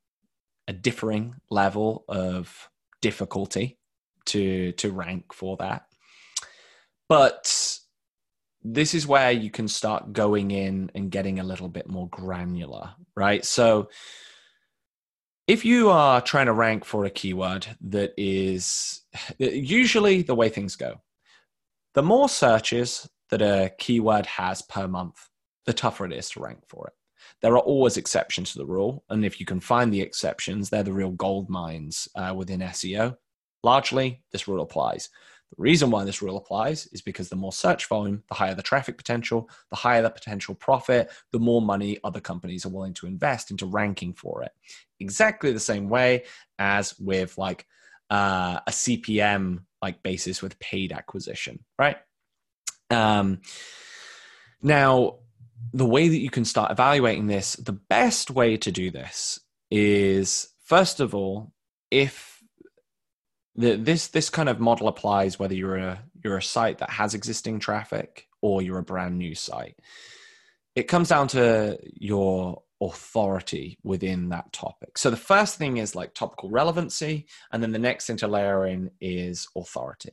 a 0.67 0.73
differing 0.73 1.35
level 1.49 2.05
of 2.07 2.69
difficulty 3.01 3.77
to 4.25 4.71
to 4.73 4.91
rank 4.91 5.33
for 5.33 5.55
that 5.57 5.87
but 7.09 7.79
this 8.63 8.93
is 8.93 9.07
where 9.07 9.31
you 9.31 9.49
can 9.49 9.67
start 9.67 10.13
going 10.13 10.51
in 10.51 10.91
and 10.95 11.11
getting 11.11 11.39
a 11.39 11.43
little 11.43 11.69
bit 11.69 11.89
more 11.89 12.09
granular, 12.09 12.89
right? 13.15 13.45
So 13.45 13.89
if 15.47 15.63
you 15.63 15.89
are 15.89 16.19
trying 16.19 16.47
to 16.47 16.53
rank 16.53 16.83
for 16.83 17.05
a 17.05 17.09
keyword 17.09 17.67
that 17.81 18.13
is 18.17 19.01
usually 19.37 20.21
the 20.21 20.35
way 20.35 20.49
things 20.49 20.75
go, 20.75 21.01
the 21.93 22.03
more 22.03 22.27
searches 22.27 23.09
that 23.29 23.41
a 23.41 23.71
keyword 23.77 24.25
has 24.25 24.61
per 24.61 24.87
month, 24.87 25.29
the 25.65 25.73
tougher 25.73 26.05
it 26.05 26.13
is 26.13 26.29
to 26.31 26.41
rank 26.41 26.59
for 26.67 26.87
it. 26.87 26.93
There 27.41 27.53
are 27.53 27.59
always 27.59 27.97
exceptions 27.97 28.51
to 28.51 28.59
the 28.59 28.65
rule, 28.65 29.03
and 29.09 29.23
if 29.23 29.39
you 29.39 29.45
can 29.45 29.59
find 29.59 29.93
the 29.93 30.01
exceptions, 30.01 30.69
they're 30.69 30.83
the 30.83 30.93
real 30.93 31.11
gold 31.11 31.49
mines 31.49 32.07
uh, 32.15 32.33
within 32.35 32.61
SEO. 32.61 33.15
Largely, 33.63 34.23
this 34.31 34.47
rule 34.47 34.61
applies. 34.61 35.09
The 35.51 35.61
reason 35.61 35.91
why 35.91 36.03
this 36.03 36.21
rule 36.21 36.37
applies 36.37 36.87
is 36.87 37.01
because 37.01 37.29
the 37.29 37.35
more 37.35 37.53
search 37.53 37.87
volume, 37.87 38.23
the 38.27 38.35
higher 38.35 38.53
the 38.53 38.61
traffic 38.61 38.97
potential, 38.97 39.49
the 39.69 39.77
higher 39.77 40.01
the 40.01 40.09
potential 40.09 40.55
profit, 40.55 41.09
the 41.31 41.39
more 41.39 41.61
money 41.61 41.99
other 42.03 42.19
companies 42.19 42.65
are 42.65 42.69
willing 42.69 42.93
to 42.95 43.07
invest 43.07 43.49
into 43.49 43.65
ranking 43.65 44.13
for 44.13 44.43
it. 44.43 44.51
Exactly 44.99 45.51
the 45.53 45.59
same 45.59 45.89
way 45.89 46.25
as 46.59 46.97
with 46.99 47.37
like 47.37 47.65
uh, 48.09 48.59
a 48.67 48.71
CPM 48.71 49.59
like 49.81 50.03
basis 50.03 50.41
with 50.41 50.59
paid 50.59 50.91
acquisition, 50.91 51.63
right? 51.77 51.97
Um, 52.89 53.41
now, 54.61 55.19
the 55.73 55.85
way 55.85 56.07
that 56.07 56.19
you 56.19 56.29
can 56.29 56.45
start 56.45 56.71
evaluating 56.71 57.27
this, 57.27 57.55
the 57.55 57.73
best 57.73 58.31
way 58.31 58.57
to 58.57 58.71
do 58.71 58.91
this 58.91 59.39
is 59.69 60.49
first 60.63 60.99
of 60.99 61.13
all, 61.13 61.53
if 61.91 62.36
the, 63.57 63.75
this 63.75 64.07
this 64.07 64.29
kind 64.29 64.49
of 64.49 64.59
model 64.59 64.87
applies 64.87 65.39
whether 65.39 65.55
you're 65.55 65.77
a 65.77 65.99
you're 66.23 66.37
a 66.37 66.43
site 66.43 66.77
that 66.79 66.91
has 66.91 67.13
existing 67.13 67.59
traffic 67.59 68.27
or 68.41 68.61
you're 68.61 68.79
a 68.79 68.83
brand 68.83 69.17
new 69.17 69.35
site. 69.35 69.77
It 70.75 70.83
comes 70.83 71.09
down 71.09 71.27
to 71.29 71.79
your 71.95 72.61
authority 72.79 73.79
within 73.83 74.29
that 74.29 74.53
topic. 74.53 74.99
So 74.99 75.09
the 75.09 75.17
first 75.17 75.57
thing 75.57 75.77
is 75.77 75.95
like 75.95 76.13
topical 76.13 76.49
relevancy, 76.51 77.25
and 77.51 77.63
then 77.63 77.71
the 77.71 77.79
next 77.79 78.05
thing 78.05 78.17
to 78.17 78.27
layer 78.27 78.67
in 78.67 78.91
is 79.01 79.47
authority 79.55 80.11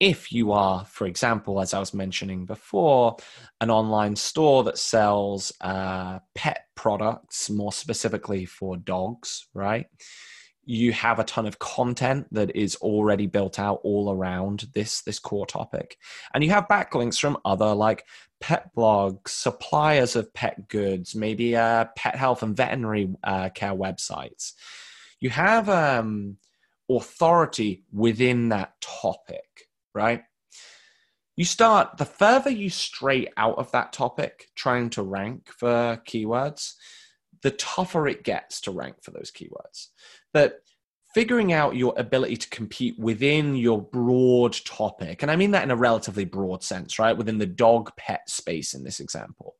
if 0.00 0.30
you 0.30 0.52
are, 0.52 0.84
for 0.84 1.06
example, 1.06 1.60
as 1.60 1.74
I 1.74 1.80
was 1.80 1.92
mentioning 1.92 2.46
before, 2.46 3.16
an 3.60 3.70
online 3.70 4.14
store 4.14 4.62
that 4.64 4.78
sells 4.78 5.52
uh, 5.60 6.20
pet 6.34 6.66
products, 6.76 7.50
more 7.50 7.72
specifically 7.72 8.44
for 8.44 8.76
dogs, 8.76 9.48
right? 9.54 9.86
You 10.68 10.92
have 10.92 11.18
a 11.18 11.24
ton 11.24 11.46
of 11.46 11.58
content 11.58 12.26
that 12.32 12.54
is 12.54 12.76
already 12.76 13.26
built 13.26 13.58
out 13.58 13.80
all 13.82 14.12
around 14.12 14.68
this 14.74 15.00
this 15.02 15.18
core 15.18 15.46
topic, 15.46 15.96
and 16.34 16.44
you 16.44 16.50
have 16.50 16.68
backlinks 16.68 17.18
from 17.18 17.38
other 17.44 17.74
like 17.74 18.04
pet 18.40 18.70
blogs, 18.76 19.28
suppliers 19.28 20.14
of 20.14 20.32
pet 20.34 20.68
goods, 20.68 21.14
maybe 21.14 21.56
uh, 21.56 21.86
pet 21.96 22.16
health 22.16 22.42
and 22.42 22.56
veterinary 22.56 23.08
uh, 23.24 23.48
care 23.48 23.74
websites. 23.74 24.52
You 25.20 25.30
have 25.30 25.68
um, 25.68 26.36
authority 26.88 27.84
within 27.92 28.50
that 28.50 28.80
topic 28.80 29.68
right? 29.98 30.22
You 31.36 31.44
start, 31.44 31.98
the 31.98 32.04
further 32.04 32.50
you 32.50 32.70
stray 32.70 33.28
out 33.36 33.58
of 33.58 33.70
that 33.72 33.92
topic, 33.92 34.48
trying 34.54 34.90
to 34.90 35.02
rank 35.02 35.48
for 35.48 36.00
keywords, 36.06 36.74
the 37.42 37.50
tougher 37.52 38.08
it 38.08 38.24
gets 38.24 38.60
to 38.62 38.70
rank 38.70 38.96
for 39.02 39.10
those 39.10 39.30
keywords. 39.30 39.88
But 40.32 40.60
figuring 41.14 41.52
out 41.52 41.76
your 41.76 41.94
ability 41.96 42.36
to 42.36 42.48
compete 42.50 42.98
within 42.98 43.56
your 43.56 43.80
broad 43.80 44.56
topic, 44.64 45.22
and 45.22 45.30
I 45.30 45.36
mean 45.36 45.52
that 45.52 45.64
in 45.64 45.70
a 45.70 45.76
relatively 45.76 46.24
broad 46.24 46.62
sense, 46.62 46.98
right? 46.98 47.16
Within 47.16 47.38
the 47.38 47.46
dog 47.46 47.90
pet 47.96 48.28
space 48.28 48.74
in 48.74 48.84
this 48.84 49.00
example. 49.00 49.56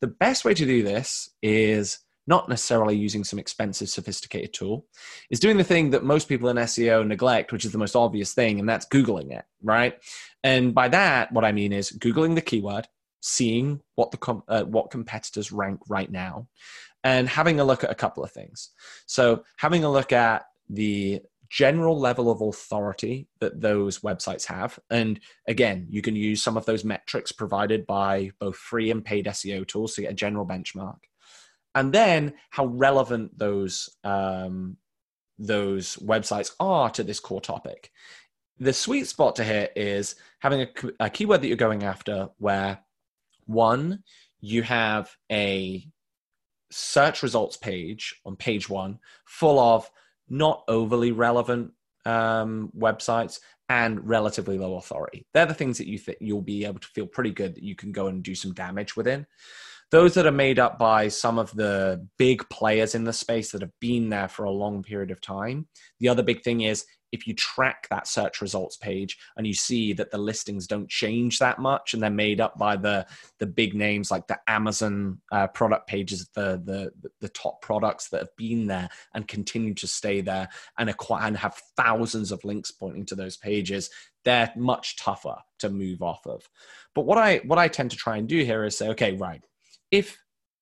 The 0.00 0.06
best 0.08 0.44
way 0.44 0.54
to 0.54 0.66
do 0.66 0.82
this 0.82 1.30
is 1.42 2.00
not 2.26 2.48
necessarily 2.48 2.96
using 2.96 3.22
some 3.22 3.38
expensive, 3.38 3.88
sophisticated 3.88 4.52
tool, 4.52 4.86
is 5.30 5.40
doing 5.40 5.56
the 5.56 5.64
thing 5.64 5.90
that 5.90 6.04
most 6.04 6.28
people 6.28 6.48
in 6.48 6.56
SEO 6.56 7.06
neglect, 7.06 7.52
which 7.52 7.64
is 7.64 7.72
the 7.72 7.78
most 7.78 7.94
obvious 7.94 8.32
thing, 8.32 8.58
and 8.58 8.68
that's 8.68 8.86
Googling 8.86 9.30
it, 9.30 9.44
right? 9.62 9.98
And 10.42 10.74
by 10.74 10.88
that, 10.88 11.32
what 11.32 11.44
I 11.44 11.52
mean 11.52 11.72
is 11.72 11.92
Googling 11.92 12.34
the 12.34 12.40
keyword, 12.40 12.88
seeing 13.20 13.80
what 13.94 14.10
the 14.10 14.16
com- 14.16 14.42
uh, 14.48 14.64
what 14.64 14.90
competitors 14.90 15.52
rank 15.52 15.80
right 15.88 16.10
now, 16.10 16.48
and 17.04 17.28
having 17.28 17.60
a 17.60 17.64
look 17.64 17.84
at 17.84 17.90
a 17.90 17.94
couple 17.94 18.24
of 18.24 18.32
things. 18.32 18.70
So 19.06 19.44
having 19.56 19.84
a 19.84 19.90
look 19.90 20.12
at 20.12 20.46
the 20.68 21.20
general 21.50 22.00
level 22.00 22.30
of 22.30 22.40
authority 22.40 23.28
that 23.38 23.60
those 23.60 24.00
websites 24.00 24.46
have. 24.46 24.78
And 24.90 25.20
again, 25.46 25.86
you 25.88 26.02
can 26.02 26.16
use 26.16 26.42
some 26.42 26.56
of 26.56 26.66
those 26.66 26.84
metrics 26.84 27.30
provided 27.30 27.86
by 27.86 28.30
both 28.40 28.56
free 28.56 28.90
and 28.90 29.04
paid 29.04 29.26
SEO 29.26 29.64
tools 29.68 29.94
to 29.94 30.00
get 30.00 30.10
a 30.10 30.14
general 30.14 30.46
benchmark 30.46 30.96
and 31.74 31.92
then 31.92 32.34
how 32.50 32.66
relevant 32.66 33.36
those 33.38 33.90
um, 34.04 34.76
those 35.38 35.96
websites 35.96 36.52
are 36.60 36.90
to 36.90 37.02
this 37.02 37.20
core 37.20 37.40
topic. 37.40 37.90
The 38.58 38.72
sweet 38.72 39.08
spot 39.08 39.36
to 39.36 39.44
hit 39.44 39.72
is 39.74 40.14
having 40.38 40.62
a, 40.62 40.68
a 41.00 41.10
keyword 41.10 41.42
that 41.42 41.48
you're 41.48 41.56
going 41.56 41.82
after 41.82 42.28
where 42.38 42.78
one 43.46 44.04
you 44.40 44.62
have 44.62 45.10
a 45.30 45.84
search 46.74 47.22
results 47.22 47.56
page 47.56 48.20
on 48.26 48.36
page 48.36 48.68
one 48.68 48.98
full 49.26 49.58
of 49.58 49.88
not 50.28 50.64
overly 50.68 51.12
relevant 51.12 51.70
um, 52.04 52.70
websites 52.76 53.40
and 53.68 54.06
relatively 54.08 54.58
low 54.58 54.76
authority. 54.76 55.26
They're 55.32 55.46
the 55.46 55.54
things 55.54 55.78
that 55.78 55.86
you 55.86 55.98
think 55.98 56.18
you'll 56.20 56.42
be 56.42 56.64
able 56.64 56.80
to 56.80 56.88
feel 56.88 57.06
pretty 57.06 57.30
good 57.30 57.54
that 57.54 57.62
you 57.62 57.74
can 57.74 57.92
go 57.92 58.08
and 58.08 58.22
do 58.22 58.34
some 58.34 58.52
damage 58.52 58.96
within 58.96 59.26
those 59.90 60.14
that 60.14 60.26
are 60.26 60.32
made 60.32 60.58
up 60.58 60.76
by 60.76 61.06
some 61.06 61.38
of 61.38 61.52
the 61.52 62.04
big 62.18 62.48
players 62.48 62.96
in 62.96 63.04
the 63.04 63.12
space 63.12 63.52
that 63.52 63.60
have 63.60 63.70
been 63.80 64.08
there 64.08 64.26
for 64.26 64.44
a 64.44 64.50
long 64.50 64.82
period 64.82 65.12
of 65.12 65.20
time. 65.20 65.68
The 66.00 66.08
other 66.08 66.22
big 66.24 66.42
thing 66.42 66.62
is 66.62 66.84
if 67.14 67.26
you 67.26 67.34
track 67.34 67.86
that 67.88 68.06
search 68.06 68.40
results 68.40 68.76
page 68.76 69.16
and 69.36 69.46
you 69.46 69.54
see 69.54 69.92
that 69.92 70.10
the 70.10 70.18
listings 70.18 70.66
don't 70.66 70.88
change 70.88 71.38
that 71.38 71.58
much 71.58 71.94
and 71.94 72.02
they're 72.02 72.10
made 72.10 72.40
up 72.40 72.58
by 72.58 72.76
the 72.76 73.06
the 73.38 73.46
big 73.46 73.74
names 73.74 74.10
like 74.10 74.26
the 74.26 74.38
Amazon 74.48 75.18
uh, 75.32 75.46
product 75.46 75.86
pages, 75.86 76.28
the, 76.34 76.60
the 76.64 77.10
the 77.20 77.28
top 77.30 77.62
products 77.62 78.08
that 78.08 78.20
have 78.20 78.36
been 78.36 78.66
there 78.66 78.88
and 79.14 79.28
continue 79.28 79.74
to 79.74 79.86
stay 79.86 80.20
there 80.20 80.48
and 80.78 80.90
acquire 80.90 81.26
and 81.26 81.36
have 81.36 81.60
thousands 81.76 82.32
of 82.32 82.44
links 82.44 82.70
pointing 82.70 83.06
to 83.06 83.14
those 83.14 83.36
pages, 83.36 83.90
they're 84.24 84.52
much 84.56 84.96
tougher 84.96 85.36
to 85.60 85.70
move 85.70 86.02
off 86.02 86.26
of. 86.26 86.48
But 86.94 87.06
what 87.06 87.18
I 87.18 87.38
what 87.38 87.58
I 87.58 87.68
tend 87.68 87.92
to 87.92 87.96
try 87.96 88.16
and 88.16 88.28
do 88.28 88.44
here 88.44 88.64
is 88.64 88.76
say, 88.76 88.88
okay, 88.88 89.16
right, 89.16 89.44
if 89.90 90.18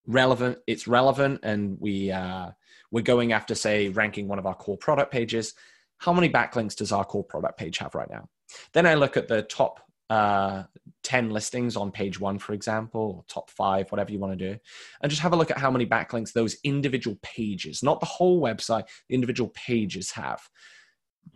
relevant, 0.07 0.59
it's 0.67 0.87
relevant, 0.87 1.41
and 1.43 1.79
we 1.81 2.11
uh, 2.11 2.51
we're 2.91 3.03
going 3.03 3.33
after, 3.33 3.55
say, 3.55 3.89
ranking 3.89 4.29
one 4.29 4.39
of 4.39 4.47
our 4.47 4.55
core 4.55 4.77
product 4.77 5.11
pages. 5.11 5.55
How 6.03 6.13
many 6.13 6.29
backlinks 6.29 6.75
does 6.75 6.91
our 6.91 7.05
core 7.05 7.23
product 7.23 7.57
page 7.59 7.79
have 7.79 7.95
right 7.95 8.11
now? 8.11 8.29
Then 8.73 8.87
I 8.87 8.95
look 8.95 9.17
at 9.17 9.29
the 9.29 9.43
top 9.43 9.81
uh, 10.11 10.65
10 11.05 11.31
listings 11.31 11.77
on 11.77 11.93
page 11.93 12.19
one, 12.19 12.41
for 12.41 12.55
example, 12.55 13.25
top 13.29 13.49
five, 13.49 13.91
whatever 13.93 14.11
you 14.11 14.19
want 14.19 14.37
to 14.37 14.53
do, 14.53 14.59
and 15.01 15.11
just 15.11 15.23
have 15.23 15.33
a 15.33 15.37
look 15.37 15.53
at 15.53 15.59
how 15.59 15.71
many 15.71 15.87
backlinks 15.87 16.33
those 16.33 16.57
individual 16.65 17.17
pages, 17.23 17.85
not 17.85 18.01
the 18.01 18.07
whole 18.07 18.43
website, 18.43 18.89
the 19.09 19.15
individual 19.15 19.51
pages 19.55 20.11
have. 20.11 20.43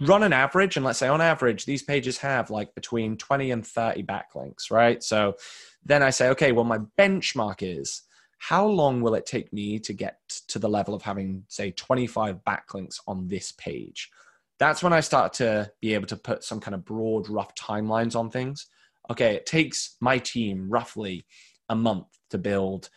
Run 0.01 0.25
an 0.25 0.33
average, 0.33 0.77
and 0.77 0.85
let's 0.85 0.99
say 0.99 1.07
on 1.07 1.21
average, 1.21 1.65
these 1.65 1.85
pages 1.85 2.19
have 2.19 2.51
like 2.51 2.75
between 2.75 3.17
20 3.17 3.53
and 3.53 3.65
30 3.65 4.03
backlinks, 4.03 4.73
right? 4.73 5.01
So 5.01 5.37
then 5.85 6.03
I 6.03 6.11
say, 6.11 6.31
okay, 6.31 6.51
well, 6.51 6.65
my 6.65 6.79
benchmark 6.99 7.59
is 7.61 8.03
how 8.39 8.67
long 8.67 9.01
will 9.01 9.15
it 9.15 9.27
take 9.27 9.53
me 9.53 9.79
to 9.79 9.93
get 9.93 10.19
to 10.49 10.59
the 10.59 10.69
level 10.69 10.93
of 10.93 11.03
having, 11.03 11.45
say, 11.47 11.71
25 11.71 12.41
backlinks 12.45 12.97
on 13.07 13.29
this 13.29 13.53
page? 13.53 14.11
That's 14.59 14.83
when 14.83 14.93
I 14.93 15.01
start 15.01 15.35
to 15.35 15.71
be 15.81 15.95
able 15.95 16.07
to 16.07 16.17
put 16.17 16.45
some 16.45 16.61
kind 16.61 16.75
of 16.75 16.85
broad, 16.85 17.29
rough 17.29 17.55
timelines 17.55 18.17
on 18.17 18.31
things. 18.31 18.67
Okay, 19.11 19.35
it 19.35 19.47
takes 19.47 19.97
my 20.01 20.19
team 20.19 20.69
roughly 20.69 21.27
a 21.69 21.77
month 21.77 22.07
to 22.31 22.39
build 22.39 22.89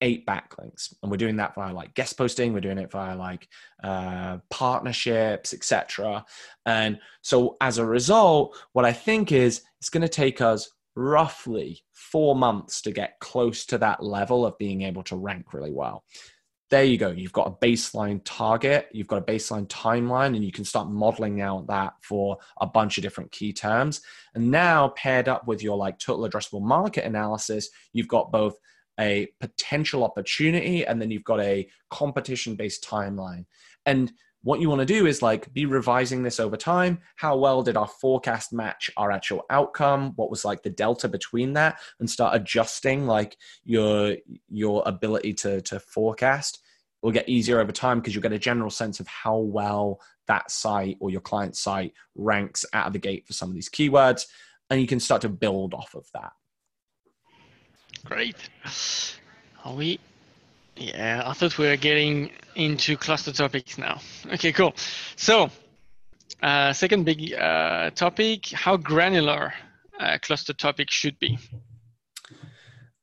eight 0.00 0.26
backlinks 0.26 0.92
and 1.00 1.12
we're 1.12 1.16
doing 1.16 1.36
that 1.36 1.54
via 1.54 1.72
like 1.72 1.94
guest 1.94 2.18
posting 2.18 2.52
we're 2.52 2.58
doing 2.58 2.76
it 2.78 2.90
via 2.90 3.14
like 3.14 3.46
uh, 3.84 4.36
partnerships 4.50 5.54
etc 5.54 6.24
and 6.66 6.98
so 7.20 7.56
as 7.60 7.78
a 7.78 7.86
result 7.86 8.58
what 8.72 8.84
i 8.84 8.92
think 8.92 9.30
is 9.30 9.62
it's 9.78 9.88
going 9.88 10.02
to 10.02 10.08
take 10.08 10.40
us 10.40 10.68
roughly 10.94 11.82
four 11.92 12.36
months 12.36 12.82
to 12.82 12.90
get 12.90 13.18
close 13.20 13.64
to 13.66 13.78
that 13.78 14.02
level 14.02 14.44
of 14.44 14.58
being 14.58 14.82
able 14.82 15.02
to 15.04 15.16
rank 15.16 15.52
really 15.54 15.72
well. 15.72 16.04
There 16.72 16.84
you 16.84 16.96
go. 16.96 17.10
You've 17.10 17.34
got 17.34 17.48
a 17.48 17.66
baseline 17.66 18.22
target, 18.24 18.88
you've 18.92 19.06
got 19.06 19.18
a 19.18 19.30
baseline 19.30 19.66
timeline, 19.66 20.34
and 20.34 20.42
you 20.42 20.50
can 20.50 20.64
start 20.64 20.88
modeling 20.88 21.42
out 21.42 21.66
that 21.66 21.92
for 22.00 22.38
a 22.62 22.66
bunch 22.66 22.96
of 22.96 23.02
different 23.02 23.30
key 23.30 23.52
terms. 23.52 24.00
And 24.34 24.50
now, 24.50 24.88
paired 24.96 25.28
up 25.28 25.46
with 25.46 25.62
your 25.62 25.76
like 25.76 25.98
total 25.98 26.26
addressable 26.26 26.62
market 26.62 27.04
analysis, 27.04 27.68
you've 27.92 28.08
got 28.08 28.32
both 28.32 28.56
a 28.98 29.28
potential 29.38 30.02
opportunity 30.02 30.86
and 30.86 30.98
then 30.98 31.10
you've 31.10 31.24
got 31.24 31.40
a 31.40 31.68
competition 31.90 32.56
based 32.56 32.82
timeline. 32.82 33.44
And 33.84 34.10
what 34.42 34.60
you 34.60 34.68
want 34.68 34.80
to 34.80 34.86
do 34.86 35.06
is 35.06 35.22
like 35.22 35.52
be 35.52 35.66
revising 35.66 36.22
this 36.22 36.40
over 36.40 36.56
time. 36.56 36.98
How 37.16 37.36
well 37.36 37.62
did 37.62 37.76
our 37.76 37.86
forecast 37.86 38.52
match 38.52 38.90
our 38.96 39.10
actual 39.10 39.44
outcome? 39.50 40.12
What 40.16 40.30
was 40.30 40.44
like 40.44 40.62
the 40.62 40.70
delta 40.70 41.08
between 41.08 41.52
that? 41.54 41.80
And 42.00 42.10
start 42.10 42.34
adjusting 42.34 43.06
like 43.06 43.36
your 43.64 44.16
your 44.48 44.82
ability 44.86 45.34
to 45.34 45.60
to 45.62 45.78
forecast. 45.80 46.56
It 47.02 47.06
will 47.06 47.12
get 47.12 47.28
easier 47.28 47.60
over 47.60 47.72
time 47.72 48.00
because 48.00 48.14
you'll 48.14 48.22
get 48.22 48.32
a 48.32 48.38
general 48.38 48.70
sense 48.70 49.00
of 49.00 49.06
how 49.06 49.38
well 49.38 50.00
that 50.26 50.50
site 50.50 50.96
or 51.00 51.10
your 51.10 51.20
client 51.20 51.56
site 51.56 51.92
ranks 52.14 52.64
out 52.72 52.86
of 52.86 52.92
the 52.92 52.98
gate 52.98 53.26
for 53.26 53.32
some 53.32 53.48
of 53.48 53.54
these 53.54 53.68
keywords 53.68 54.26
and 54.70 54.80
you 54.80 54.86
can 54.86 55.00
start 55.00 55.20
to 55.22 55.28
build 55.28 55.74
off 55.74 55.94
of 55.94 56.06
that. 56.14 56.32
Great. 58.04 58.36
Are 59.64 59.74
we 59.74 60.00
yeah, 60.76 61.22
I 61.24 61.32
thought 61.32 61.58
we 61.58 61.66
were 61.66 61.76
getting 61.76 62.30
into 62.54 62.96
cluster 62.96 63.32
topics 63.32 63.78
now. 63.78 64.00
Okay, 64.32 64.52
cool. 64.52 64.74
So, 65.16 65.50
uh, 66.42 66.72
second 66.72 67.04
big 67.04 67.34
uh, 67.34 67.90
topic: 67.90 68.48
how 68.48 68.76
granular 68.76 69.52
cluster 70.22 70.52
topic 70.52 70.90
should 70.90 71.18
be. 71.18 71.38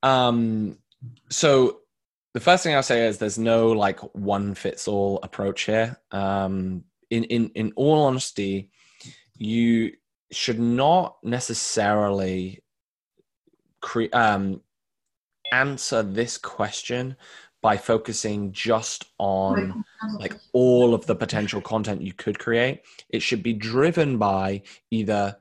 Um, 0.02 0.78
so 1.28 1.80
the 2.34 2.40
first 2.40 2.62
thing 2.62 2.74
I'll 2.74 2.82
say 2.82 3.06
is 3.06 3.18
there's 3.18 3.38
no 3.38 3.72
like 3.72 4.00
one 4.14 4.54
fits 4.54 4.88
all 4.88 5.20
approach 5.22 5.62
here. 5.62 5.98
Um, 6.10 6.84
in 7.10 7.24
in 7.24 7.50
in 7.54 7.72
all 7.76 8.02
honesty, 8.04 8.70
you 9.36 9.92
should 10.30 10.60
not 10.60 11.16
necessarily 11.22 12.62
create 13.80 14.14
um 14.14 14.60
answer 15.52 16.02
this 16.02 16.38
question 16.38 17.16
by 17.62 17.76
focusing 17.76 18.52
just 18.52 19.04
on 19.18 19.84
like 20.18 20.34
all 20.52 20.94
of 20.94 21.04
the 21.06 21.14
potential 21.14 21.60
content 21.60 22.00
you 22.00 22.12
could 22.12 22.38
create. 22.38 22.82
It 23.10 23.20
should 23.20 23.42
be 23.42 23.52
driven 23.52 24.16
by 24.16 24.62
either 24.90 25.36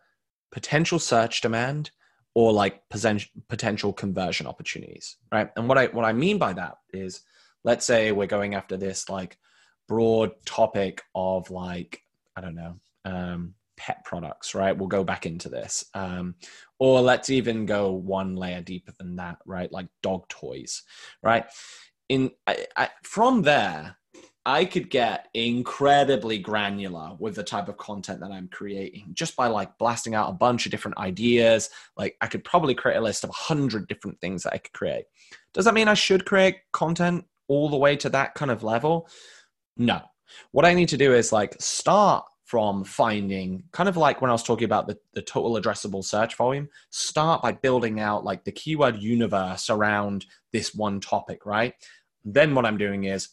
potential 0.51 0.99
search 0.99 1.41
demand 1.41 1.91
or 2.34 2.51
like 2.51 2.82
potential 2.89 3.93
conversion 3.93 4.47
opportunities, 4.47 5.17
right? 5.32 5.49
And 5.55 5.67
what 5.67 5.78
I 5.78 5.88
what 5.88 6.05
I 6.05 6.13
mean 6.13 6.38
by 6.38 6.53
that 6.53 6.78
is, 6.93 7.22
let's 7.63 7.86
say 7.86 8.11
we're 8.11 8.28
going 8.28 8.55
after 8.55 8.78
this 8.78 9.09
like 9.09 9.38
broad 9.88 10.32
topic 10.45 11.01
of 11.15 11.49
like 11.49 12.01
I 12.36 12.41
don't 12.41 12.55
know 12.55 12.76
um, 13.05 13.55
pet 13.78 14.03
products, 14.03 14.53
right? 14.53 14.78
We'll 14.78 14.88
go 14.88 15.03
back 15.03 15.26
into 15.26 15.49
this, 15.49 15.86
um, 15.93 16.36
or 16.80 17.01
let's 17.01 17.30
even 17.30 17.65
go 17.65 17.91
one 17.91 18.36
layer 18.36 18.61
deeper 18.61 18.93
than 18.97 19.15
that, 19.15 19.38
right? 19.45 19.72
Like 19.72 19.88
dog 20.03 20.28
toys, 20.28 20.84
right? 21.24 21.45
In 22.10 22.32
I, 22.47 22.66
I, 22.76 22.89
from 23.03 23.43
there, 23.43 23.95
I 24.45 24.66
could 24.66 24.89
get 24.89 25.28
incredibly 25.34 26.39
granular 26.39 27.16
with 27.20 27.36
the 27.36 27.43
type 27.43 27.68
of 27.68 27.78
content 27.78 28.20
that 28.22 28.32
I'm 28.32 28.47
creating 28.47 29.12
just 29.14 29.36
by 29.36 29.47
like 29.47 29.78
blasting 29.78 30.16
out 30.16 30.30
a 30.30 30.34
bunch 30.34 30.66
of 30.66 30.72
different 30.72 30.97
ideas. 30.97 31.70
Like 31.95 32.16
I 32.22 32.28
could 32.28 32.43
probably 32.43 32.74
create 32.74 32.97
a 32.97 33.01
list 33.01 33.24
of 33.24 33.30
a 33.30 33.34
hundred 33.34 33.88
different 33.88 34.20
things 34.22 34.43
that 34.43 34.53
I 34.53 34.57
could 34.57 34.74
create. 34.74 35.05
Does 35.53 35.66
that 35.66 35.74
mean 35.74 35.88
I 35.88 35.93
should 35.93 36.26
create 36.26 36.57
content 36.72 37.26
all 37.47 37.70
the 37.70 37.78
way 37.78 37.95
to 37.97 38.10
that 38.10 38.34
kind 38.34 38.49
of 38.49 38.64
level? 38.64 39.07
No. 39.78 40.01
What 40.51 40.66
I 40.66 40.74
need 40.74 40.89
to 40.89 40.97
do 40.97 41.14
is 41.14 41.32
like 41.32 41.55
start 41.60 42.26
from 42.49 42.84
finding 42.84 43.64
kind 43.74 43.88
of 43.88 43.95
like 43.95 44.22
when 44.22 44.32
I 44.32 44.34
was 44.34 44.41
talking 44.41 44.66
about 44.66 44.88
the, 44.88 44.97
the 45.14 45.22
total 45.22 45.62
addressable 45.62 46.03
search 46.03 46.36
volume, 46.36 46.68
start 46.89 47.43
by 47.43 47.51
building 47.51 47.99
out 47.99 48.24
like 48.24 48.43
the 48.43 48.51
keyword 48.51 48.97
universe 48.97 49.70
around 49.70 50.26
this 50.51 50.74
one 50.74 50.99
topic, 50.99 51.45
right? 51.45 51.76
Then 52.34 52.56
what 52.56 52.66
I'm 52.66 52.78
doing 52.78 53.06
is 53.06 53.30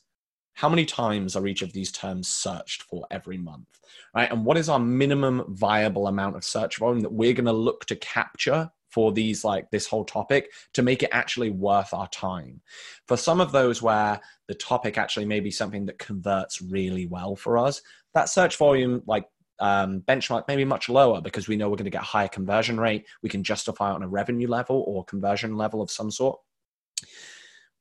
how 0.55 0.69
many 0.69 0.87
times 0.87 1.37
are 1.37 1.47
each 1.47 1.63
of 1.63 1.73
these 1.73 1.93
terms 1.93 2.29
searched 2.29 2.83
for 2.83 3.07
every 3.11 3.39
month 3.39 3.69
right? 4.15 4.31
And 4.31 4.45
what 4.45 4.57
is 4.57 4.69
our 4.69 4.79
minimum 4.79 5.45
viable 5.49 6.07
amount 6.07 6.37
of 6.37 6.45
search 6.45 6.79
volume 6.79 7.01
that 7.01 7.13
we're 7.13 7.35
going 7.35 7.47
to 7.47 7.53
look 7.53 7.85
to 7.87 7.97
capture 7.97 8.71
for 8.91 9.13
these 9.13 9.45
like 9.45 9.71
this 9.71 9.87
whole 9.87 10.05
topic 10.05 10.51
to 10.73 10.83
make 10.83 11.03
it 11.03 11.11
actually 11.13 11.51
worth 11.51 11.93
our 11.93 12.09
time? 12.09 12.61
For 13.07 13.17
some 13.17 13.41
of 13.41 13.53
those 13.53 13.83
where 13.83 14.21
the 14.49 14.55
topic 14.55 14.99
actually 14.99 15.27
may 15.27 15.41
be 15.41 15.51
something 15.51 15.87
that 15.87 15.99
converts 15.99 16.63
really 16.63 17.07
well 17.07 17.37
for 17.37 17.59
us 17.59 17.83
that 18.15 18.31
search 18.31 18.57
volume 18.57 19.03
like 19.07 19.27
um, 19.59 20.01
benchmark 20.01 20.45
maybe 20.49 20.65
much 20.65 20.89
lower 20.89 21.21
because 21.21 21.49
we 21.49 21.57
know 21.57 21.69
we're 21.69 21.77
going 21.77 21.85
to 21.85 21.91
get 21.91 22.03
a 22.03 22.05
higher 22.05 22.29
conversion 22.29 22.81
rate. 22.81 23.07
We 23.23 23.29
can 23.29 23.43
justify 23.43 23.91
on 23.91 24.03
a 24.03 24.09
revenue 24.09 24.49
level 24.49 24.85
or 24.87 25.05
conversion 25.05 25.57
level 25.57 25.83
of 25.83 25.91
some 25.91 26.11
sort 26.11 26.41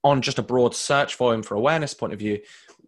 on 0.05 0.21
just 0.21 0.37
a 0.37 0.43
broad 0.43 0.75
search 0.75 1.15
volume 1.15 1.41
for 1.41 1.55
awareness 1.55 1.95
point 1.95 2.13
of 2.13 2.19
view, 2.19 2.39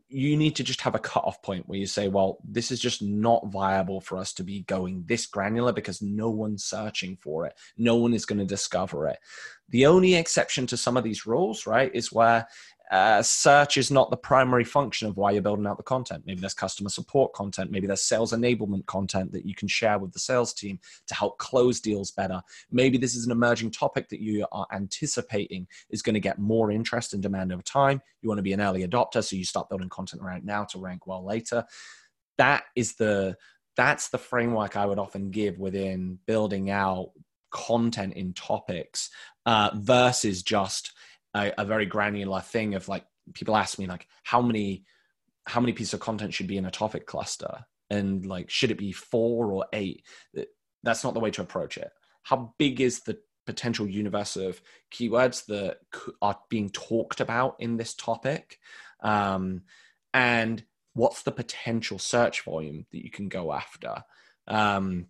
you 0.08 0.38
need 0.38 0.56
to 0.56 0.64
just 0.64 0.82
have 0.82 0.94
a 0.94 1.00
cutoff 1.00 1.42
point 1.42 1.68
where 1.68 1.80
you 1.80 1.88
say, 1.88 2.08
well, 2.08 2.38
this 2.48 2.72
is 2.72 2.80
just 2.80 3.02
not 3.02 3.48
viable 3.48 4.00
for 4.00 4.20
us 4.20 4.32
to 4.34 4.44
be 4.44 4.62
going 4.62 5.04
this 5.08 5.26
granular 5.26 5.74
because 5.74 6.00
no 6.00 6.30
one's 6.30 6.64
searching 6.64 7.18
for 7.20 7.48
it. 7.48 7.56
No 7.76 7.96
one 7.96 8.14
is 8.14 8.28
going 8.28 8.38
to 8.38 8.46
discover 8.46 9.08
it. 9.08 9.18
The 9.70 9.88
only 9.88 10.14
exception 10.14 10.68
to 10.68 10.78
some 10.78 10.96
of 10.96 11.04
these 11.04 11.26
rules, 11.26 11.66
right, 11.66 11.90
is 11.94 12.14
where 12.14 12.48
uh, 12.92 13.22
search 13.22 13.76
is 13.76 13.92
not 13.92 14.10
the 14.10 14.18
primary 14.18 14.64
function 14.64 15.08
of 15.08 15.18
why 15.18 15.32
you're 15.32 15.42
building 15.42 15.68
out 15.68 15.78
the 15.78 15.84
content. 15.84 16.24
Maybe 16.26 16.40
there's 16.40 16.54
customer 16.54 16.90
support 16.90 17.34
content. 17.34 17.70
Maybe 17.70 17.86
there's 17.86 18.04
sales 18.04 18.32
enablement 18.32 18.86
content 18.86 19.34
that 19.34 19.46
you 19.46 19.54
can 19.54 19.68
share 19.68 20.00
with 20.00 20.14
the 20.14 20.20
sales 20.20 20.54
team 20.54 20.80
to 21.08 21.16
help 21.16 21.38
close 21.38 21.82
deals 21.82 22.12
better. 22.12 22.42
Maybe 22.72 22.98
this 22.98 23.16
is 23.16 23.26
an 23.26 23.32
emerging 23.32 23.72
topic 23.72 24.08
that 24.10 24.22
you 24.22 24.46
are 24.54 24.68
anticipating 24.72 25.68
is 25.90 26.02
going 26.02 26.14
to 26.14 26.22
get 26.22 26.40
more 26.40 26.72
interest 26.72 27.14
and 27.14 27.22
demand 27.22 27.52
over 27.52 27.62
time. 27.62 28.02
You 28.22 28.30
want 28.30 28.40
to 28.40 28.44
be 28.44 28.54
an 28.54 28.62
early 28.62 28.88
adopter, 28.88 29.24
so 29.24 29.36
you 29.36 29.44
start 29.44 29.70
building 29.70 29.90
content 29.90 30.22
right 30.22 30.44
now 30.44 30.64
to 30.66 30.80
rank 30.80 31.08
well 31.08 31.26
later. 31.26 31.66
That 32.38 32.64
is 32.76 32.96
the 32.96 33.36
that's 33.76 34.10
the 34.10 34.18
framework 34.18 34.76
I 34.76 34.86
would 34.86 34.98
often 34.98 35.30
give 35.30 35.60
within 35.60 36.20
building 36.26 36.72
out 36.72 37.12
content 37.52 38.14
in 38.14 38.34
topics 38.34 39.10
uh, 39.46 39.72
versus 39.76 40.42
just 40.42 40.94
a, 41.34 41.54
a 41.58 41.66
very 41.66 41.86
granular 41.86 42.42
thing 42.42 42.76
of 42.76 42.88
like 42.88 43.06
people 43.34 43.56
ask 43.56 43.78
me 43.80 43.88
like 43.88 44.08
how 44.24 44.42
many 44.42 44.86
how 45.46 45.62
many 45.62 45.74
pieces 45.74 45.94
of 45.94 46.00
content 46.00 46.34
should 46.34 46.48
be 46.48 46.58
in 46.58 46.66
a 46.66 46.72
topic 46.72 47.06
cluster? 47.06 47.66
And 47.90 48.26
like 48.26 48.50
should 48.50 48.72
it 48.72 48.78
be 48.78 48.92
four 48.92 49.52
or 49.52 49.66
eight? 49.74 50.04
That's 50.84 51.04
not 51.04 51.14
the 51.14 51.20
way 51.20 51.32
to 51.32 51.42
approach 51.42 51.78
it. 51.78 51.92
How 52.24 52.54
big 52.58 52.82
is 52.82 53.02
the 53.02 53.18
potential 53.46 53.88
universe 53.88 54.36
of 54.36 54.62
keywords 54.94 55.46
that 55.46 55.78
are 56.22 56.38
being 56.50 56.70
talked 56.70 57.22
about 57.22 57.56
in 57.60 57.78
this 57.78 57.94
topic? 57.94 58.60
Um, 59.02 59.62
and 60.14 60.64
what's 60.94 61.24
the 61.24 61.32
potential 61.32 62.00
search 62.00 62.42
volume 62.42 62.86
that 62.92 63.04
you 63.04 63.10
can 63.10 63.30
go 63.30 63.54
after? 63.54 64.04
Um, 64.48 65.08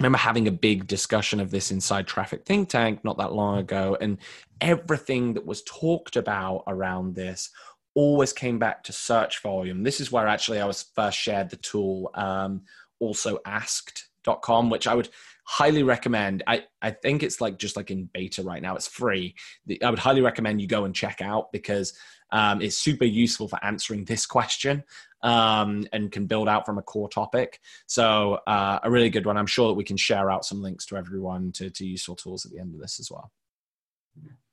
remember 0.00 0.18
having 0.18 0.48
a 0.48 0.52
big 0.52 0.86
discussion 0.86 1.40
of 1.40 1.50
this 1.50 1.70
inside 1.70 2.06
traffic 2.06 2.44
think 2.44 2.68
tank 2.68 3.04
not 3.04 3.18
that 3.18 3.32
long 3.32 3.58
ago 3.58 3.96
and 4.00 4.18
everything 4.60 5.34
that 5.34 5.46
was 5.46 5.62
talked 5.62 6.16
about 6.16 6.64
around 6.66 7.14
this 7.14 7.50
always 7.94 8.32
came 8.32 8.58
back 8.58 8.84
to 8.84 8.92
search 8.92 9.42
volume. 9.42 9.82
This 9.82 10.00
is 10.00 10.10
where 10.10 10.26
actually 10.26 10.60
i 10.60 10.64
was 10.64 10.86
first 10.94 11.18
shared 11.18 11.50
the 11.50 11.56
tool 11.56 12.10
um, 12.14 12.62
AlsoAsked.com 13.02 14.70
which 14.70 14.86
i 14.86 14.94
would 14.94 15.08
highly 15.50 15.82
recommend. 15.82 16.44
I, 16.46 16.64
I 16.80 16.92
think 16.92 17.24
it's 17.24 17.40
like 17.40 17.58
just 17.58 17.76
like 17.76 17.90
in 17.90 18.08
beta 18.12 18.44
right 18.44 18.62
now 18.62 18.76
it's 18.76 18.86
free. 18.86 19.34
I 19.82 19.90
would 19.90 19.98
highly 19.98 20.20
recommend 20.20 20.60
you 20.60 20.68
go 20.68 20.84
and 20.84 20.94
check 20.94 21.20
out 21.20 21.50
because 21.50 21.92
um, 22.30 22.62
it's 22.62 22.76
super 22.76 23.04
useful 23.04 23.48
for 23.48 23.58
answering 23.64 24.04
this 24.04 24.26
question 24.26 24.84
um, 25.22 25.86
and 25.92 26.10
can 26.10 26.26
build 26.26 26.48
out 26.48 26.66
from 26.66 26.78
a 26.78 26.82
core 26.82 27.08
topic. 27.08 27.60
So 27.86 28.40
uh, 28.46 28.80
a 28.82 28.90
really 28.90 29.10
good 29.10 29.26
one. 29.26 29.36
I'm 29.36 29.46
sure 29.46 29.68
that 29.68 29.74
we 29.74 29.84
can 29.84 29.96
share 29.96 30.30
out 30.30 30.44
some 30.44 30.62
links 30.62 30.86
to 30.86 30.96
everyone 30.96 31.52
to, 31.52 31.70
to 31.70 31.86
useful 31.86 32.16
tools 32.16 32.44
at 32.44 32.52
the 32.52 32.58
end 32.58 32.74
of 32.74 32.80
this 32.80 33.00
as 33.00 33.10
well. 33.10 33.30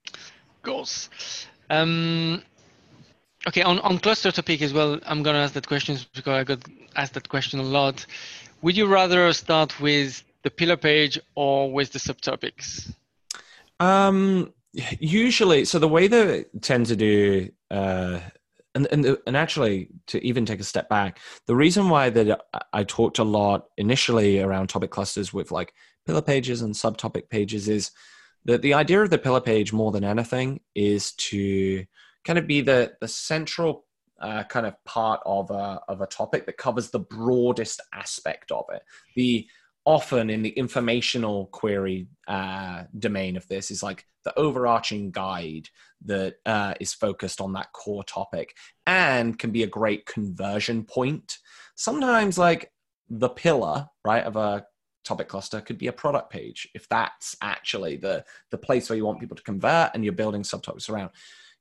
Of 0.06 0.62
course. 0.62 1.08
Um, 1.70 2.42
okay, 3.46 3.62
on, 3.62 3.78
on 3.80 3.98
cluster 3.98 4.32
topic 4.32 4.62
as 4.62 4.72
well, 4.72 4.98
I'm 5.06 5.22
going 5.22 5.34
to 5.34 5.40
ask 5.40 5.54
that 5.54 5.66
question 5.66 5.98
because 6.14 6.32
I 6.32 6.44
got 6.44 6.60
asked 6.96 7.14
that 7.14 7.28
question 7.28 7.60
a 7.60 7.64
lot. 7.64 8.04
Would 8.62 8.76
you 8.76 8.86
rather 8.86 9.32
start 9.32 9.80
with 9.80 10.22
the 10.42 10.50
pillar 10.50 10.76
page 10.76 11.18
or 11.34 11.72
with 11.72 11.92
the 11.92 11.98
subtopics? 11.98 12.92
Um, 13.80 14.52
usually, 14.98 15.64
so 15.64 15.78
the 15.78 15.88
way 15.88 16.08
that 16.08 16.28
I 16.28 16.44
tend 16.60 16.86
to 16.86 16.96
do 16.96 17.50
uh, 17.70 18.20
and 18.74 18.86
and 18.90 19.16
and 19.26 19.36
actually 19.36 19.88
to 20.06 20.24
even 20.24 20.44
take 20.44 20.60
a 20.60 20.64
step 20.64 20.88
back 20.88 21.18
the 21.46 21.56
reason 21.56 21.88
why 21.88 22.10
that 22.10 22.40
i 22.72 22.84
talked 22.84 23.18
a 23.18 23.24
lot 23.24 23.66
initially 23.76 24.40
around 24.40 24.68
topic 24.68 24.90
clusters 24.90 25.32
with 25.32 25.50
like 25.50 25.72
pillar 26.06 26.22
pages 26.22 26.62
and 26.62 26.74
subtopic 26.74 27.28
pages 27.28 27.68
is 27.68 27.90
that 28.44 28.62
the 28.62 28.74
idea 28.74 29.02
of 29.02 29.10
the 29.10 29.18
pillar 29.18 29.40
page 29.40 29.72
more 29.72 29.92
than 29.92 30.04
anything 30.04 30.60
is 30.74 31.12
to 31.12 31.84
kind 32.24 32.38
of 32.38 32.46
be 32.46 32.60
the 32.60 32.92
the 33.00 33.08
central 33.08 33.84
uh, 34.20 34.42
kind 34.44 34.66
of 34.66 34.74
part 34.84 35.20
of 35.24 35.50
a 35.50 35.80
of 35.88 36.00
a 36.00 36.06
topic 36.06 36.46
that 36.46 36.56
covers 36.56 36.90
the 36.90 36.98
broadest 36.98 37.80
aspect 37.92 38.50
of 38.50 38.64
it. 38.72 38.82
The 39.14 39.46
often 39.88 40.28
in 40.28 40.42
the 40.42 40.50
informational 40.50 41.46
query 41.46 42.06
uh, 42.28 42.84
domain 42.98 43.38
of 43.38 43.48
this 43.48 43.70
is 43.70 43.82
like 43.82 44.04
the 44.22 44.38
overarching 44.38 45.10
guide 45.10 45.66
that 46.04 46.34
uh, 46.44 46.74
is 46.78 46.92
focused 46.92 47.40
on 47.40 47.54
that 47.54 47.72
core 47.72 48.04
topic 48.04 48.54
and 48.86 49.38
can 49.38 49.50
be 49.50 49.62
a 49.62 49.66
great 49.66 50.04
conversion 50.04 50.84
point. 50.84 51.38
Sometimes, 51.74 52.36
like 52.36 52.70
the 53.08 53.30
pillar, 53.30 53.88
right, 54.04 54.24
of 54.24 54.36
a 54.36 54.66
topic 55.04 55.26
cluster 55.28 55.62
could 55.62 55.78
be 55.78 55.86
a 55.86 55.92
product 55.92 56.28
page 56.28 56.68
if 56.74 56.86
that's 56.90 57.34
actually 57.40 57.96
the 57.96 58.22
the 58.50 58.58
place 58.58 58.90
where 58.90 58.96
you 58.98 59.06
want 59.06 59.18
people 59.18 59.36
to 59.36 59.42
convert 59.42 59.90
and 59.94 60.04
you're 60.04 60.12
building 60.12 60.42
subtopics 60.42 60.90
around 60.90 61.08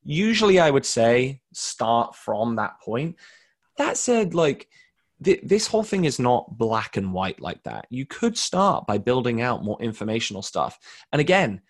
usually 0.03 0.59
i 0.59 0.69
would 0.69 0.86
say 0.86 1.39
start 1.53 2.13
from 2.13 2.57
that 2.57 2.78
point 2.82 3.15
that 3.78 3.95
said 3.95 4.34
like 4.34 4.67
th- 5.24 5.41
this 5.43 5.68
whole 5.68 5.84
thing 5.84 6.05
is 6.05 6.20
not 6.20 6.57
black 6.57 6.97
and 6.97 7.13
white 7.13 7.41
like 7.41 7.63
that. 7.63 7.88
You 7.89 8.05
could 8.05 8.38
start 8.38 8.88
by 8.88 8.97
building 8.97 9.41
out 9.41 9.63
more 9.63 9.82
informational 9.82 10.41
stuff. 10.41 10.78
And 11.11 11.20
again, 11.20 11.61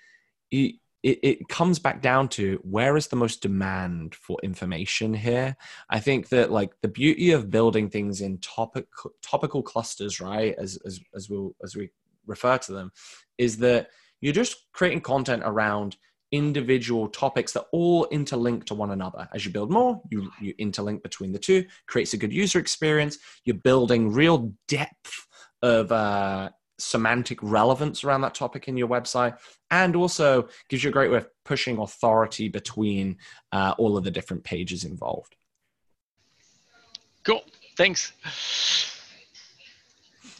it, 0.52 0.76
it, 1.04 1.20
it, 1.22 1.48
comes 1.48 1.80
back 1.80 2.02
down 2.02 2.28
to 2.30 2.60
where 2.64 2.98
is 2.98 3.08
the 3.08 3.16
most 3.16 3.41
demand 3.41 4.16
for 4.16 4.38
information 4.43 5.14
here. 5.14 5.56
I 5.89 6.00
think 6.00 6.30
that 6.30 6.52
like 6.52 6.72
the 6.82 6.88
beauty 6.88 7.32
of 7.32 7.52
building 7.52 7.89
things 7.89 8.22
in 8.22 8.39
topic 8.39 8.88
topical 9.22 9.62
clusters, 9.62 10.20
right, 10.20 10.56
as 10.58 10.78
as 10.86 11.00
as 11.16 11.30
we 11.30 11.38
we'll, 11.38 11.56
as 11.64 11.76
we 11.76 11.89
refer 12.26 12.58
to 12.58 12.74
them, 12.74 12.91
is 13.38 13.58
that 13.58 13.89
you're 14.22 14.34
just 14.34 14.66
creating 14.74 15.02
content 15.02 15.43
around 15.45 15.98
individual 16.32 17.07
topics 17.07 17.53
that 17.53 17.65
all 17.71 18.07
interlink 18.11 18.65
to 18.65 18.73
one 18.73 18.91
another. 18.91 19.28
As 19.34 19.45
you 19.45 19.51
build 19.51 19.71
more, 19.71 20.01
you, 20.09 20.30
you 20.41 20.53
interlink 20.55 21.03
between 21.03 21.32
the 21.32 21.39
two, 21.39 21.65
creates 21.88 22.13
a 22.13 22.17
good 22.17 22.34
user 22.34 22.59
experience. 22.59 23.17
You're 23.45 23.55
building 23.55 24.11
real 24.11 24.53
depth 24.67 25.28
of 25.61 25.91
uh, 25.91 26.49
semantic 26.78 27.39
relevance 27.41 28.03
around 28.03 28.21
that 28.21 28.36
topic 28.36 28.67
in 28.67 28.78
your 28.78 28.88
website, 28.88 29.38
and 29.71 29.95
also 29.95 30.47
gives 30.69 30.84
you 30.84 30.89
a 30.89 30.93
great 30.93 31.11
way 31.11 31.17
of 31.17 31.28
pushing 31.43 31.78
authority 31.80 32.49
between 32.49 33.17
uh, 33.51 33.73
all 33.78 33.97
of 33.97 34.03
the 34.03 34.11
different 34.11 34.43
pages 34.43 34.84
involved. 34.84 35.36
Cool. 37.23 37.43
Thanks. 37.75 38.13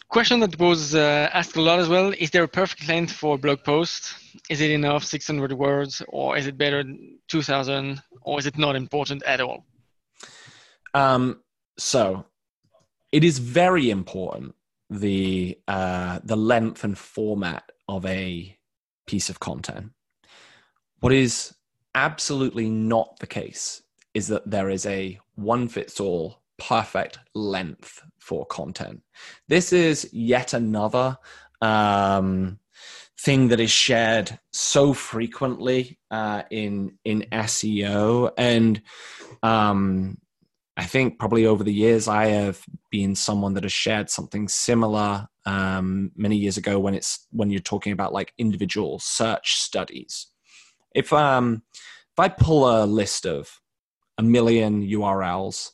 Question 0.10 0.40
that 0.40 0.58
was 0.58 0.96
uh, 0.96 1.30
asked 1.34 1.58
a 1.58 1.62
lot 1.62 1.80
as 1.80 1.90
well: 1.90 2.14
Is 2.18 2.32
there 2.32 2.44
a 2.44 2.48
perfect 2.48 2.88
length 2.88 3.12
for 3.12 3.38
blog 3.38 3.64
post? 3.64 4.14
Is 4.50 4.62
it 4.62 4.72
enough 4.72 5.04
600 5.04 5.54
words, 5.54 6.02
or 6.08 6.38
is 6.38 6.48
it 6.48 6.58
better 6.58 6.84
2,000, 7.28 8.02
or 8.22 8.40
is 8.40 8.46
it 8.46 8.58
not 8.58 8.76
important 8.76 9.24
at 9.24 9.42
all? 9.42 9.66
Um, 10.94 11.42
so, 11.78 12.26
it 13.12 13.24
is 13.24 13.40
very 13.40 13.90
important 13.90 14.56
the 14.90 15.58
uh, 15.68 16.20
the 16.24 16.38
length 16.38 16.84
and 16.84 16.98
format 16.98 17.64
of 17.88 18.06
a 18.06 18.58
piece 19.06 19.30
of 19.30 19.40
content. 19.40 19.92
What 21.00 21.14
is 21.14 21.54
absolutely 21.96 22.70
not 22.70 23.20
the 23.20 23.28
case 23.28 23.82
is 24.14 24.28
that 24.28 24.50
there 24.50 24.70
is 24.70 24.86
a 24.86 25.20
one 25.36 25.68
fits 25.68 26.00
all 26.00 26.42
perfect 26.58 27.20
length 27.34 28.02
for 28.20 28.46
content. 28.46 29.02
This 29.48 29.72
is 29.72 30.10
yet 30.12 30.54
another 30.54 31.18
um, 31.62 32.60
thing 33.20 33.48
that 33.50 33.60
is 33.60 33.72
shared 33.72 34.40
so 34.52 34.94
frequently 34.94 36.00
uh, 36.12 36.44
in 36.50 36.98
in 37.04 37.26
SEO, 37.32 38.32
and 38.38 38.82
um, 39.44 40.18
I 40.78 40.86
think 40.86 41.18
probably 41.18 41.46
over 41.46 41.64
the 41.64 41.74
years 41.74 42.08
I 42.08 42.28
have 42.28 42.64
been 42.92 43.16
someone 43.16 43.56
that 43.56 43.64
has 43.64 43.74
shared 43.74 44.10
something 44.10 44.48
similar 44.48 45.28
um, 45.46 46.12
many 46.16 46.38
years 46.38 46.58
ago 46.58 46.80
when 46.80 46.94
it's 46.94 47.26
when 47.32 47.50
you're 47.50 47.60
talking 47.60 47.94
about 47.94 48.14
like 48.14 48.34
individual 48.38 49.00
search 49.00 49.56
studies. 49.56 50.28
If 50.94 51.12
um 51.12 51.64
if 51.74 52.20
I 52.20 52.30
pull 52.30 52.68
a 52.68 52.86
list 52.86 53.26
of 53.26 53.60
a 54.18 54.24
million 54.24 54.88
URLs 54.88 55.72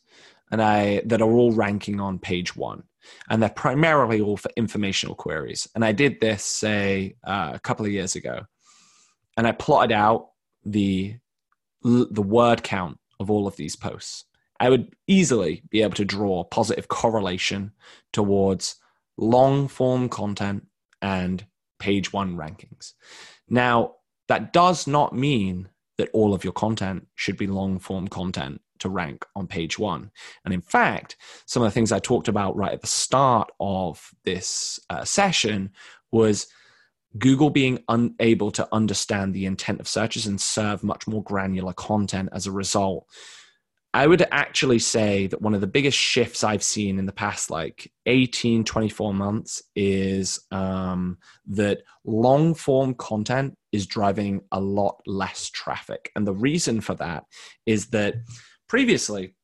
and 0.52 0.62
I 0.62 1.02
that 1.06 1.22
are 1.22 1.32
all 1.32 1.52
ranking 1.52 2.00
on 2.00 2.20
page 2.20 2.56
one, 2.56 2.84
and 3.30 3.41
they're 3.41 3.49
primarily 3.49 4.22
all 4.22 4.38
for 4.38 4.49
informational 4.56 5.16
queries. 5.16 5.68
And 5.76 5.84
I 5.84 5.91
did 5.91 6.20
this 6.20 6.43
say 6.43 7.16
uh, 7.24 7.51
a 7.54 7.60
couple 7.60 7.86
of 7.86 7.91
years 7.91 8.16
ago, 8.16 8.41
and 9.38 9.47
I 9.47 9.51
plotted 9.51 9.91
out 9.91 10.30
the 10.66 11.16
the 11.84 12.22
word 12.22 12.64
count 12.64 12.97
of 13.20 13.30
all 13.30 13.45
of 13.45 13.58
these 13.58 13.76
posts. 13.76 14.26
I 14.60 14.70
would 14.70 14.95
easily 15.08 15.64
be 15.70 15.82
able 15.82 15.95
to 15.95 16.06
draw 16.06 16.45
positive 16.45 16.88
correlation 16.88 17.74
towards 18.14 18.78
long 19.18 19.68
form 19.68 20.08
content 20.08 20.68
and 21.01 21.45
page 21.80 22.14
one 22.14 22.38
rankings. 22.38 22.93
Now, 23.49 23.95
that 24.30 24.54
does 24.54 24.88
not 24.88 25.14
mean 25.14 25.68
that 26.04 26.12
all 26.14 26.34
of 26.34 26.43
your 26.43 26.51
content 26.51 27.08
should 27.16 27.38
be 27.38 27.47
long 27.47 27.80
form 27.80 28.10
content 28.10 28.60
to 28.80 28.89
rank 28.89 29.26
on 29.38 29.47
page 29.47 29.80
one. 29.80 30.12
And 30.43 30.54
in 30.54 30.60
fact, 30.60 31.16
some 31.45 31.64
of 31.64 31.68
the 31.68 31.74
things 31.74 31.93
I 31.93 31.99
talked 31.99 32.28
about 32.28 32.58
right 32.58 32.74
at 32.74 32.82
the 32.82 32.88
start 32.88 33.49
of 33.62 34.12
this 34.26 34.82
uh, 34.89 35.06
session 35.06 35.72
was 36.12 36.47
Google 37.18 37.49
being 37.49 37.80
unable 37.88 38.51
to 38.51 38.68
understand 38.74 39.34
the 39.34 39.45
intent 39.45 39.80
of 39.80 39.88
searches 39.88 40.28
and 40.28 40.41
serve 40.41 40.84
much 40.84 41.08
more 41.08 41.24
granular 41.24 41.74
content 41.74 42.30
as 42.34 42.47
a 42.47 42.51
result. 42.51 43.08
I 43.93 44.06
would 44.06 44.26
actually 44.32 44.80
say 44.80 45.28
that 45.28 45.41
one 45.41 45.54
of 45.54 45.62
the 45.62 45.68
biggest 45.68 45.97
shifts 45.97 46.43
I've 46.43 46.64
seen 46.64 46.99
in 46.99 47.06
the 47.06 47.14
past 47.14 47.49
like 47.49 47.93
18, 48.08 48.66
24 48.66 49.14
months 49.14 49.64
is 49.76 50.41
um, 50.51 51.20
that 51.47 51.84
long 52.04 52.56
form 52.56 52.95
content 52.95 53.56
is 53.74 53.88
driving 53.88 54.42
a 54.52 54.60
lot 54.60 55.02
less 55.06 55.50
traffic. 55.50 56.12
And 56.16 56.26
the 56.26 56.36
reason 56.36 56.80
for 56.80 56.94
that 56.96 57.26
is 57.66 57.88
that 57.88 58.16
previously 58.70 59.36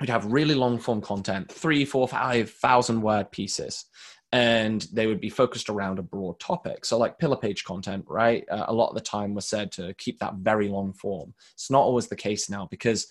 we'd 0.00 0.10
have 0.10 0.26
really 0.26 0.54
long 0.54 0.78
form 0.78 1.00
content, 1.00 1.50
three, 1.50 1.84
four, 1.84 2.06
five 2.08 2.50
thousand 2.50 3.00
word 3.00 3.30
pieces. 3.30 3.86
And 4.30 4.86
they 4.92 5.06
would 5.06 5.22
be 5.22 5.30
focused 5.30 5.70
around 5.70 5.98
a 5.98 6.02
broad 6.02 6.38
topic. 6.38 6.84
So, 6.84 6.98
like 6.98 7.18
pillar 7.18 7.38
page 7.38 7.64
content, 7.64 8.04
right? 8.08 8.44
Uh, 8.50 8.66
a 8.68 8.74
lot 8.74 8.90
of 8.90 8.94
the 8.94 9.00
time 9.00 9.32
was 9.32 9.48
said 9.48 9.72
to 9.72 9.94
keep 9.94 10.18
that 10.18 10.34
very 10.34 10.68
long 10.68 10.92
form. 10.92 11.32
It's 11.54 11.70
not 11.70 11.80
always 11.80 12.08
the 12.08 12.16
case 12.16 12.50
now 12.50 12.68
because 12.70 13.06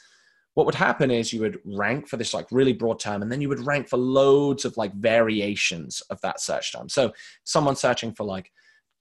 what 0.53 0.65
would 0.65 0.75
happen 0.75 1.09
is 1.09 1.31
you 1.31 1.41
would 1.41 1.59
rank 1.65 2.07
for 2.07 2.17
this 2.17 2.33
like 2.33 2.47
really 2.51 2.73
broad 2.73 2.99
term 2.99 3.21
and 3.21 3.31
then 3.31 3.41
you 3.41 3.49
would 3.49 3.65
rank 3.65 3.87
for 3.87 3.97
loads 3.97 4.65
of 4.65 4.75
like 4.75 4.91
variations 4.93 6.01
of 6.09 6.19
that 6.21 6.41
search 6.41 6.73
term 6.73 6.89
so 6.89 7.13
someone 7.43 7.75
searching 7.75 8.11
for 8.11 8.23
like 8.23 8.51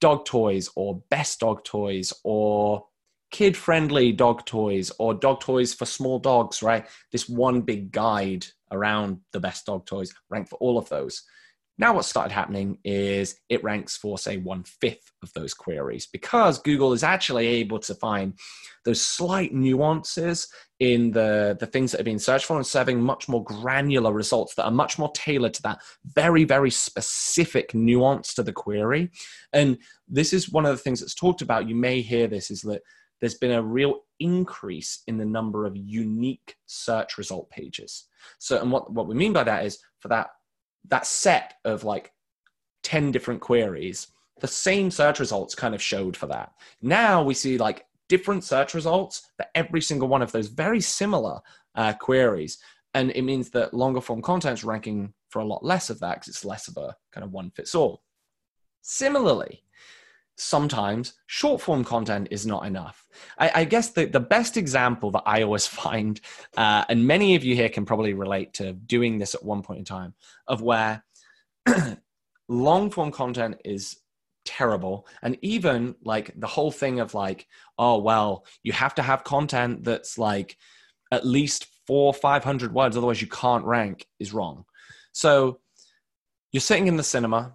dog 0.01 0.24
toys 0.24 0.70
or 0.76 1.03
best 1.11 1.40
dog 1.40 1.64
toys 1.64 2.12
or 2.24 2.86
kid 3.30 3.57
friendly 3.57 4.12
dog 4.12 4.44
toys 4.44 4.92
or 4.99 5.14
dog 5.14 5.40
toys 5.40 5.74
for 5.74 5.84
small 5.86 6.18
dogs, 6.18 6.62
right? 6.62 6.86
This 7.12 7.28
one 7.28 7.62
big 7.62 7.92
guide 7.92 8.47
around 8.70 9.20
the 9.32 9.40
best 9.40 9.66
dog 9.66 9.86
toys 9.86 10.14
rank 10.30 10.49
for 10.49 10.57
all 10.57 10.78
of 10.78 10.88
those. 10.88 11.22
Now, 11.79 11.95
what 11.95 12.07
started 12.07 12.33
happening 12.33 12.79
is 12.85 13.37
it 13.51 13.62
ranks 13.62 13.97
for, 13.97 14.16
say, 14.16 14.39
one 14.39 14.64
fifth 14.64 15.12
of 15.22 15.31
those 15.35 15.53
queries 15.53 16.07
because 16.07 16.59
Google 16.59 16.95
is 16.95 17.03
actually 17.03 17.47
able 17.47 17.79
to 17.81 17.95
find 17.95 18.35
those 18.85 19.05
slight 19.05 19.53
nuances 19.53 20.49
in 20.81 21.11
the, 21.11 21.57
the 21.61 21.66
things 21.66 21.93
that 21.93 22.01
are 22.01 22.05
being 22.05 22.18
searched 22.18 22.47
for 22.47 22.57
and 22.57 22.66
serving 22.66 23.01
much 23.01 23.29
more 23.29 23.45
granular 23.45 24.12
results 24.12 24.55
that 24.55 24.64
are 24.64 24.70
much 24.70 24.99
more 24.99 25.11
tailored 25.14 25.53
to 25.55 25.62
that 25.62 25.81
very, 26.05 26.45
very 26.45 26.70
specific 26.70 27.74
nuance 27.74 28.33
to 28.35 28.43
the 28.43 28.53
query. 28.53 29.11
And 29.53 29.77
this 30.09 30.33
is 30.33 30.51
one 30.51 30.64
of 30.64 30.72
the 30.72 30.83
things 30.83 31.01
that's 31.01 31.14
talked 31.14 31.43
about. 31.43 31.68
You 31.68 31.74
may 31.74 32.01
hear 32.01 32.27
this 32.27 32.51
is 32.51 32.62
that 32.62 32.83
there's 33.20 33.35
been 33.35 33.53
a 33.53 33.62
real 33.62 34.01
increase 34.20 35.03
in 35.07 35.18
the 35.18 35.24
number 35.24 35.66
of 35.66 35.77
unique 35.77 36.57
search 36.66 37.18
result 37.18 37.51
pages. 37.51 38.05
So, 38.39 38.61
and 38.61 38.70
what, 38.70 38.93
what 38.93 39.09
we 39.09 39.14
mean 39.14 39.33
by 39.33 39.45
that 39.45 39.64
is 39.64 39.79
for 40.01 40.09
that, 40.09 40.29
that 40.89 41.07
set 41.07 41.55
of 41.64 41.84
like 41.84 42.12
10 42.82 43.12
different 43.12 43.41
queries, 43.41 44.09
the 44.41 44.49
same 44.49 44.91
search 44.91 45.18
results 45.18 45.55
kind 45.55 45.74
of 45.74 45.82
showed 45.82 46.16
for 46.16 46.26
that. 46.26 46.53
Now 46.82 47.22
we 47.22 47.34
see 47.34 47.59
like 47.59 47.87
different 48.09 48.45
search 48.45 48.74
results 48.74 49.30
for 49.37 49.47
every 49.55 49.80
single 49.80 50.09
one 50.09 50.22
of 50.22 50.32
those 50.32 50.49
very 50.49 50.80
similar 50.80 51.41
uh, 51.74 51.95
queries. 51.95 52.59
And 52.95 53.11
it 53.11 53.22
means 53.22 53.51
that 53.51 53.74
longer 53.74 54.01
form 54.01 54.22
content 54.22 54.59
is 54.59 54.64
ranking 54.64 55.12
for 55.28 55.41
a 55.41 55.45
lot 55.45 55.64
less 55.64 55.91
of 55.91 56.01
that 56.01 56.14
because 56.14 56.28
it's 56.28 56.45
less 56.45 56.68
of 56.68 56.76
a 56.76 56.95
kind 57.12 57.24
of 57.24 57.32
one 57.32 57.51
fits 57.51 57.74
all. 57.74 58.03
Similarly, 58.82 59.64
sometimes 60.37 61.14
short 61.26 61.61
form 61.61 61.82
content 61.84 62.28
is 62.30 62.47
not 62.47 62.66
enough. 62.66 63.07
I, 63.39 63.51
I, 63.55 63.64
guess 63.64 63.91
the, 63.91 64.05
the 64.05 64.20
best 64.20 64.57
example 64.57 65.11
that 65.12 65.22
I 65.24 65.43
always 65.43 65.66
find, 65.82 66.20
uh, 66.57 66.84
and 66.89 67.07
many 67.07 67.34
of 67.34 67.45
you 67.45 67.55
here 67.55 67.68
can 67.68 67.87
probably 67.87 68.12
relate 68.12 68.55
to 68.55 68.72
doing 68.72 69.18
this 69.18 69.34
at 69.34 69.45
one 69.45 69.62
point 69.62 69.80
in 69.80 69.84
time, 69.84 70.14
of 70.47 70.62
where 70.62 71.05
long 72.49 72.91
form 72.91 73.11
content 73.11 73.57
is 73.64 73.97
terrible. 74.45 75.07
And 75.22 75.37
even 75.43 75.97
like 76.05 76.32
the 76.37 76.47
whole 76.47 76.70
thing 76.70 77.01
of 77.01 77.14
like, 77.14 77.47
oh, 77.78 77.99
well, 77.99 78.45
you 78.62 78.72
have 78.72 78.95
to 78.97 79.03
have 79.03 79.24
content 79.24 79.84
that's 79.84 80.18
like 80.18 80.57
at 81.11 81.26
least 81.26 81.66
four, 81.87 82.12
500 82.12 82.72
words, 82.72 82.97
otherwise 82.97 83.20
you 83.20 83.28
can't 83.28 83.64
rank 83.64 84.07
is 84.18 84.32
wrong. 84.32 84.64
So 85.12 85.61
you're 86.53 86.61
sitting 86.61 86.89
in 86.89 86.97
the 86.97 87.03
cinema, 87.03 87.55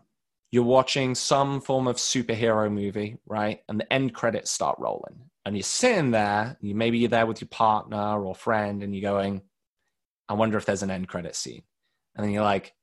you're 0.51 0.63
watching 0.63 1.15
some 1.15 1.61
form 1.61 1.87
of 1.87 1.95
superhero 1.95 2.71
movie, 2.71 3.17
right? 3.25 3.61
And 3.69 3.79
the 3.79 3.91
end 3.91 4.13
credits 4.13 4.51
start 4.51 4.77
rolling. 4.79 5.15
And 5.45 5.55
you're 5.55 5.63
sitting 5.63 6.11
there, 6.11 6.57
you 6.61 6.75
maybe 6.75 6.99
you're 6.99 7.09
there 7.09 7.25
with 7.25 7.41
your 7.41 7.47
partner 7.47 8.23
or 8.23 8.35
friend, 8.35 8.83
and 8.83 8.93
you're 8.93 9.09
going, 9.09 9.41
I 10.29 10.33
wonder 10.33 10.57
if 10.57 10.65
there's 10.65 10.83
an 10.83 10.91
end 10.91 11.07
credit 11.07 11.35
scene. 11.35 11.63
And 12.15 12.23
then 12.23 12.31
you're 12.31 12.43
like, 12.43 12.73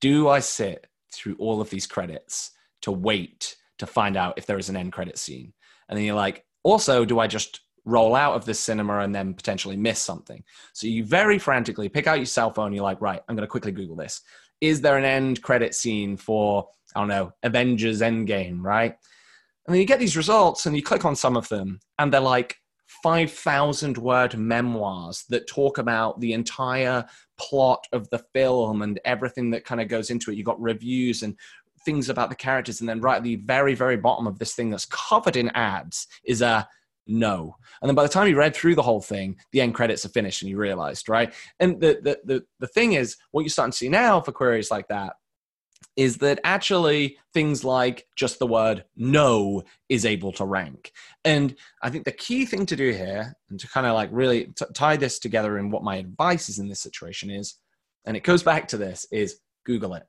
do 0.00 0.28
I 0.28 0.38
sit 0.38 0.86
through 1.12 1.36
all 1.38 1.60
of 1.60 1.68
these 1.68 1.86
credits 1.86 2.52
to 2.82 2.92
wait 2.92 3.56
to 3.78 3.86
find 3.86 4.16
out 4.16 4.38
if 4.38 4.46
there 4.46 4.58
is 4.58 4.68
an 4.68 4.76
end 4.76 4.92
credit 4.92 5.18
scene? 5.18 5.52
And 5.88 5.98
then 5.98 6.04
you're 6.04 6.14
like, 6.14 6.44
also, 6.62 7.04
do 7.04 7.18
I 7.18 7.26
just 7.26 7.60
roll 7.84 8.14
out 8.16 8.34
of 8.34 8.44
this 8.44 8.58
cinema 8.58 9.00
and 9.00 9.14
then 9.14 9.34
potentially 9.34 9.76
miss 9.76 10.00
something? 10.00 10.42
So 10.72 10.86
you 10.86 11.04
very 11.04 11.38
frantically 11.38 11.88
pick 11.88 12.06
out 12.06 12.18
your 12.18 12.26
cell 12.26 12.52
phone. 12.52 12.72
You're 12.72 12.84
like, 12.84 13.00
right, 13.00 13.20
I'm 13.28 13.36
going 13.36 13.46
to 13.46 13.50
quickly 13.50 13.72
Google 13.72 13.96
this. 13.96 14.22
Is 14.60 14.80
there 14.80 14.96
an 14.96 15.04
end 15.04 15.42
credit 15.42 15.74
scene 15.74 16.16
for 16.16 16.68
I 16.96 17.00
don't 17.00 17.08
know, 17.08 17.32
Avengers 17.42 18.00
Endgame, 18.00 18.62
right? 18.62 18.94
And 19.66 19.74
then 19.74 19.80
you 19.80 19.86
get 19.86 19.98
these 19.98 20.16
results 20.16 20.64
and 20.64 20.74
you 20.74 20.82
click 20.82 21.04
on 21.04 21.14
some 21.14 21.36
of 21.36 21.48
them 21.48 21.80
and 21.98 22.10
they're 22.12 22.20
like 22.20 22.56
5,000 23.02 23.98
word 23.98 24.38
memoirs 24.38 25.24
that 25.28 25.46
talk 25.46 25.76
about 25.76 26.20
the 26.20 26.32
entire 26.32 27.04
plot 27.38 27.86
of 27.92 28.08
the 28.08 28.24
film 28.32 28.80
and 28.80 28.98
everything 29.04 29.50
that 29.50 29.66
kind 29.66 29.80
of 29.80 29.88
goes 29.88 30.08
into 30.08 30.30
it. 30.30 30.36
You've 30.36 30.46
got 30.46 30.60
reviews 30.60 31.22
and 31.22 31.36
things 31.84 32.08
about 32.08 32.30
the 32.30 32.36
characters. 32.36 32.80
And 32.80 32.88
then 32.88 33.02
right 33.02 33.18
at 33.18 33.24
the 33.24 33.36
very, 33.36 33.74
very 33.74 33.98
bottom 33.98 34.26
of 34.26 34.38
this 34.38 34.54
thing 34.54 34.70
that's 34.70 34.86
covered 34.86 35.36
in 35.36 35.50
ads 35.50 36.06
is 36.24 36.40
a 36.40 36.66
no. 37.06 37.56
And 37.82 37.88
then 37.88 37.94
by 37.94 38.04
the 38.04 38.08
time 38.08 38.28
you 38.28 38.38
read 38.38 38.56
through 38.56 38.74
the 38.74 38.82
whole 38.82 39.02
thing, 39.02 39.36
the 39.52 39.60
end 39.60 39.74
credits 39.74 40.06
are 40.06 40.10
finished 40.10 40.40
and 40.40 40.50
you 40.50 40.56
realized, 40.56 41.10
right? 41.10 41.34
And 41.60 41.80
the, 41.80 41.98
the, 42.02 42.18
the, 42.24 42.44
the 42.60 42.66
thing 42.68 42.94
is, 42.94 43.16
what 43.32 43.42
you're 43.42 43.50
starting 43.50 43.72
to 43.72 43.76
see 43.76 43.88
now 43.90 44.20
for 44.20 44.32
queries 44.32 44.70
like 44.70 44.88
that 44.88 45.14
is 45.96 46.18
that 46.18 46.40
actually 46.44 47.16
things 47.32 47.64
like 47.64 48.06
just 48.16 48.38
the 48.38 48.46
word 48.46 48.84
no 48.96 49.62
is 49.88 50.04
able 50.04 50.30
to 50.32 50.44
rank. 50.44 50.92
And 51.24 51.54
I 51.82 51.90
think 51.90 52.04
the 52.04 52.12
key 52.12 52.44
thing 52.44 52.66
to 52.66 52.76
do 52.76 52.92
here, 52.92 53.34
and 53.48 53.58
to 53.58 53.68
kind 53.68 53.86
of 53.86 53.94
like 53.94 54.10
really 54.12 54.46
t- 54.46 54.66
tie 54.74 54.96
this 54.96 55.18
together 55.18 55.58
in 55.58 55.70
what 55.70 55.82
my 55.82 55.96
advice 55.96 56.48
is 56.48 56.58
in 56.58 56.68
this 56.68 56.80
situation 56.80 57.30
is, 57.30 57.54
and 58.04 58.16
it 58.16 58.24
goes 58.24 58.42
back 58.42 58.68
to 58.68 58.76
this, 58.76 59.06
is 59.10 59.40
Google 59.64 59.94
it. 59.94 60.04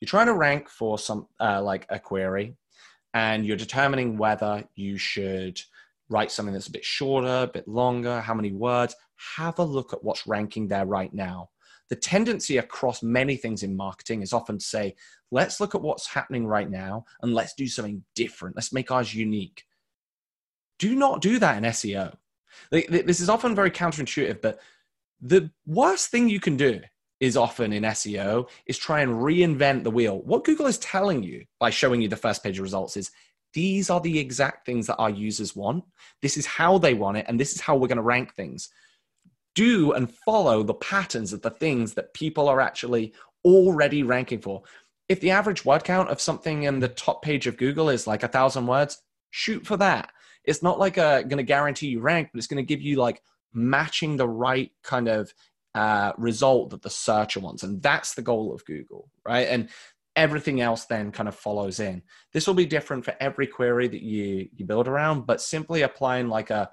You're 0.00 0.08
trying 0.08 0.26
to 0.26 0.34
rank 0.34 0.68
for 0.68 0.98
some 0.98 1.26
uh, 1.40 1.62
like 1.62 1.86
a 1.88 1.98
query, 1.98 2.56
and 3.14 3.46
you're 3.46 3.56
determining 3.56 4.18
whether 4.18 4.64
you 4.74 4.98
should 4.98 5.58
write 6.10 6.30
something 6.30 6.52
that's 6.52 6.66
a 6.66 6.72
bit 6.72 6.84
shorter, 6.84 7.44
a 7.44 7.50
bit 7.52 7.66
longer, 7.66 8.20
how 8.20 8.34
many 8.34 8.52
words. 8.52 8.94
Have 9.36 9.58
a 9.58 9.64
look 9.64 9.94
at 9.94 10.04
what's 10.04 10.26
ranking 10.26 10.68
there 10.68 10.84
right 10.84 11.12
now 11.14 11.48
the 11.94 12.00
tendency 12.00 12.56
across 12.56 13.04
many 13.04 13.36
things 13.36 13.62
in 13.62 13.76
marketing 13.76 14.20
is 14.20 14.32
often 14.32 14.58
to 14.58 14.64
say, 14.64 14.96
let's 15.30 15.60
look 15.60 15.76
at 15.76 15.80
what's 15.80 16.08
happening 16.08 16.44
right 16.44 16.68
now 16.68 17.04
and 17.22 17.32
let's 17.32 17.54
do 17.54 17.68
something 17.68 18.02
different. 18.16 18.56
Let's 18.56 18.72
make 18.72 18.90
ours 18.90 19.14
unique. 19.14 19.62
Do 20.80 20.96
not 20.96 21.20
do 21.20 21.38
that 21.38 21.56
in 21.56 21.62
SEO. 21.70 22.16
This 22.72 23.20
is 23.20 23.28
often 23.28 23.54
very 23.54 23.70
counterintuitive, 23.70 24.42
but 24.42 24.58
the 25.20 25.52
worst 25.66 26.10
thing 26.10 26.28
you 26.28 26.40
can 26.40 26.56
do 26.56 26.80
is 27.20 27.36
often 27.36 27.72
in 27.72 27.84
SEO 27.84 28.48
is 28.66 28.76
try 28.76 29.00
and 29.00 29.12
reinvent 29.12 29.84
the 29.84 29.92
wheel. 29.92 30.20
What 30.22 30.42
Google 30.42 30.66
is 30.66 30.78
telling 30.78 31.22
you 31.22 31.44
by 31.60 31.70
showing 31.70 32.02
you 32.02 32.08
the 32.08 32.16
first 32.16 32.42
page 32.42 32.58
of 32.58 32.64
results 32.64 32.96
is 32.96 33.12
these 33.52 33.88
are 33.88 34.00
the 34.00 34.18
exact 34.18 34.66
things 34.66 34.88
that 34.88 34.96
our 34.96 35.10
users 35.10 35.54
want. 35.54 35.84
This 36.22 36.36
is 36.36 36.44
how 36.44 36.76
they 36.78 36.94
want 36.94 37.18
it, 37.18 37.26
and 37.28 37.38
this 37.38 37.54
is 37.54 37.60
how 37.60 37.76
we're 37.76 37.86
going 37.86 37.98
to 37.98 38.02
rank 38.02 38.34
things 38.34 38.68
do 39.54 39.92
and 39.92 40.12
follow 40.24 40.62
the 40.62 40.74
patterns 40.74 41.32
of 41.32 41.42
the 41.42 41.50
things 41.50 41.94
that 41.94 42.14
people 42.14 42.48
are 42.48 42.60
actually 42.60 43.12
already 43.44 44.02
ranking 44.02 44.40
for. 44.40 44.62
If 45.08 45.20
the 45.20 45.30
average 45.30 45.64
word 45.64 45.84
count 45.84 46.08
of 46.08 46.20
something 46.20 46.62
in 46.62 46.80
the 46.80 46.88
top 46.88 47.22
page 47.22 47.46
of 47.46 47.56
Google 47.56 47.90
is 47.90 48.06
like 48.06 48.22
a 48.22 48.28
thousand 48.28 48.66
words, 48.66 49.02
shoot 49.30 49.66
for 49.66 49.76
that. 49.76 50.10
It's 50.44 50.62
not 50.62 50.78
like 50.78 50.94
going 50.94 51.28
to 51.28 51.42
guarantee 51.42 51.88
you 51.88 52.00
rank, 52.00 52.30
but 52.32 52.38
it's 52.38 52.46
going 52.46 52.64
to 52.64 52.66
give 52.66 52.82
you 52.82 52.96
like 52.96 53.22
matching 53.52 54.16
the 54.16 54.28
right 54.28 54.70
kind 54.82 55.08
of 55.08 55.32
uh, 55.74 56.12
result 56.18 56.70
that 56.70 56.82
the 56.82 56.90
searcher 56.90 57.40
wants, 57.40 57.62
and 57.62 57.82
that's 57.82 58.14
the 58.14 58.22
goal 58.22 58.54
of 58.54 58.64
Google, 58.64 59.10
right? 59.26 59.48
And 59.48 59.68
everything 60.16 60.60
else 60.60 60.84
then 60.84 61.10
kind 61.10 61.28
of 61.28 61.34
follows 61.34 61.80
in. 61.80 62.02
This 62.32 62.46
will 62.46 62.54
be 62.54 62.66
different 62.66 63.04
for 63.04 63.14
every 63.18 63.46
query 63.46 63.88
that 63.88 64.02
you 64.02 64.48
you 64.54 64.64
build 64.64 64.86
around, 64.86 65.26
but 65.26 65.40
simply 65.40 65.82
applying 65.82 66.28
like 66.28 66.50
a 66.50 66.70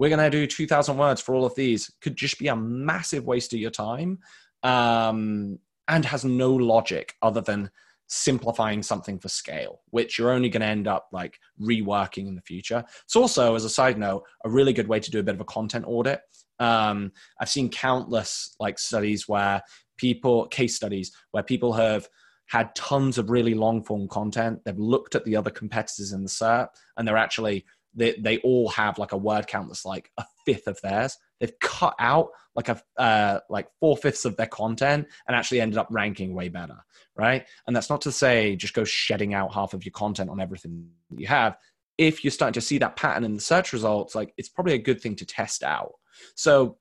we're 0.00 0.08
going 0.08 0.18
to 0.18 0.30
do 0.30 0.46
2000 0.46 0.96
words 0.96 1.20
for 1.20 1.34
all 1.34 1.44
of 1.44 1.54
these. 1.54 1.92
Could 2.00 2.16
just 2.16 2.38
be 2.38 2.48
a 2.48 2.56
massive 2.56 3.26
waste 3.26 3.52
of 3.52 3.60
your 3.60 3.70
time 3.70 4.18
um, 4.62 5.58
and 5.88 6.04
has 6.06 6.24
no 6.24 6.54
logic 6.54 7.14
other 7.20 7.42
than 7.42 7.70
simplifying 8.06 8.82
something 8.82 9.20
for 9.20 9.28
scale 9.28 9.82
which 9.90 10.18
you're 10.18 10.32
only 10.32 10.48
going 10.48 10.62
to 10.62 10.66
end 10.66 10.88
up 10.88 11.06
like 11.12 11.38
reworking 11.60 12.26
in 12.26 12.34
the 12.34 12.40
future. 12.40 12.82
It's 13.04 13.14
also 13.14 13.54
as 13.54 13.66
a 13.66 13.70
side 13.70 13.98
note 13.98 14.24
a 14.44 14.48
really 14.48 14.72
good 14.72 14.88
way 14.88 15.00
to 15.00 15.10
do 15.10 15.20
a 15.20 15.22
bit 15.22 15.34
of 15.34 15.40
a 15.40 15.44
content 15.44 15.84
audit. 15.86 16.20
Um, 16.58 17.12
i've 17.38 17.48
seen 17.48 17.70
countless 17.70 18.54
like 18.58 18.78
studies 18.78 19.28
where 19.28 19.62
people 19.96 20.46
case 20.48 20.76
studies 20.76 21.12
where 21.30 21.42
people 21.42 21.72
have 21.74 22.08
had 22.48 22.74
tons 22.74 23.16
of 23.16 23.30
really 23.30 23.54
long 23.54 23.84
form 23.84 24.08
content. 24.08 24.58
They've 24.64 24.76
looked 24.76 25.14
at 25.14 25.24
the 25.24 25.36
other 25.36 25.50
competitors 25.50 26.12
in 26.12 26.24
the 26.24 26.28
SERP 26.28 26.66
and 26.96 27.06
they're 27.06 27.16
actually 27.16 27.64
they, 27.94 28.12
they 28.18 28.38
all 28.38 28.68
have 28.70 28.98
like 28.98 29.12
a 29.12 29.16
word 29.16 29.46
count 29.46 29.68
that's 29.68 29.84
like 29.84 30.10
a 30.18 30.24
fifth 30.46 30.66
of 30.66 30.80
theirs. 30.82 31.16
They've 31.38 31.58
cut 31.60 31.94
out 31.98 32.28
like 32.54 32.68
a 32.68 32.82
uh, 32.96 33.40
like 33.48 33.68
four 33.80 33.96
fifths 33.96 34.24
of 34.24 34.36
their 34.36 34.46
content 34.46 35.06
and 35.26 35.36
actually 35.36 35.60
ended 35.60 35.78
up 35.78 35.88
ranking 35.90 36.34
way 36.34 36.48
better, 36.48 36.76
right? 37.16 37.46
And 37.66 37.74
that's 37.74 37.90
not 37.90 38.02
to 38.02 38.12
say 38.12 38.56
just 38.56 38.74
go 38.74 38.84
shedding 38.84 39.34
out 39.34 39.54
half 39.54 39.74
of 39.74 39.84
your 39.84 39.92
content 39.92 40.30
on 40.30 40.40
everything 40.40 40.88
you 41.16 41.26
have. 41.26 41.56
If 41.98 42.24
you're 42.24 42.30
starting 42.30 42.54
to 42.54 42.60
see 42.60 42.78
that 42.78 42.96
pattern 42.96 43.24
in 43.24 43.34
the 43.34 43.40
search 43.40 43.72
results, 43.72 44.14
like 44.14 44.32
it's 44.36 44.48
probably 44.48 44.74
a 44.74 44.78
good 44.78 45.00
thing 45.00 45.16
to 45.16 45.26
test 45.26 45.62
out. 45.62 45.92
So, 46.34 46.78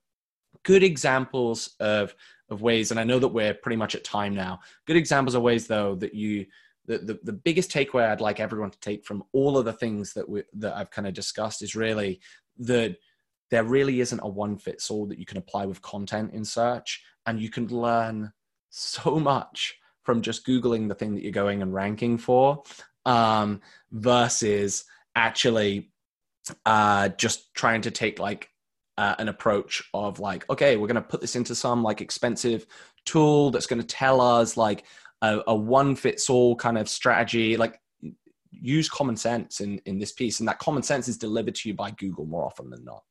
good 0.63 0.83
examples 0.83 1.75
of 1.79 2.13
of 2.49 2.61
ways, 2.61 2.91
and 2.91 2.99
I 2.99 3.03
know 3.03 3.19
that 3.19 3.27
we're 3.27 3.53
pretty 3.53 3.75
much 3.75 3.95
at 3.95 4.03
time 4.03 4.33
now. 4.33 4.59
Good 4.87 4.97
examples 4.97 5.35
of 5.35 5.41
ways 5.41 5.67
though 5.67 5.95
that 5.95 6.13
you 6.13 6.45
the, 6.89 6.97
the, 6.97 7.19
the 7.23 7.33
biggest 7.33 7.71
takeaway 7.71 8.09
I'd 8.09 8.19
like 8.19 8.39
everyone 8.39 8.71
to 8.71 8.79
take 8.79 9.05
from 9.05 9.23
all 9.31 9.59
of 9.59 9.65
the 9.65 9.73
things 9.73 10.13
that 10.13 10.27
we, 10.27 10.41
that 10.53 10.75
I've 10.75 10.89
kind 10.89 11.07
of 11.07 11.13
discussed 11.13 11.61
is 11.61 11.75
really 11.75 12.19
that 12.57 12.97
there 13.51 13.63
really 13.63 14.01
isn't 14.01 14.19
a 14.19 14.27
one 14.27 14.57
fits 14.57 14.89
all 14.89 15.05
that 15.05 15.19
you 15.19 15.25
can 15.25 15.37
apply 15.37 15.67
with 15.67 15.83
content 15.83 16.33
in 16.33 16.43
search, 16.43 17.03
and 17.27 17.39
you 17.39 17.49
can 17.49 17.67
learn 17.67 18.33
so 18.71 19.19
much 19.19 19.75
from 20.01 20.23
just 20.23 20.47
googling 20.47 20.87
the 20.87 20.95
thing 20.95 21.13
that 21.13 21.21
you're 21.21 21.31
going 21.31 21.61
and 21.61 21.75
ranking 21.75 22.17
for, 22.17 22.63
um, 23.05 23.61
versus 23.91 24.85
actually 25.15 25.91
uh, 26.65 27.09
just 27.09 27.53
trying 27.53 27.81
to 27.81 27.91
take 27.91 28.17
like 28.17 28.49
uh, 28.97 29.13
an 29.19 29.29
approach 29.29 29.83
of 29.93 30.19
like, 30.19 30.49
okay, 30.49 30.75
we're 30.75 30.87
going 30.87 30.95
to 30.95 31.01
put 31.01 31.21
this 31.21 31.35
into 31.35 31.53
some 31.53 31.83
like 31.83 32.01
expensive 32.01 32.65
tool 33.05 33.51
that's 33.51 33.67
going 33.67 33.81
to 33.81 33.87
tell 33.87 34.19
us 34.21 34.57
like 34.57 34.85
a, 35.21 35.41
a 35.47 35.55
one 35.55 35.95
fits 35.95 36.29
all 36.29 36.55
kind 36.55 36.77
of 36.77 36.89
strategy. 36.89 37.57
Like 37.57 37.79
use 38.51 38.89
common 38.89 39.15
sense 39.15 39.61
in 39.61 39.79
in 39.85 39.99
this 39.99 40.11
piece, 40.11 40.39
and 40.39 40.47
that 40.47 40.59
common 40.59 40.83
sense 40.83 41.07
is 41.07 41.17
delivered 41.17 41.55
to 41.55 41.69
you 41.69 41.75
by 41.75 41.91
Google 41.91 42.25
more 42.25 42.45
often 42.45 42.69
than 42.69 42.83
not. 42.83 43.03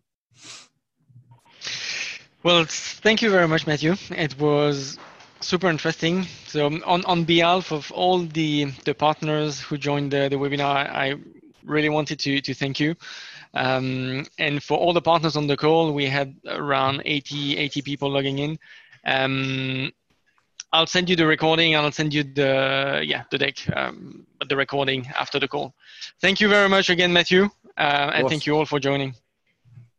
Well, 2.44 2.64
thank 2.68 3.20
you 3.20 3.30
very 3.30 3.48
much, 3.48 3.66
Matthew. 3.66 3.96
It 4.10 4.38
was 4.38 4.96
super 5.40 5.68
interesting. 5.68 6.26
So 6.46 6.66
on, 6.66 7.04
on 7.04 7.24
behalf 7.24 7.72
of 7.72 7.90
all 7.92 8.20
the, 8.20 8.66
the 8.84 8.94
partners 8.94 9.60
who 9.60 9.76
joined 9.76 10.12
the, 10.12 10.28
the 10.28 10.36
webinar, 10.36 10.88
I 10.88 11.16
really 11.64 11.88
wanted 11.88 12.18
to, 12.20 12.40
to 12.40 12.54
thank 12.54 12.80
you. 12.80 12.94
Um, 13.54 14.26
and 14.38 14.62
for 14.62 14.78
all 14.78 14.92
the 14.92 15.00
partners 15.00 15.36
on 15.36 15.46
the 15.46 15.56
call, 15.56 15.92
we 15.92 16.06
had 16.06 16.36
around 16.46 17.02
80, 17.04 17.56
80 17.56 17.82
people 17.82 18.10
logging 18.10 18.38
in. 18.38 18.58
Um, 19.04 19.92
I'll 20.72 20.86
send 20.86 21.08
you 21.08 21.16
the 21.16 21.26
recording. 21.26 21.74
I'll 21.76 21.92
send 21.92 22.12
you 22.12 22.22
the 22.22 23.02
yeah 23.04 23.24
the 23.30 23.38
deck, 23.38 23.56
um, 23.74 24.26
the 24.48 24.56
recording 24.56 25.06
after 25.18 25.38
the 25.38 25.48
call. 25.48 25.74
Thank 26.20 26.40
you 26.40 26.48
very 26.48 26.68
much 26.68 26.90
again, 26.90 27.12
Matthew, 27.12 27.48
uh, 27.76 28.12
and 28.14 28.28
thank 28.28 28.46
you 28.46 28.56
all 28.56 28.66
for 28.66 28.78
joining. 28.78 29.14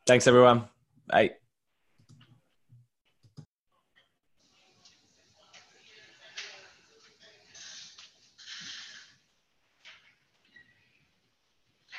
Thanks, 0.06 0.28
everyone. 0.28 0.68
Bye. 1.08 1.39